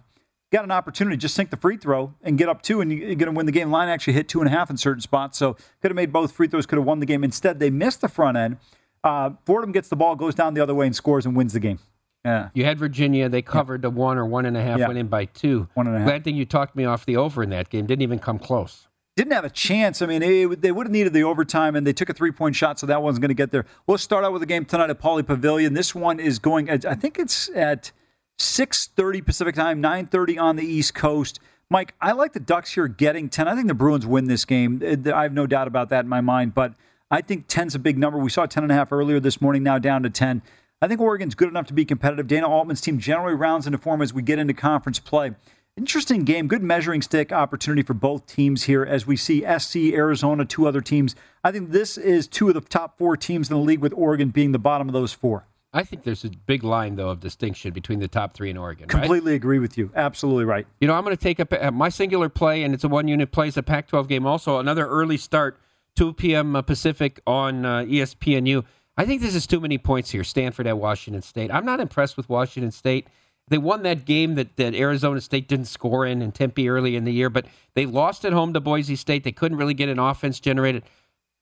Got 0.51 0.63
an 0.63 0.71
opportunity 0.71 1.17
to 1.17 1.21
just 1.21 1.35
sink 1.35 1.49
the 1.49 1.57
free 1.57 1.75
throw 1.75 2.13
and 2.21 2.37
get 2.37 2.47
up 2.47 2.61
two, 2.61 2.79
and 2.79 2.91
you're 2.91 3.15
going 3.15 3.25
to 3.25 3.31
win 3.31 3.45
the 3.45 3.51
game. 3.51 3.71
Line 3.71 3.89
actually 3.89 4.13
hit 4.13 4.29
two 4.29 4.39
and 4.39 4.47
a 4.47 4.51
half 4.51 4.69
in 4.69 4.77
certain 4.77 5.01
spots, 5.01 5.37
so 5.37 5.53
could 5.81 5.91
have 5.91 5.95
made 5.95 6.13
both 6.13 6.31
free 6.31 6.47
throws, 6.47 6.65
could 6.65 6.77
have 6.77 6.85
won 6.85 6.99
the 6.99 7.05
game. 7.05 7.23
Instead, 7.23 7.59
they 7.59 7.69
missed 7.69 8.01
the 8.01 8.07
front 8.07 8.37
end. 8.37 8.57
Uh, 9.03 9.31
Fordham 9.45 9.71
gets 9.71 9.89
the 9.89 9.95
ball, 9.95 10.15
goes 10.15 10.33
down 10.35 10.53
the 10.53 10.61
other 10.61 10.73
way, 10.75 10.85
and 10.85 10.95
scores 10.95 11.25
and 11.25 11.35
wins 11.35 11.53
the 11.53 11.59
game. 11.59 11.79
Yeah. 12.23 12.49
You 12.53 12.63
had 12.65 12.79
Virginia. 12.79 13.27
They 13.27 13.41
covered 13.41 13.81
the 13.81 13.89
one 13.89 14.17
or 14.17 14.25
one 14.25 14.45
and 14.45 14.55
a 14.57 14.61
half, 14.61 14.79
Yeah. 14.79 14.87
went 14.87 14.97
in 14.97 15.07
by 15.07 15.25
two. 15.25 15.67
One 15.73 15.87
and 15.87 15.95
a 15.95 15.99
half. 15.99 16.07
Glad 16.07 16.23
thing 16.23 16.35
you 16.35 16.45
talked 16.45 16.75
me 16.75 16.85
off 16.85 17.05
the 17.05 17.17
over 17.17 17.43
in 17.43 17.49
that 17.49 17.69
game. 17.69 17.85
Didn't 17.85 18.01
even 18.03 18.19
come 18.19 18.39
close. 18.39 18.87
Didn't 19.15 19.31
have 19.31 19.45
a 19.45 19.49
chance. 19.49 20.01
I 20.01 20.05
mean, 20.05 20.21
it, 20.21 20.61
they 20.61 20.71
would 20.71 20.87
have 20.87 20.91
needed 20.91 21.13
the 21.13 21.23
overtime, 21.23 21.75
and 21.75 21.87
they 21.87 21.93
took 21.93 22.09
a 22.09 22.13
three 22.13 22.31
point 22.31 22.55
shot, 22.55 22.79
so 22.79 22.87
that 22.87 23.01
one's 23.01 23.19
going 23.19 23.29
to 23.29 23.35
get 23.35 23.51
there. 23.51 23.65
We'll 23.87 23.97
start 23.97 24.25
out 24.25 24.33
with 24.33 24.43
a 24.43 24.45
game 24.45 24.65
tonight 24.65 24.89
at 24.89 24.99
Pauley 25.01 25.25
Pavilion. 25.25 25.73
This 25.73 25.95
one 25.95 26.19
is 26.19 26.39
going. 26.39 26.69
I 26.69 26.95
think 26.95 27.17
it's 27.17 27.49
at 27.49 27.91
six 28.37 28.87
thirty 28.87 29.21
Pacific 29.21 29.55
time, 29.55 29.79
nine 29.79 30.07
thirty 30.07 30.37
on 30.37 30.57
the 30.57 30.65
East 30.65 30.93
Coast. 30.93 31.39
Mike, 31.69 31.95
I 31.99 32.11
like 32.11 32.33
the 32.33 32.39
Ducks 32.39 32.73
here 32.73 32.87
getting 32.87 33.29
ten. 33.29 33.47
I 33.47 33.55
think 33.55 33.67
the 33.67 33.73
Bruins 33.73 34.05
win 34.05 34.25
this 34.25 34.45
game. 34.45 34.81
Uh, 34.85 35.13
I 35.13 35.23
have 35.23 35.33
no 35.33 35.47
doubt 35.47 35.67
about 35.67 35.89
that 35.89 36.05
in 36.05 36.09
my 36.09 36.21
mind, 36.21 36.53
but 36.53 36.73
I 37.09 37.21
think 37.21 37.47
10's 37.47 37.75
a 37.75 37.79
big 37.79 37.97
number. 37.97 38.19
We 38.19 38.29
saw 38.29 38.45
ten 38.45 38.63
and 38.63 38.71
a 38.71 38.75
half 38.75 38.91
earlier 38.91 39.19
this 39.19 39.39
morning, 39.39 39.63
now 39.63 39.79
down 39.79 40.03
to 40.03 40.09
ten. 40.09 40.41
I 40.81 40.87
think 40.87 40.99
Oregon's 40.99 41.35
good 41.35 41.47
enough 41.47 41.67
to 41.67 41.73
be 41.73 41.85
competitive. 41.85 42.27
Dana 42.27 42.49
Altman's 42.49 42.81
team 42.81 42.99
generally 42.99 43.33
rounds 43.33 43.65
into 43.65 43.77
form 43.77 44.01
as 44.01 44.13
we 44.13 44.21
get 44.21 44.39
into 44.39 44.53
conference 44.53 44.99
play. 44.99 45.31
Interesting 45.77 46.23
game, 46.23 46.47
good 46.47 46.63
measuring 46.63 47.01
stick 47.01 47.33
opportunity 47.33 47.83
for 47.83 47.93
both 47.93 48.25
teams 48.27 48.63
here 48.63 48.85
as 48.85 49.05
we 49.05 49.17
see 49.17 49.41
SC, 49.59 49.75
Arizona, 49.93 50.45
two 50.45 50.69
other 50.69 50.79
teams. 50.79 51.17
I 51.43 51.51
think 51.51 51.71
this 51.71 51.97
is 51.97 52.27
two 52.27 52.47
of 52.47 52.53
the 52.53 52.61
top 52.61 52.97
four 52.97 53.17
teams 53.17 53.49
in 53.49 53.57
the 53.57 53.61
league, 53.61 53.79
with 53.79 53.91
Oregon 53.93 54.29
being 54.29 54.53
the 54.53 54.59
bottom 54.59 54.87
of 54.87 54.93
those 54.93 55.11
four. 55.11 55.47
I 55.73 55.83
think 55.83 56.03
there's 56.03 56.23
a 56.23 56.29
big 56.29 56.63
line 56.63 56.95
though 56.95 57.09
of 57.09 57.19
distinction 57.19 57.73
between 57.73 57.99
the 57.99 58.07
top 58.07 58.33
three 58.33 58.49
in 58.49 58.55
Oregon. 58.55 58.87
right? 58.87 59.01
Completely 59.01 59.35
agree 59.35 59.59
with 59.59 59.77
you. 59.77 59.91
Absolutely 59.93 60.45
right. 60.45 60.65
You 60.79 60.87
know, 60.87 60.93
I'm 60.93 61.03
going 61.03 61.13
to 61.13 61.21
take 61.21 61.41
up 61.41 61.51
uh, 61.51 61.71
my 61.71 61.89
singular 61.89 62.29
play, 62.29 62.63
and 62.63 62.73
it's 62.73 62.85
a 62.85 62.87
one 62.87 63.09
unit 63.09 63.33
play. 63.33 63.49
It's 63.49 63.57
a 63.57 63.63
Pac 63.63 63.89
12 63.89 64.07
game, 64.07 64.25
also. 64.25 64.59
Another 64.59 64.87
early 64.87 65.17
start, 65.17 65.59
2 65.97 66.13
p.m. 66.13 66.55
uh, 66.55 66.61
Pacific 66.61 67.19
on 67.27 67.65
uh, 67.65 67.79
ESPNU. 67.79 68.63
I 68.95 69.05
think 69.05 69.21
this 69.21 69.35
is 69.35 69.45
too 69.45 69.59
many 69.59 69.77
points 69.77 70.11
here. 70.11 70.23
Stanford 70.23 70.67
at 70.67 70.77
Washington 70.77 71.21
State. 71.21 71.51
I'm 71.53 71.65
not 71.65 71.81
impressed 71.81 72.15
with 72.15 72.29
Washington 72.29 72.71
State. 72.71 73.07
They 73.47 73.57
won 73.57 73.83
that 73.83 74.05
game 74.05 74.35
that, 74.35 74.55
that 74.55 74.73
Arizona 74.73 75.21
State 75.21 75.47
didn't 75.47 75.65
score 75.65 76.05
in 76.05 76.21
in 76.21 76.31
Tempe 76.31 76.67
early 76.67 76.95
in 76.95 77.03
the 77.03 77.13
year, 77.13 77.29
but 77.29 77.45
they 77.75 77.85
lost 77.85 78.25
at 78.25 78.33
home 78.33 78.53
to 78.53 78.59
Boise 78.59 78.95
State. 78.95 79.23
They 79.23 79.31
couldn't 79.31 79.57
really 79.57 79.75
get 79.75 79.89
an 79.89 79.99
offense 79.99 80.39
generated. 80.39 80.83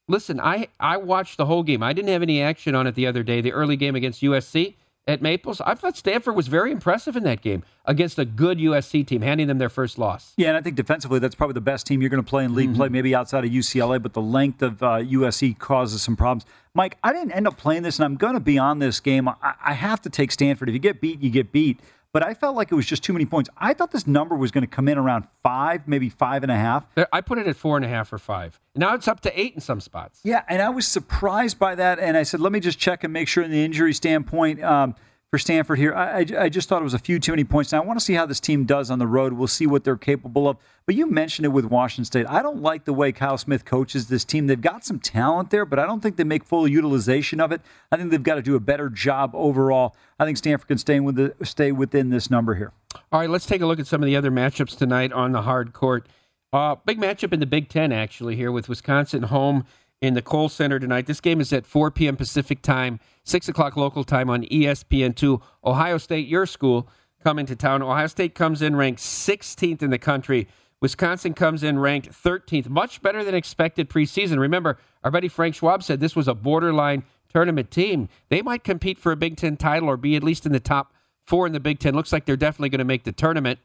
Listen, 0.09 0.39
I, 0.39 0.67
I 0.81 0.97
watched 0.97 1.37
the 1.37 1.45
whole 1.45 1.63
game. 1.63 1.81
I 1.81 1.93
didn't 1.93 2.09
have 2.09 2.21
any 2.21 2.41
action 2.41 2.75
on 2.75 2.87
it 2.87 2.95
the 2.95 3.07
other 3.07 3.23
day, 3.23 3.39
the 3.39 3.53
early 3.53 3.77
game 3.77 3.95
against 3.95 4.21
USC 4.21 4.75
at 5.07 5.21
Maples. 5.21 5.61
I 5.61 5.75
thought 5.75 5.97
Stanford 5.97 6.35
was 6.35 6.47
very 6.47 6.71
impressive 6.71 7.15
in 7.15 7.23
that 7.23 7.41
game 7.41 7.63
against 7.85 8.17
a 8.17 8.25
good 8.25 8.57
USC 8.57 9.05
team, 9.05 9.21
handing 9.21 9.47
them 9.47 9.57
their 9.57 9.69
first 9.69 9.97
loss. 9.97 10.33
Yeah, 10.37 10.49
and 10.49 10.57
I 10.57 10.61
think 10.61 10.75
defensively, 10.75 11.19
that's 11.19 11.35
probably 11.35 11.53
the 11.53 11.61
best 11.61 11.85
team 11.85 12.01
you're 12.01 12.09
going 12.09 12.23
to 12.23 12.29
play 12.29 12.45
in 12.45 12.55
league 12.55 12.69
Mm-hmm. 12.69 12.77
play, 12.77 12.89
maybe 12.89 13.13
outside 13.13 13.43
of 13.43 13.51
UCLA, 13.51 14.01
but 14.01 14.13
the 14.13 14.21
length 14.21 14.61
of 14.61 14.81
uh, 14.81 14.99
USC 14.99 15.57
causes 15.59 16.01
some 16.01 16.15
problems. 16.15 16.45
Mike, 16.73 16.97
I 17.03 17.11
didn't 17.11 17.33
end 17.33 17.47
up 17.47 17.57
playing 17.57 17.83
this, 17.83 17.99
and 17.99 18.05
I'm 18.05 18.15
going 18.15 18.33
to 18.35 18.39
be 18.39 18.57
on 18.57 18.79
this 18.79 18.99
game. 18.99 19.27
I, 19.27 19.35
I 19.41 19.73
have 19.73 20.01
to 20.03 20.09
take 20.09 20.31
Stanford. 20.31 20.69
If 20.69 20.73
you 20.73 20.79
get 20.79 21.01
beat, 21.01 21.21
you 21.21 21.29
get 21.29 21.51
beat. 21.51 21.79
But 22.13 22.23
I 22.23 22.35
felt 22.35 22.55
like 22.55 22.71
it 22.71 22.75
was 22.75 22.85
just 22.85 23.03
too 23.03 23.11
many 23.11 23.25
points. 23.25 23.49
I 23.57 23.73
thought 23.73 23.91
this 23.91 24.05
number 24.05 24.35
was 24.35 24.51
going 24.51 24.61
to 24.61 24.67
come 24.67 24.87
in 24.87 24.99
around 24.99 25.27
five, 25.41 25.87
maybe 25.87 26.09
five 26.09 26.43
and 26.43 26.51
a 26.51 26.55
half. 26.55 26.85
There- 26.93 27.07
I 27.11 27.21
put 27.21 27.39
it 27.39 27.47
at 27.47 27.55
four 27.55 27.75
and 27.75 27.83
a 27.83 27.89
half 27.89 28.13
or 28.13 28.19
five. 28.19 28.59
Now 28.75 28.93
it's 28.93 29.07
up 29.07 29.19
to 29.21 29.39
eight 29.39 29.55
in 29.55 29.61
some 29.61 29.81
spots. 29.81 30.19
Yeah, 30.23 30.43
and 30.47 30.61
I 30.61 30.69
was 30.69 30.87
surprised 30.87 31.57
by 31.57 31.73
that. 31.73 31.97
And 31.97 32.15
I 32.15 32.21
said, 32.21 32.39
let 32.39 32.51
me 32.51 32.59
just 32.59 32.77
check 32.77 33.03
and 33.03 33.11
make 33.11 33.27
sure 33.27 33.43
in 33.43 33.49
the 33.49 33.65
injury 33.65 33.93
standpoint 33.93 34.63
um, 34.63 34.93
for 35.33 35.39
Stanford 35.39 35.79
here. 35.79 35.95
I, 35.95 36.19
I, 36.19 36.25
I 36.41 36.49
just 36.49 36.69
thought 36.69 36.79
it 36.79 36.83
was 36.83 36.93
a 36.93 36.99
few 36.99 37.17
too 37.17 37.31
many 37.31 37.43
points. 37.43 37.71
Now, 37.71 37.81
I 37.81 37.85
want 37.87 37.97
to 37.97 38.05
see 38.05 38.13
how 38.13 38.27
this 38.27 38.39
team 38.39 38.65
does 38.65 38.91
on 38.91 38.99
the 38.99 39.07
road. 39.07 39.33
We'll 39.33 39.47
see 39.47 39.65
what 39.65 39.83
they're 39.83 39.97
capable 39.97 40.47
of. 40.47 40.57
But 40.85 40.93
you 40.93 41.07
mentioned 41.07 41.43
it 41.43 41.49
with 41.49 41.65
Washington 41.65 42.05
State. 42.05 42.27
I 42.29 42.43
don't 42.43 42.61
like 42.61 42.85
the 42.85 42.93
way 42.93 43.11
Kyle 43.11 43.39
Smith 43.39 43.65
coaches 43.65 44.09
this 44.09 44.23
team. 44.23 44.45
They've 44.45 44.61
got 44.61 44.85
some 44.85 44.99
talent 44.99 45.49
there, 45.49 45.65
but 45.65 45.79
I 45.79 45.87
don't 45.87 46.01
think 46.01 46.17
they 46.17 46.23
make 46.23 46.43
full 46.43 46.67
utilization 46.67 47.41
of 47.41 47.51
it. 47.51 47.61
I 47.91 47.97
think 47.97 48.11
they've 48.11 48.21
got 48.21 48.35
to 48.35 48.43
do 48.43 48.53
a 48.53 48.59
better 48.59 48.91
job 48.91 49.31
overall. 49.33 49.95
I 50.19 50.25
think 50.25 50.37
Stanford 50.37 50.67
can 50.67 50.77
stay, 50.77 50.99
with 50.99 51.15
the, 51.15 51.33
stay 51.43 51.71
within 51.71 52.11
this 52.11 52.29
number 52.29 52.53
here. 52.53 52.71
All 53.11 53.19
right, 53.19 53.29
let's 53.29 53.47
take 53.47 53.61
a 53.61 53.65
look 53.65 53.79
at 53.79 53.87
some 53.87 54.03
of 54.03 54.05
the 54.05 54.15
other 54.15 54.29
matchups 54.29 54.77
tonight 54.77 55.11
on 55.11 55.31
the 55.31 55.41
hard 55.41 55.73
court. 55.73 56.07
Uh, 56.53 56.75
big 56.85 56.99
matchup 56.99 57.33
in 57.33 57.39
the 57.39 57.47
Big 57.47 57.69
Ten, 57.69 57.91
actually, 57.91 58.35
here 58.35 58.51
with 58.51 58.69
Wisconsin 58.69 59.23
home 59.23 59.65
in 60.03 60.15
the 60.15 60.21
Kohl 60.21 60.49
Center 60.49 60.79
tonight. 60.79 61.05
This 61.05 61.21
game 61.21 61.39
is 61.39 61.53
at 61.53 61.65
4 61.65 61.89
p.m. 61.89 62.17
Pacific 62.17 62.61
time, 62.61 62.99
6 63.23 63.47
o'clock 63.47 63.77
local 63.77 64.03
time 64.03 64.29
on 64.29 64.43
E 64.43 64.63
ESPN2. 64.63 65.41
Ohio 65.63 65.97
State, 65.97 66.27
your 66.27 66.45
school, 66.45 66.89
coming 67.23 67.45
to 67.45 67.55
town. 67.55 67.81
Ohio 67.81 68.07
State 68.07 68.35
comes 68.35 68.61
in 68.61 68.75
ranked 68.75 68.99
16th 68.99 69.81
in 69.81 69.91
the 69.91 69.97
country. 69.97 70.49
Wisconsin 70.81 71.33
comes 71.33 71.63
in 71.63 71.79
ranked 71.79 72.11
13th, 72.11 72.67
much 72.67 73.01
better 73.01 73.23
than 73.23 73.33
expected 73.33 73.89
preseason. 73.89 74.39
Remember, 74.39 74.77
our 75.05 75.09
buddy 75.09 75.29
Frank 75.29 75.55
Schwab 75.55 75.81
said 75.81 76.01
this 76.01 76.17
was 76.17 76.27
a 76.27 76.33
borderline 76.33 77.03
tournament 77.33 77.71
team. 77.71 78.09
They 78.27 78.41
might 78.41 78.65
compete 78.65 78.97
for 78.97 79.13
a 79.13 79.15
Big 79.15 79.37
Ten 79.37 79.55
title 79.55 79.87
or 79.87 79.95
be 79.95 80.17
at 80.17 80.23
least 80.23 80.45
in 80.45 80.51
the 80.51 80.59
top 80.59 80.93
four 81.25 81.47
in 81.47 81.53
the 81.53 81.61
Big 81.61 81.79
Ten. 81.79 81.95
Looks 81.95 82.11
like 82.11 82.25
they're 82.25 82.35
definitely 82.35 82.69
going 82.69 82.79
to 82.79 82.85
make 82.85 83.05
the 83.05 83.13
tournament. 83.13 83.59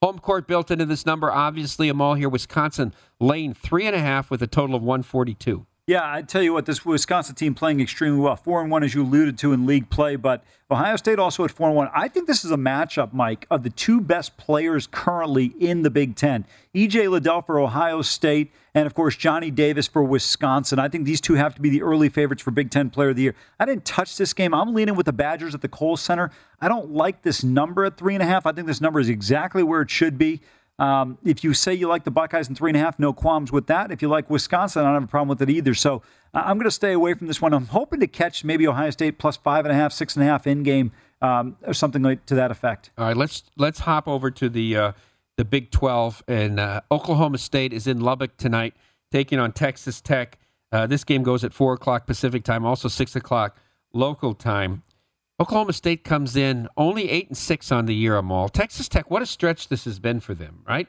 Home 0.00 0.18
court 0.18 0.48
built 0.48 0.70
into 0.70 0.86
this 0.86 1.04
number. 1.04 1.30
Obviously, 1.30 1.90
Amal 1.90 2.14
here. 2.14 2.30
Wisconsin 2.30 2.94
laying 3.20 3.52
three 3.52 3.86
and 3.86 3.94
a 3.94 4.00
half 4.00 4.30
with 4.30 4.40
a 4.40 4.46
total 4.46 4.74
of 4.74 4.82
142. 4.82 5.66
Yeah, 5.88 6.02
I 6.04 6.22
tell 6.22 6.44
you 6.44 6.52
what, 6.52 6.64
this 6.66 6.84
Wisconsin 6.84 7.34
team 7.34 7.56
playing 7.56 7.80
extremely 7.80 8.20
well. 8.20 8.36
Four 8.36 8.62
and 8.62 8.70
one, 8.70 8.84
as 8.84 8.94
you 8.94 9.02
alluded 9.02 9.36
to 9.38 9.52
in 9.52 9.66
league 9.66 9.90
play, 9.90 10.14
but 10.14 10.44
Ohio 10.70 10.94
State 10.94 11.18
also 11.18 11.44
at 11.44 11.50
four 11.50 11.66
and 11.66 11.76
one. 11.76 11.88
I 11.92 12.06
think 12.06 12.28
this 12.28 12.44
is 12.44 12.52
a 12.52 12.56
matchup, 12.56 13.12
Mike, 13.12 13.48
of 13.50 13.64
the 13.64 13.70
two 13.70 14.00
best 14.00 14.36
players 14.36 14.86
currently 14.86 15.46
in 15.58 15.82
the 15.82 15.90
Big 15.90 16.14
Ten. 16.14 16.46
EJ 16.72 17.10
Liddell 17.10 17.42
for 17.42 17.58
Ohio 17.58 18.00
State, 18.00 18.52
and 18.76 18.86
of 18.86 18.94
course 18.94 19.16
Johnny 19.16 19.50
Davis 19.50 19.88
for 19.88 20.04
Wisconsin. 20.04 20.78
I 20.78 20.88
think 20.88 21.04
these 21.04 21.20
two 21.20 21.34
have 21.34 21.56
to 21.56 21.60
be 21.60 21.68
the 21.68 21.82
early 21.82 22.08
favorites 22.08 22.42
for 22.42 22.52
Big 22.52 22.70
Ten 22.70 22.88
Player 22.88 23.08
of 23.08 23.16
the 23.16 23.22
Year. 23.22 23.34
I 23.58 23.64
didn't 23.64 23.84
touch 23.84 24.16
this 24.16 24.32
game. 24.32 24.54
I'm 24.54 24.74
leaning 24.74 24.94
with 24.94 25.06
the 25.06 25.12
Badgers 25.12 25.52
at 25.52 25.62
the 25.62 25.68
Kohl 25.68 25.96
Center. 25.96 26.30
I 26.60 26.68
don't 26.68 26.92
like 26.92 27.22
this 27.22 27.42
number 27.42 27.84
at 27.84 27.96
three 27.96 28.14
and 28.14 28.22
a 28.22 28.26
half. 28.26 28.46
I 28.46 28.52
think 28.52 28.68
this 28.68 28.80
number 28.80 29.00
is 29.00 29.08
exactly 29.08 29.64
where 29.64 29.82
it 29.82 29.90
should 29.90 30.16
be. 30.16 30.42
Um, 30.78 31.18
if 31.24 31.44
you 31.44 31.54
say 31.54 31.74
you 31.74 31.86
like 31.86 32.04
the 32.04 32.10
Buckeyes 32.10 32.48
in 32.48 32.54
three 32.54 32.70
and 32.70 32.76
a 32.76 32.80
half, 32.80 32.98
no 32.98 33.12
qualms 33.12 33.52
with 33.52 33.66
that. 33.68 33.92
If 33.92 34.02
you 34.02 34.08
like 34.08 34.28
Wisconsin, 34.30 34.82
I 34.82 34.86
don't 34.86 34.94
have 34.94 35.04
a 35.04 35.06
problem 35.06 35.28
with 35.28 35.42
it 35.42 35.50
either. 35.50 35.74
So 35.74 36.02
I- 36.34 36.40
I'm 36.50 36.56
going 36.56 36.64
to 36.64 36.70
stay 36.70 36.92
away 36.92 37.14
from 37.14 37.26
this 37.28 37.40
one. 37.40 37.52
I'm 37.52 37.66
hoping 37.66 38.00
to 38.00 38.06
catch 38.06 38.42
maybe 38.42 38.66
Ohio 38.66 38.90
State 38.90 39.18
plus 39.18 39.36
five 39.36 39.64
and 39.64 39.72
a 39.72 39.76
half, 39.76 39.92
six 39.92 40.16
and 40.16 40.24
a 40.24 40.26
half 40.26 40.46
in 40.46 40.62
game, 40.62 40.90
um, 41.20 41.56
or 41.64 41.74
something 41.74 42.02
like 42.02 42.26
to 42.26 42.34
that 42.34 42.50
effect. 42.50 42.90
All 42.98 43.06
right, 43.06 43.16
let's 43.16 43.44
let's 43.56 43.80
hop 43.80 44.08
over 44.08 44.30
to 44.32 44.48
the 44.48 44.76
uh, 44.76 44.92
the 45.36 45.44
Big 45.44 45.70
12, 45.70 46.24
and 46.26 46.58
uh, 46.58 46.80
Oklahoma 46.90 47.38
State 47.38 47.72
is 47.72 47.86
in 47.86 48.00
Lubbock 48.00 48.36
tonight, 48.36 48.74
taking 49.12 49.38
on 49.38 49.52
Texas 49.52 50.00
Tech. 50.00 50.38
Uh, 50.72 50.86
this 50.86 51.04
game 51.04 51.22
goes 51.22 51.44
at 51.44 51.52
four 51.52 51.74
o'clock 51.74 52.06
Pacific 52.06 52.44
time, 52.44 52.64
also 52.64 52.88
six 52.88 53.14
o'clock 53.14 53.56
local 53.92 54.34
time. 54.34 54.82
Oklahoma 55.40 55.72
State 55.72 56.04
comes 56.04 56.36
in 56.36 56.68
only 56.76 57.10
eight 57.10 57.28
and 57.28 57.36
six 57.36 57.72
on 57.72 57.86
the 57.86 57.94
year. 57.94 58.16
Amal. 58.16 58.48
Texas 58.48 58.88
Tech, 58.88 59.10
what 59.10 59.22
a 59.22 59.26
stretch 59.26 59.68
this 59.68 59.84
has 59.84 59.98
been 59.98 60.20
for 60.20 60.34
them, 60.34 60.62
right? 60.68 60.86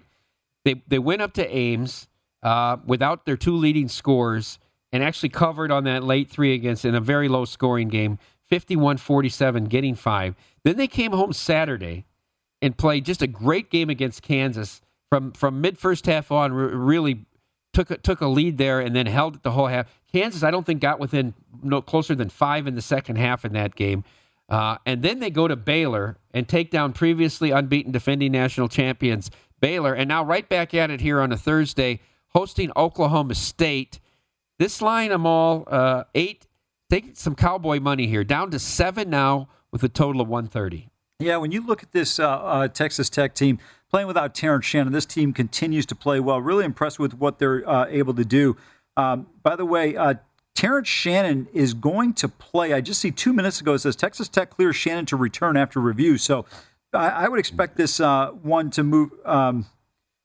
They 0.66 0.84
they 0.88 1.00
went 1.00 1.22
up 1.22 1.34
to 1.34 1.56
Ames 1.56 2.08
uh, 2.44 2.78
without 2.86 3.26
their 3.26 3.38
two 3.38 3.56
leading 3.56 3.88
scores 3.88 4.60
and 4.92 5.04
actually 5.04 5.30
covered 5.30 5.72
on 5.72 5.86
that 5.86 6.04
late 6.04 6.30
three 6.30 6.54
against 6.54 6.86
in 6.86 6.94
a 6.94 7.02
very 7.02 7.28
low 7.28 7.46
scoring 7.46 7.88
game, 7.88 8.20
51-47, 8.52 9.68
getting 9.70 9.96
five. 9.96 10.36
Then 10.64 10.78
they 10.78 10.88
came 10.88 11.12
home 11.14 11.34
Saturday 11.34 12.06
and 12.62 12.78
played 12.78 13.06
just 13.06 13.22
a 13.22 13.28
great 13.28 13.72
game 13.72 13.90
against 13.90 14.22
Kansas 14.22 14.82
from 15.10 15.32
from 15.32 15.62
mid 15.62 15.78
first 15.78 16.06
half 16.06 16.32
on. 16.32 16.54
re- 16.54 16.74
Really 16.76 17.26
took 17.74 17.90
a, 17.90 17.98
took 17.98 18.22
a 18.22 18.28
lead 18.28 18.60
there 18.60 18.80
and 18.80 18.96
then 18.96 19.08
held 19.08 19.38
it 19.38 19.44
the 19.44 19.52
whole 19.52 19.68
half. 19.68 19.88
Kansas, 20.12 20.44
I 20.44 20.52
don't 20.52 20.64
think 20.66 20.80
got 20.80 21.00
within 21.00 21.34
no 21.64 21.82
closer 21.82 22.14
than 22.14 22.30
five 22.30 22.68
in 22.68 22.76
the 22.76 22.82
second 22.84 23.16
half 23.16 23.44
in 23.44 23.54
that 23.54 23.74
game. 23.76 24.04
Uh, 24.50 24.78
and 24.86 25.02
then 25.02 25.20
they 25.20 25.30
go 25.30 25.48
to 25.48 25.56
Baylor 25.56 26.18
and 26.34 26.48
take 26.48 26.70
down 26.70 26.94
previously 26.94 27.52
unbeaten 27.52 27.92
defending 27.92 28.32
national 28.32 28.68
champions 28.68 29.32
Baylor, 29.60 29.94
and 29.94 30.10
now 30.10 30.26
right 30.26 30.48
back 30.50 30.74
at 30.74 30.92
it 30.92 31.00
here 31.00 31.22
on 31.22 31.32
a 31.32 31.38
Thursday, 31.38 32.02
hosting 32.30 32.70
Oklahoma 32.76 33.34
State. 33.34 34.02
This 34.60 34.82
line, 34.82 35.10
Amal 35.10 35.64
uh, 35.68 36.04
eight. 36.14 36.48
Take 36.90 37.16
some 37.16 37.34
cowboy 37.34 37.80
money 37.80 38.08
here, 38.08 38.26
down 38.26 38.52
to 38.52 38.60
seven 38.60 39.10
now 39.10 39.48
with 39.72 39.82
a 39.82 39.90
total 39.90 40.20
of 40.20 40.28
130. 40.28 40.90
Yeah, 41.20 41.38
when 41.38 41.54
you 41.54 41.66
look 41.66 41.82
at 41.82 41.94
this 41.94 42.20
uh, 42.20 42.30
uh, 42.30 42.68
Texas 42.68 43.10
Tech 43.10 43.34
team 43.34 43.58
playing 43.90 44.08
without 44.08 44.36
Terrence 44.36 44.66
Shannon, 44.66 44.92
this 44.92 45.06
team 45.06 45.32
continues 45.32 45.86
to 45.86 45.96
play 45.96 46.20
well. 46.20 46.42
Really 46.42 46.66
impressed 46.66 47.00
with 47.00 47.14
what 47.14 47.40
they're 47.40 47.68
uh, 47.68 47.86
able 47.88 48.14
to 48.16 48.26
do. 48.26 48.58
Um, 48.98 49.28
by 49.42 49.56
the 49.56 49.66
way, 49.66 49.96
uh, 49.96 50.16
Terrence 50.64 50.88
Shannon 50.88 51.50
is 51.52 51.74
going 51.74 52.14
to 52.14 52.30
play. 52.30 52.72
I 52.72 52.80
just 52.80 53.02
see 53.02 53.12
two 53.12 53.34
minutes 53.34 53.60
ago 53.60 53.74
it 53.74 53.80
says 53.80 53.98
Texas 53.98 54.30
Tech 54.30 54.50
clears 54.50 54.78
Shannon 54.78 55.06
to 55.08 55.18
return 55.18 55.58
after 55.58 55.82
review. 55.82 56.18
So 56.18 56.46
I, 56.94 57.10
I 57.10 57.28
would 57.28 57.38
expect 57.38 57.76
this 57.76 58.00
uh, 58.00 58.28
one 58.28 58.70
to 58.70 58.82
move. 58.82 59.10
Um, 59.26 59.66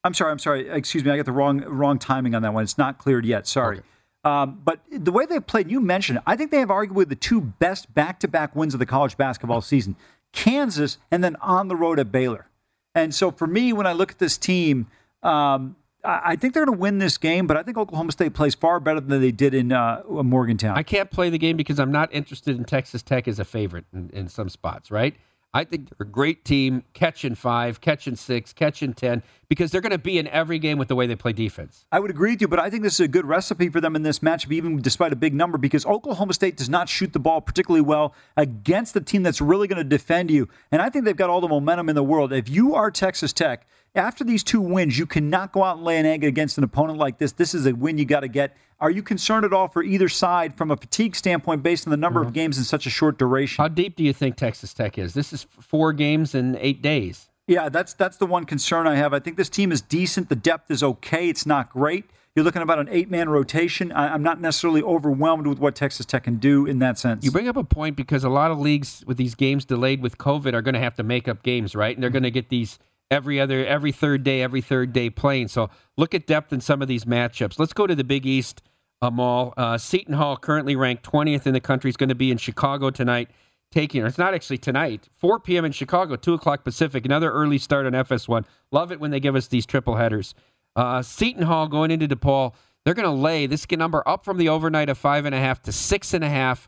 I'm 0.04 0.14
sorry. 0.14 0.30
I'm 0.30 0.38
sorry. 0.38 0.68
Excuse 0.68 1.02
me. 1.02 1.10
I 1.10 1.16
got 1.16 1.26
the 1.26 1.32
wrong 1.32 1.62
wrong 1.62 1.98
timing 1.98 2.36
on 2.36 2.42
that 2.42 2.54
one. 2.54 2.62
It's 2.62 2.78
not 2.78 2.98
cleared 2.98 3.26
yet. 3.26 3.48
Sorry. 3.48 3.80
Um, 4.22 4.60
but 4.64 4.78
the 4.92 5.10
way 5.10 5.26
they 5.26 5.40
played, 5.40 5.72
you 5.72 5.80
mentioned, 5.80 6.18
it, 6.18 6.24
I 6.24 6.36
think 6.36 6.52
they 6.52 6.60
have 6.60 6.68
arguably 6.68 7.08
the 7.08 7.16
two 7.16 7.40
best 7.40 7.92
back-to-back 7.92 8.54
wins 8.54 8.74
of 8.74 8.78
the 8.78 8.86
college 8.86 9.16
basketball 9.16 9.60
season: 9.60 9.96
Kansas 10.32 10.98
and 11.10 11.24
then 11.24 11.34
on 11.40 11.66
the 11.66 11.74
road 11.74 11.98
at 11.98 12.12
Baylor. 12.12 12.46
And 12.94 13.12
so 13.12 13.32
for 13.32 13.48
me, 13.48 13.72
when 13.72 13.88
I 13.88 13.92
look 13.92 14.12
at 14.12 14.20
this 14.20 14.38
team, 14.38 14.86
um, 15.20 15.74
I 16.04 16.36
think 16.36 16.54
they're 16.54 16.64
going 16.64 16.76
to 16.76 16.80
win 16.80 16.98
this 16.98 17.18
game. 17.18 17.46
But 17.46 17.56
I 17.56 17.62
think 17.62 17.76
Oklahoma 17.76 18.12
State 18.12 18.34
plays 18.34 18.54
far 18.54 18.80
better 18.80 19.00
than 19.00 19.20
they 19.20 19.32
did 19.32 19.54
in 19.54 19.72
uh, 19.72 20.02
Morgantown. 20.08 20.76
I 20.76 20.82
can't 20.82 21.10
play 21.10 21.30
the 21.30 21.38
game 21.38 21.56
because 21.56 21.78
I'm 21.78 21.92
not 21.92 22.12
interested 22.12 22.56
in 22.56 22.64
Texas 22.64 23.02
Tech 23.02 23.26
as 23.26 23.38
a 23.38 23.44
favorite 23.44 23.84
in, 23.92 24.10
in 24.12 24.28
some 24.28 24.48
spots, 24.48 24.90
right? 24.90 25.16
I 25.54 25.64
think 25.64 25.88
they're 25.88 26.06
a 26.06 26.10
great 26.10 26.44
team, 26.44 26.84
catching 26.92 27.34
five, 27.34 27.80
catching 27.80 28.16
six, 28.16 28.52
catching 28.52 28.92
10, 28.92 29.22
because 29.48 29.70
they're 29.70 29.80
going 29.80 29.92
to 29.92 29.98
be 29.98 30.18
in 30.18 30.28
every 30.28 30.58
game 30.58 30.76
with 30.76 30.88
the 30.88 30.94
way 30.94 31.06
they 31.06 31.16
play 31.16 31.32
defense. 31.32 31.86
I 31.90 32.00
would 32.00 32.10
agree 32.10 32.32
with 32.32 32.42
you, 32.42 32.48
but 32.48 32.58
I 32.58 32.68
think 32.68 32.82
this 32.82 32.94
is 32.94 33.00
a 33.00 33.08
good 33.08 33.24
recipe 33.24 33.70
for 33.70 33.80
them 33.80 33.96
in 33.96 34.02
this 34.02 34.18
matchup, 34.18 34.52
even 34.52 34.82
despite 34.82 35.12
a 35.12 35.16
big 35.16 35.32
number, 35.32 35.56
because 35.56 35.86
Oklahoma 35.86 36.34
State 36.34 36.58
does 36.58 36.68
not 36.68 36.88
shoot 36.90 37.14
the 37.14 37.18
ball 37.18 37.40
particularly 37.40 37.80
well 37.80 38.14
against 38.36 38.92
the 38.92 39.00
team 39.00 39.22
that's 39.22 39.40
really 39.40 39.66
going 39.68 39.78
to 39.78 39.84
defend 39.84 40.30
you. 40.30 40.48
And 40.70 40.82
I 40.82 40.90
think 40.90 41.06
they've 41.06 41.16
got 41.16 41.30
all 41.30 41.40
the 41.40 41.48
momentum 41.48 41.88
in 41.88 41.94
the 41.94 42.04
world. 42.04 42.32
If 42.32 42.50
you 42.50 42.74
are 42.74 42.90
Texas 42.90 43.32
Tech, 43.32 43.66
after 43.94 44.24
these 44.24 44.44
two 44.44 44.60
wins, 44.60 44.98
you 44.98 45.06
cannot 45.06 45.52
go 45.52 45.64
out 45.64 45.76
and 45.76 45.84
lay 45.84 45.98
an 45.98 46.04
egg 46.04 46.24
against 46.24 46.58
an 46.58 46.64
opponent 46.64 46.98
like 46.98 47.18
this. 47.18 47.32
This 47.32 47.54
is 47.54 47.66
a 47.66 47.74
win 47.74 47.96
you 47.96 48.04
got 48.04 48.20
to 48.20 48.28
get. 48.28 48.54
Are 48.80 48.90
you 48.90 49.02
concerned 49.02 49.44
at 49.44 49.52
all 49.52 49.66
for 49.66 49.82
either 49.82 50.08
side 50.08 50.56
from 50.56 50.70
a 50.70 50.76
fatigue 50.76 51.16
standpoint 51.16 51.64
based 51.64 51.86
on 51.86 51.90
the 51.90 51.96
number 51.96 52.20
of 52.20 52.28
mm-hmm. 52.28 52.34
games 52.34 52.58
in 52.58 52.64
such 52.64 52.86
a 52.86 52.90
short 52.90 53.18
duration? 53.18 53.60
How 53.60 53.68
deep 53.68 53.96
do 53.96 54.04
you 54.04 54.12
think 54.12 54.36
Texas 54.36 54.72
Tech 54.72 54.96
is? 54.96 55.14
This 55.14 55.32
is 55.32 55.46
four 55.58 55.92
games 55.92 56.34
in 56.34 56.56
eight 56.60 56.80
days. 56.80 57.28
Yeah, 57.48 57.70
that's 57.70 57.94
that's 57.94 58.18
the 58.18 58.26
one 58.26 58.44
concern 58.44 58.86
I 58.86 58.94
have. 58.96 59.12
I 59.12 59.18
think 59.18 59.36
this 59.36 59.48
team 59.48 59.72
is 59.72 59.80
decent. 59.80 60.28
The 60.28 60.36
depth 60.36 60.70
is 60.70 60.82
okay. 60.82 61.28
It's 61.28 61.46
not 61.46 61.70
great. 61.70 62.04
You're 62.36 62.44
looking 62.44 62.62
about 62.62 62.78
an 62.78 62.88
eight 62.90 63.10
man 63.10 63.28
rotation. 63.28 63.90
I, 63.90 64.14
am 64.14 64.22
not 64.22 64.40
necessarily 64.40 64.82
overwhelmed 64.82 65.46
with 65.48 65.58
what 65.58 65.74
Texas 65.74 66.06
Tech 66.06 66.24
can 66.24 66.36
do 66.36 66.66
in 66.66 66.78
that 66.78 66.98
sense. 66.98 67.24
You 67.24 67.32
bring 67.32 67.48
up 67.48 67.56
a 67.56 67.64
point 67.64 67.96
because 67.96 68.22
a 68.22 68.28
lot 68.28 68.52
of 68.52 68.60
leagues 68.60 69.02
with 69.06 69.16
these 69.16 69.34
games 69.34 69.64
delayed 69.64 70.02
with 70.02 70.18
COVID 70.18 70.52
are 70.52 70.62
going 70.62 70.74
to 70.74 70.80
have 70.80 70.94
to 70.96 71.02
make 71.02 71.26
up 71.26 71.42
games, 71.42 71.74
right? 71.74 71.96
And 71.96 72.02
they're 72.02 72.10
mm-hmm. 72.10 72.14
going 72.14 72.22
to 72.24 72.30
get 72.30 72.48
these 72.48 72.78
every 73.10 73.40
other, 73.40 73.64
every 73.64 73.92
third 73.92 74.24
day, 74.24 74.42
every 74.42 74.60
third 74.60 74.92
day 74.92 75.10
playing. 75.10 75.48
So 75.48 75.70
look 75.96 76.14
at 76.14 76.26
depth 76.26 76.52
in 76.52 76.60
some 76.60 76.82
of 76.82 76.88
these 76.88 77.04
matchups. 77.04 77.58
Let's 77.58 77.72
go 77.72 77.86
to 77.86 77.94
the 77.94 78.04
Big 78.04 78.26
East 78.26 78.62
Amal. 79.00 79.54
Uh, 79.56 79.78
Seton 79.78 80.14
Hall, 80.14 80.36
currently 80.36 80.76
ranked 80.76 81.04
20th 81.04 81.46
in 81.46 81.52
the 81.52 81.60
country, 81.60 81.90
is 81.90 81.96
going 81.96 82.08
to 82.08 82.14
be 82.14 82.30
in 82.30 82.38
Chicago 82.38 82.90
tonight. 82.90 83.30
Taking, 83.70 84.06
it's 84.06 84.16
not 84.16 84.32
actually 84.32 84.56
tonight, 84.56 85.10
4 85.18 85.40
p.m. 85.40 85.66
in 85.66 85.72
Chicago, 85.72 86.16
2 86.16 86.32
o'clock 86.32 86.64
Pacific. 86.64 87.04
Another 87.04 87.30
early 87.30 87.58
start 87.58 87.84
on 87.84 87.92
FS1. 87.92 88.46
Love 88.72 88.90
it 88.90 88.98
when 88.98 89.10
they 89.10 89.20
give 89.20 89.36
us 89.36 89.48
these 89.48 89.66
triple 89.66 89.96
headers. 89.96 90.34
Uh, 90.74 91.02
Seton 91.02 91.42
Hall 91.42 91.68
going 91.68 91.90
into 91.90 92.08
DePaul, 92.08 92.54
they're 92.84 92.94
going 92.94 93.04
to 93.04 93.10
lay 93.12 93.46
this 93.46 93.70
number 93.70 94.02
up 94.08 94.24
from 94.24 94.38
the 94.38 94.48
overnight 94.48 94.88
of 94.88 94.96
five 94.96 95.26
and 95.26 95.34
a 95.34 95.38
half 95.38 95.60
to 95.64 95.72
six 95.72 96.14
and 96.14 96.24
a 96.24 96.30
half, 96.30 96.66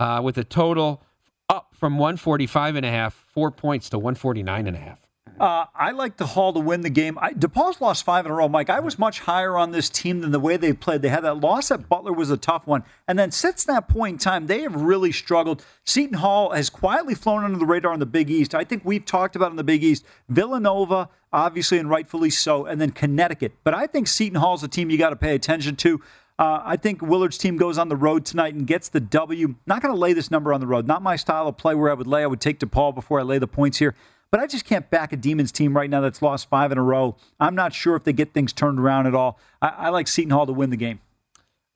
uh, 0.00 0.20
with 0.24 0.38
a 0.38 0.44
total 0.44 1.04
up 1.48 1.72
from 1.72 1.98
145 1.98 2.74
and 2.74 2.84
a 2.84 2.90
half, 2.90 3.14
four 3.32 3.52
points 3.52 3.88
to 3.90 3.98
149 3.98 4.66
and 4.66 4.76
a 4.76 4.80
half. 4.80 5.09
Uh, 5.40 5.64
I 5.74 5.92
like 5.92 6.18
the 6.18 6.26
Hall 6.26 6.52
to 6.52 6.60
win 6.60 6.82
the 6.82 6.90
game. 6.90 7.18
I, 7.18 7.32
DePaul's 7.32 7.80
lost 7.80 8.04
five 8.04 8.26
in 8.26 8.30
a 8.30 8.34
row, 8.34 8.46
Mike. 8.46 8.68
I 8.68 8.80
was 8.80 8.98
much 8.98 9.20
higher 9.20 9.56
on 9.56 9.70
this 9.70 9.88
team 9.88 10.20
than 10.20 10.32
the 10.32 10.38
way 10.38 10.58
they 10.58 10.74
played. 10.74 11.00
They 11.00 11.08
had 11.08 11.24
that 11.24 11.40
loss 11.40 11.70
at 11.70 11.88
Butler 11.88 12.12
was 12.12 12.30
a 12.30 12.36
tough 12.36 12.66
one, 12.66 12.84
and 13.08 13.18
then 13.18 13.30
since 13.30 13.64
that 13.64 13.88
point 13.88 14.16
in 14.16 14.18
time, 14.18 14.48
they 14.48 14.60
have 14.60 14.74
really 14.74 15.12
struggled. 15.12 15.64
Seton 15.82 16.18
Hall 16.18 16.50
has 16.50 16.68
quietly 16.68 17.14
flown 17.14 17.42
under 17.42 17.58
the 17.58 17.64
radar 17.64 17.94
in 17.94 18.00
the 18.00 18.06
Big 18.06 18.28
East. 18.28 18.54
I 18.54 18.64
think 18.64 18.84
we've 18.84 19.06
talked 19.06 19.34
about 19.34 19.50
in 19.50 19.56
the 19.56 19.64
Big 19.64 19.82
East 19.82 20.04
Villanova, 20.28 21.08
obviously 21.32 21.78
and 21.78 21.88
rightfully 21.88 22.28
so, 22.28 22.66
and 22.66 22.78
then 22.78 22.90
Connecticut. 22.90 23.52
But 23.64 23.72
I 23.72 23.86
think 23.86 24.08
Seton 24.08 24.38
Hall's 24.38 24.62
a 24.62 24.68
team 24.68 24.90
you 24.90 24.98
got 24.98 25.10
to 25.10 25.16
pay 25.16 25.34
attention 25.34 25.74
to. 25.76 26.02
Uh, 26.38 26.60
I 26.64 26.76
think 26.76 27.00
Willard's 27.00 27.38
team 27.38 27.56
goes 27.56 27.78
on 27.78 27.88
the 27.88 27.96
road 27.96 28.26
tonight 28.26 28.52
and 28.52 28.66
gets 28.66 28.90
the 28.90 29.00
W. 29.00 29.54
Not 29.66 29.80
going 29.80 29.94
to 29.94 29.98
lay 29.98 30.12
this 30.12 30.30
number 30.30 30.52
on 30.52 30.60
the 30.60 30.66
road. 30.66 30.86
Not 30.86 31.00
my 31.00 31.16
style 31.16 31.48
of 31.48 31.56
play 31.56 31.74
where 31.74 31.90
I 31.90 31.94
would 31.94 32.06
lay. 32.06 32.22
I 32.22 32.26
would 32.26 32.42
take 32.42 32.60
DePaul 32.60 32.94
before 32.94 33.20
I 33.20 33.22
lay 33.22 33.38
the 33.38 33.46
points 33.46 33.78
here. 33.78 33.94
But 34.30 34.40
I 34.40 34.46
just 34.46 34.64
can't 34.64 34.88
back 34.90 35.12
a 35.12 35.16
Demons 35.16 35.50
team 35.50 35.76
right 35.76 35.90
now 35.90 36.00
that's 36.00 36.22
lost 36.22 36.48
five 36.48 36.70
in 36.70 36.78
a 36.78 36.82
row. 36.82 37.16
I'm 37.40 37.54
not 37.54 37.72
sure 37.72 37.96
if 37.96 38.04
they 38.04 38.12
get 38.12 38.32
things 38.32 38.52
turned 38.52 38.78
around 38.78 39.06
at 39.06 39.14
all. 39.14 39.38
I, 39.60 39.68
I 39.68 39.88
like 39.88 40.06
Seton 40.06 40.30
Hall 40.30 40.46
to 40.46 40.52
win 40.52 40.70
the 40.70 40.76
game. 40.76 41.00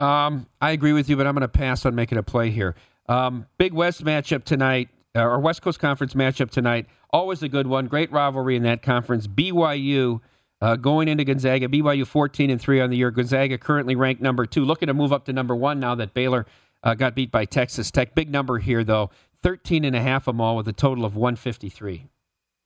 Um, 0.00 0.46
I 0.60 0.70
agree 0.70 0.92
with 0.92 1.08
you, 1.08 1.16
but 1.16 1.26
I'm 1.26 1.34
going 1.34 1.42
to 1.42 1.48
pass 1.48 1.84
on 1.84 1.94
making 1.94 2.18
a 2.18 2.22
play 2.22 2.50
here. 2.50 2.74
Um, 3.08 3.46
Big 3.58 3.72
West 3.72 4.04
matchup 4.04 4.44
tonight, 4.44 4.88
uh, 5.16 5.22
or 5.22 5.40
West 5.40 5.62
Coast 5.62 5.78
Conference 5.78 6.14
matchup 6.14 6.50
tonight. 6.50 6.86
Always 7.10 7.42
a 7.42 7.48
good 7.48 7.66
one. 7.66 7.86
Great 7.86 8.10
rivalry 8.12 8.56
in 8.56 8.62
that 8.64 8.82
conference. 8.82 9.26
BYU 9.26 10.20
uh, 10.60 10.76
going 10.76 11.08
into 11.08 11.24
Gonzaga. 11.24 11.68
BYU 11.68 12.06
14 12.06 12.50
and 12.50 12.60
three 12.60 12.80
on 12.80 12.90
the 12.90 12.96
year. 12.96 13.10
Gonzaga 13.10 13.58
currently 13.58 13.96
ranked 13.96 14.22
number 14.22 14.46
two, 14.46 14.64
looking 14.64 14.86
to 14.88 14.94
move 14.94 15.12
up 15.12 15.24
to 15.26 15.32
number 15.32 15.54
one 15.54 15.80
now 15.80 15.94
that 15.94 16.14
Baylor 16.14 16.46
uh, 16.82 16.94
got 16.94 17.14
beat 17.14 17.30
by 17.30 17.44
Texas 17.44 17.90
Tech. 17.90 18.14
Big 18.14 18.30
number 18.30 18.58
here 18.58 18.84
though. 18.84 19.10
13 19.42 19.84
and 19.84 19.94
a 19.94 20.00
half 20.00 20.24
them 20.24 20.40
all 20.40 20.56
with 20.56 20.66
a 20.66 20.72
total 20.72 21.04
of 21.04 21.14
153. 21.16 22.08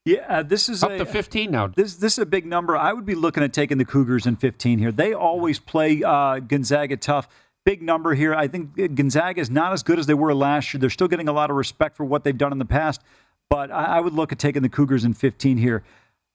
Yeah, 0.09 0.25
uh, 0.27 0.43
this 0.43 0.71
is 0.71 0.83
up 0.83 0.93
a, 0.93 0.99
to 0.99 1.05
15 1.05 1.51
now. 1.51 1.67
This 1.67 1.97
this 1.97 2.15
is 2.15 2.19
a 2.19 2.27
big 2.27 2.47
number. 2.47 2.75
I 2.75 2.95
would 2.95 3.05
be 3.05 3.15
looking 3.15 3.43
at 3.43 3.53
taking 3.53 3.77
the 3.77 3.85
Cougars 3.85 4.27
in 4.27 4.37
15 4.37 4.79
here. 4.79 4.91
They 4.91 5.13
always 5.13 5.59
play 5.59 6.03
uh, 6.03 6.39
Gonzaga 6.39 6.97
tough. 6.97 7.29
Big 7.67 7.83
number 7.83 8.15
here. 8.15 8.35
I 8.35 8.49
think 8.49 8.75
Gonzaga 8.95 9.39
is 9.39 9.51
not 9.51 9.75
as 9.75 9.83
good 9.83 9.99
as 9.99 10.07
they 10.07 10.15
were 10.15 10.35
last 10.35 10.73
year. 10.73 10.81
They're 10.81 10.89
still 10.89 11.09
getting 11.09 11.29
a 11.29 11.33
lot 11.33 11.51
of 11.51 11.57
respect 11.57 11.95
for 11.95 12.07
what 12.07 12.25
they've 12.25 12.39
done 12.39 12.53
in 12.53 12.59
the 12.59 12.65
past, 12.65 13.03
but 13.51 13.71
I, 13.71 13.99
I 13.99 14.01
would 14.01 14.15
look 14.15 14.33
at 14.33 14.39
taking 14.39 14.63
the 14.63 14.71
Cougars 14.71 15.05
in 15.05 15.13
15 15.13 15.59
here. 15.59 15.85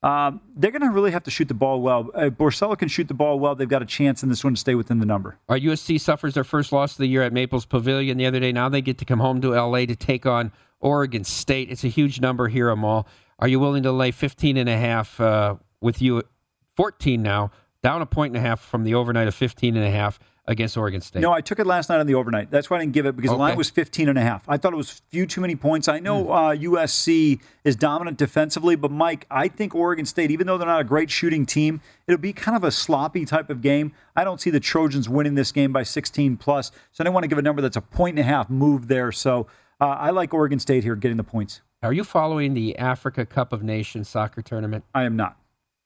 Um, 0.04 0.42
they're 0.56 0.70
going 0.70 0.84
to 0.84 0.92
really 0.92 1.12
have 1.12 1.24
to 1.24 1.32
shoot 1.32 1.48
the 1.48 1.56
ball 1.56 1.82
well. 1.82 2.12
Uh, 2.14 2.76
can 2.76 2.90
shoot 2.90 3.08
the 3.08 3.16
ball 3.16 3.40
well. 3.40 3.56
They've 3.56 3.68
got 3.68 3.82
a 3.82 3.88
chance 3.88 4.22
in 4.22 4.30
this 4.30 4.44
one 4.44 4.54
to 4.54 4.60
stay 4.60 4.76
within 4.76 5.00
the 5.00 5.06
number. 5.06 5.40
Our 5.50 5.58
USC 5.58 6.00
suffers 6.00 6.36
their 6.36 6.44
first 6.44 6.72
loss 6.72 6.92
of 6.92 6.98
the 7.00 7.08
year 7.08 7.24
at 7.24 7.34
Maples 7.34 7.66
Pavilion 7.66 8.18
the 8.18 8.28
other 8.28 8.42
day. 8.42 8.52
Now 8.52 8.70
they 8.70 8.82
get 8.82 9.00
to 9.00 9.06
come 9.06 9.20
home 9.20 9.42
to 9.42 9.52
LA 9.52 9.86
to 9.86 9.96
take 9.96 10.28
on 10.28 10.52
Oregon 10.82 11.24
State. 11.24 11.72
It's 11.72 11.86
a 11.86 11.88
huge 11.88 12.22
number 12.22 12.50
here, 12.50 12.70
Amal. 12.70 13.08
Are 13.40 13.48
you 13.48 13.60
willing 13.60 13.84
to 13.84 13.92
lay 13.92 14.12
15 14.12 14.58
and 14.58 14.70
a 14.70 14.78
half 14.78 15.20
uh, 15.20 15.56
with 15.82 16.02
you 16.02 16.24
14 16.76 17.22
now, 17.22 17.52
down 17.82 18.02
a 18.02 18.06
point 18.06 18.36
and 18.36 18.44
a 18.44 18.48
half 18.48 18.60
from 18.60 18.84
the 18.84 18.96
overnight 18.96 19.28
of 19.28 19.36
15 19.36 19.76
and 19.76 19.86
a 19.86 19.92
half 19.92 20.20
against 20.46 20.78
Oregon 20.78 21.02
State? 21.02 21.22
No, 21.22 21.32
I 21.32 21.42
took 21.42 21.60
it 21.60 21.68
last 21.68 21.90
night 21.90 22.00
on 22.00 22.08
the 22.08 22.16
overnight. 22.16 22.52
That's 22.52 22.70
why 22.70 22.78
I 22.78 22.80
didn't 22.82 22.94
give 22.94 23.06
it 23.06 23.16
because 23.16 23.32
okay. 23.32 23.36
the 23.36 23.42
line 23.42 23.58
was 23.58 23.70
15 23.70 24.10
and 24.10 24.18
a 24.18 24.22
half. 24.22 24.44
I 24.48 24.58
thought 24.58 24.74
it 24.74 24.78
was 24.78 24.92
a 24.92 25.12
few 25.12 25.26
too 25.26 25.42
many 25.42 25.56
points. 25.56 25.88
I 25.88 26.00
know 26.00 26.32
uh, 26.32 26.56
USC 26.56 27.42
is 27.64 27.76
dominant 27.76 28.18
defensively, 28.18 28.76
but 28.76 28.92
Mike, 28.92 29.26
I 29.30 29.48
think 29.48 29.76
Oregon 29.76 30.06
State, 30.06 30.32
even 30.32 30.48
though 30.48 30.58
they're 30.58 30.68
not 30.68 30.82
a 30.82 30.86
great 30.86 31.10
shooting 31.10 31.46
team, 31.46 31.82
it'll 32.08 32.20
be 32.20 32.34
kind 32.34 32.56
of 32.56 32.64
a 32.64 32.72
sloppy 32.72 33.26
type 33.26 33.50
of 33.50 33.62
game. 33.62 33.94
I 34.16 34.24
don't 34.24 34.40
see 34.40 34.50
the 34.50 34.60
Trojans 34.60 35.10
winning 35.10 35.36
this 35.36 35.52
game 35.52 35.74
by 35.74 35.84
16 35.84 36.38
plus. 36.38 36.72
So 36.92 37.02
I 37.02 37.06
don't 37.06 37.14
want 37.14 37.24
to 37.24 37.28
give 37.28 37.38
a 37.38 37.44
number 37.44 37.62
that's 37.62 37.78
a 37.78 37.82
point 37.82 38.18
and 38.18 38.28
a 38.28 38.30
half 38.30 38.50
move 38.50 38.88
there. 38.88 39.12
So 39.12 39.48
uh, 39.80 39.88
I 39.88 40.12
like 40.12 40.34
Oregon 40.34 40.60
State 40.60 40.84
here 40.84 40.96
getting 40.96 41.18
the 41.18 41.24
points. 41.24 41.62
Are 41.84 41.92
you 41.92 42.06
following 42.06 42.54
the 42.54 42.78
Africa 42.78 43.26
Cup 43.26 43.52
of 43.52 43.62
Nations 43.62 44.08
soccer 44.08 44.42
tournament? 44.42 44.86
I 44.96 45.04
am 45.04 45.18
not. 45.18 45.38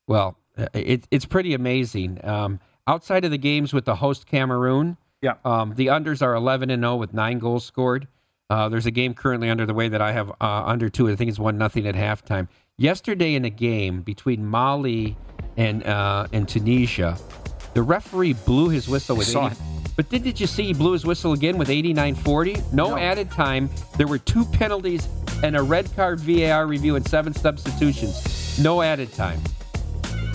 Well, 0.05 0.37
uh, 0.55 0.67
it, 0.73 1.07
it's 1.09 1.25
pretty 1.25 1.55
amazing. 1.55 2.23
Um, 2.23 2.59
outside 2.85 3.25
of 3.25 3.31
the 3.31 3.37
games 3.39 3.73
with 3.73 3.85
the 3.85 3.95
host 3.95 4.27
Cameroon, 4.27 4.97
yeah, 5.23 5.33
um, 5.43 5.73
the 5.75 5.87
unders 5.87 6.21
are 6.21 6.35
11 6.35 6.69
and 6.69 6.83
0 6.83 6.97
with 6.97 7.15
nine 7.15 7.39
goals 7.39 7.65
scored. 7.65 8.07
Uh, 8.47 8.69
there's 8.69 8.85
a 8.85 8.91
game 8.91 9.15
currently 9.15 9.49
under 9.49 9.65
the 9.65 9.73
way 9.73 9.89
that 9.89 9.99
I 9.99 10.11
have 10.11 10.29
uh, 10.39 10.63
under 10.65 10.87
two. 10.87 11.09
I 11.09 11.15
think 11.15 11.29
it's 11.29 11.39
one 11.39 11.57
nothing 11.57 11.87
at 11.87 11.95
halftime. 11.95 12.47
Yesterday 12.77 13.33
in 13.33 13.43
a 13.43 13.49
game 13.49 14.01
between 14.03 14.45
Mali 14.45 15.17
and 15.57 15.83
uh, 15.83 16.27
and 16.31 16.47
Tunisia, 16.47 17.17
the 17.73 17.81
referee 17.81 18.33
blew 18.33 18.69
his 18.69 18.87
whistle 18.87 19.17
with 19.17 19.35
80, 19.35 19.55
but 19.95 20.09
did, 20.09 20.23
did 20.23 20.39
you 20.39 20.45
see 20.45 20.65
he 20.65 20.73
blew 20.73 20.91
his 20.91 21.07
whistle 21.07 21.33
again 21.33 21.57
with 21.57 21.69
89-40? 21.69 22.71
No, 22.71 22.91
no 22.91 22.97
added 22.97 23.31
time. 23.31 23.67
There 23.97 24.07
were 24.07 24.19
two 24.19 24.45
penalties 24.45 25.07
and 25.43 25.55
a 25.55 25.61
red 25.61 25.93
card 25.95 26.19
VAR 26.19 26.67
review 26.67 26.95
and 26.95 27.07
seven 27.07 27.33
substitutions. 27.33 28.59
No 28.59 28.81
added 28.81 29.13
time. 29.13 29.39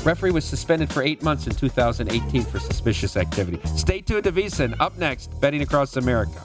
Referee 0.05 0.33
was 0.33 0.45
suspended 0.45 0.93
for 0.93 1.03
eight 1.03 1.23
months 1.23 1.47
in 1.47 1.55
2018 1.55 2.43
for 2.43 2.59
suspicious 2.59 3.17
activity. 3.17 3.61
Stay 3.77 4.01
tuned 4.01 4.25
to 4.25 4.33
VSIN. 4.33 4.75
Up 4.81 4.99
next, 4.99 5.41
betting 5.41 5.63
across 5.63 5.97
America. 5.97 6.45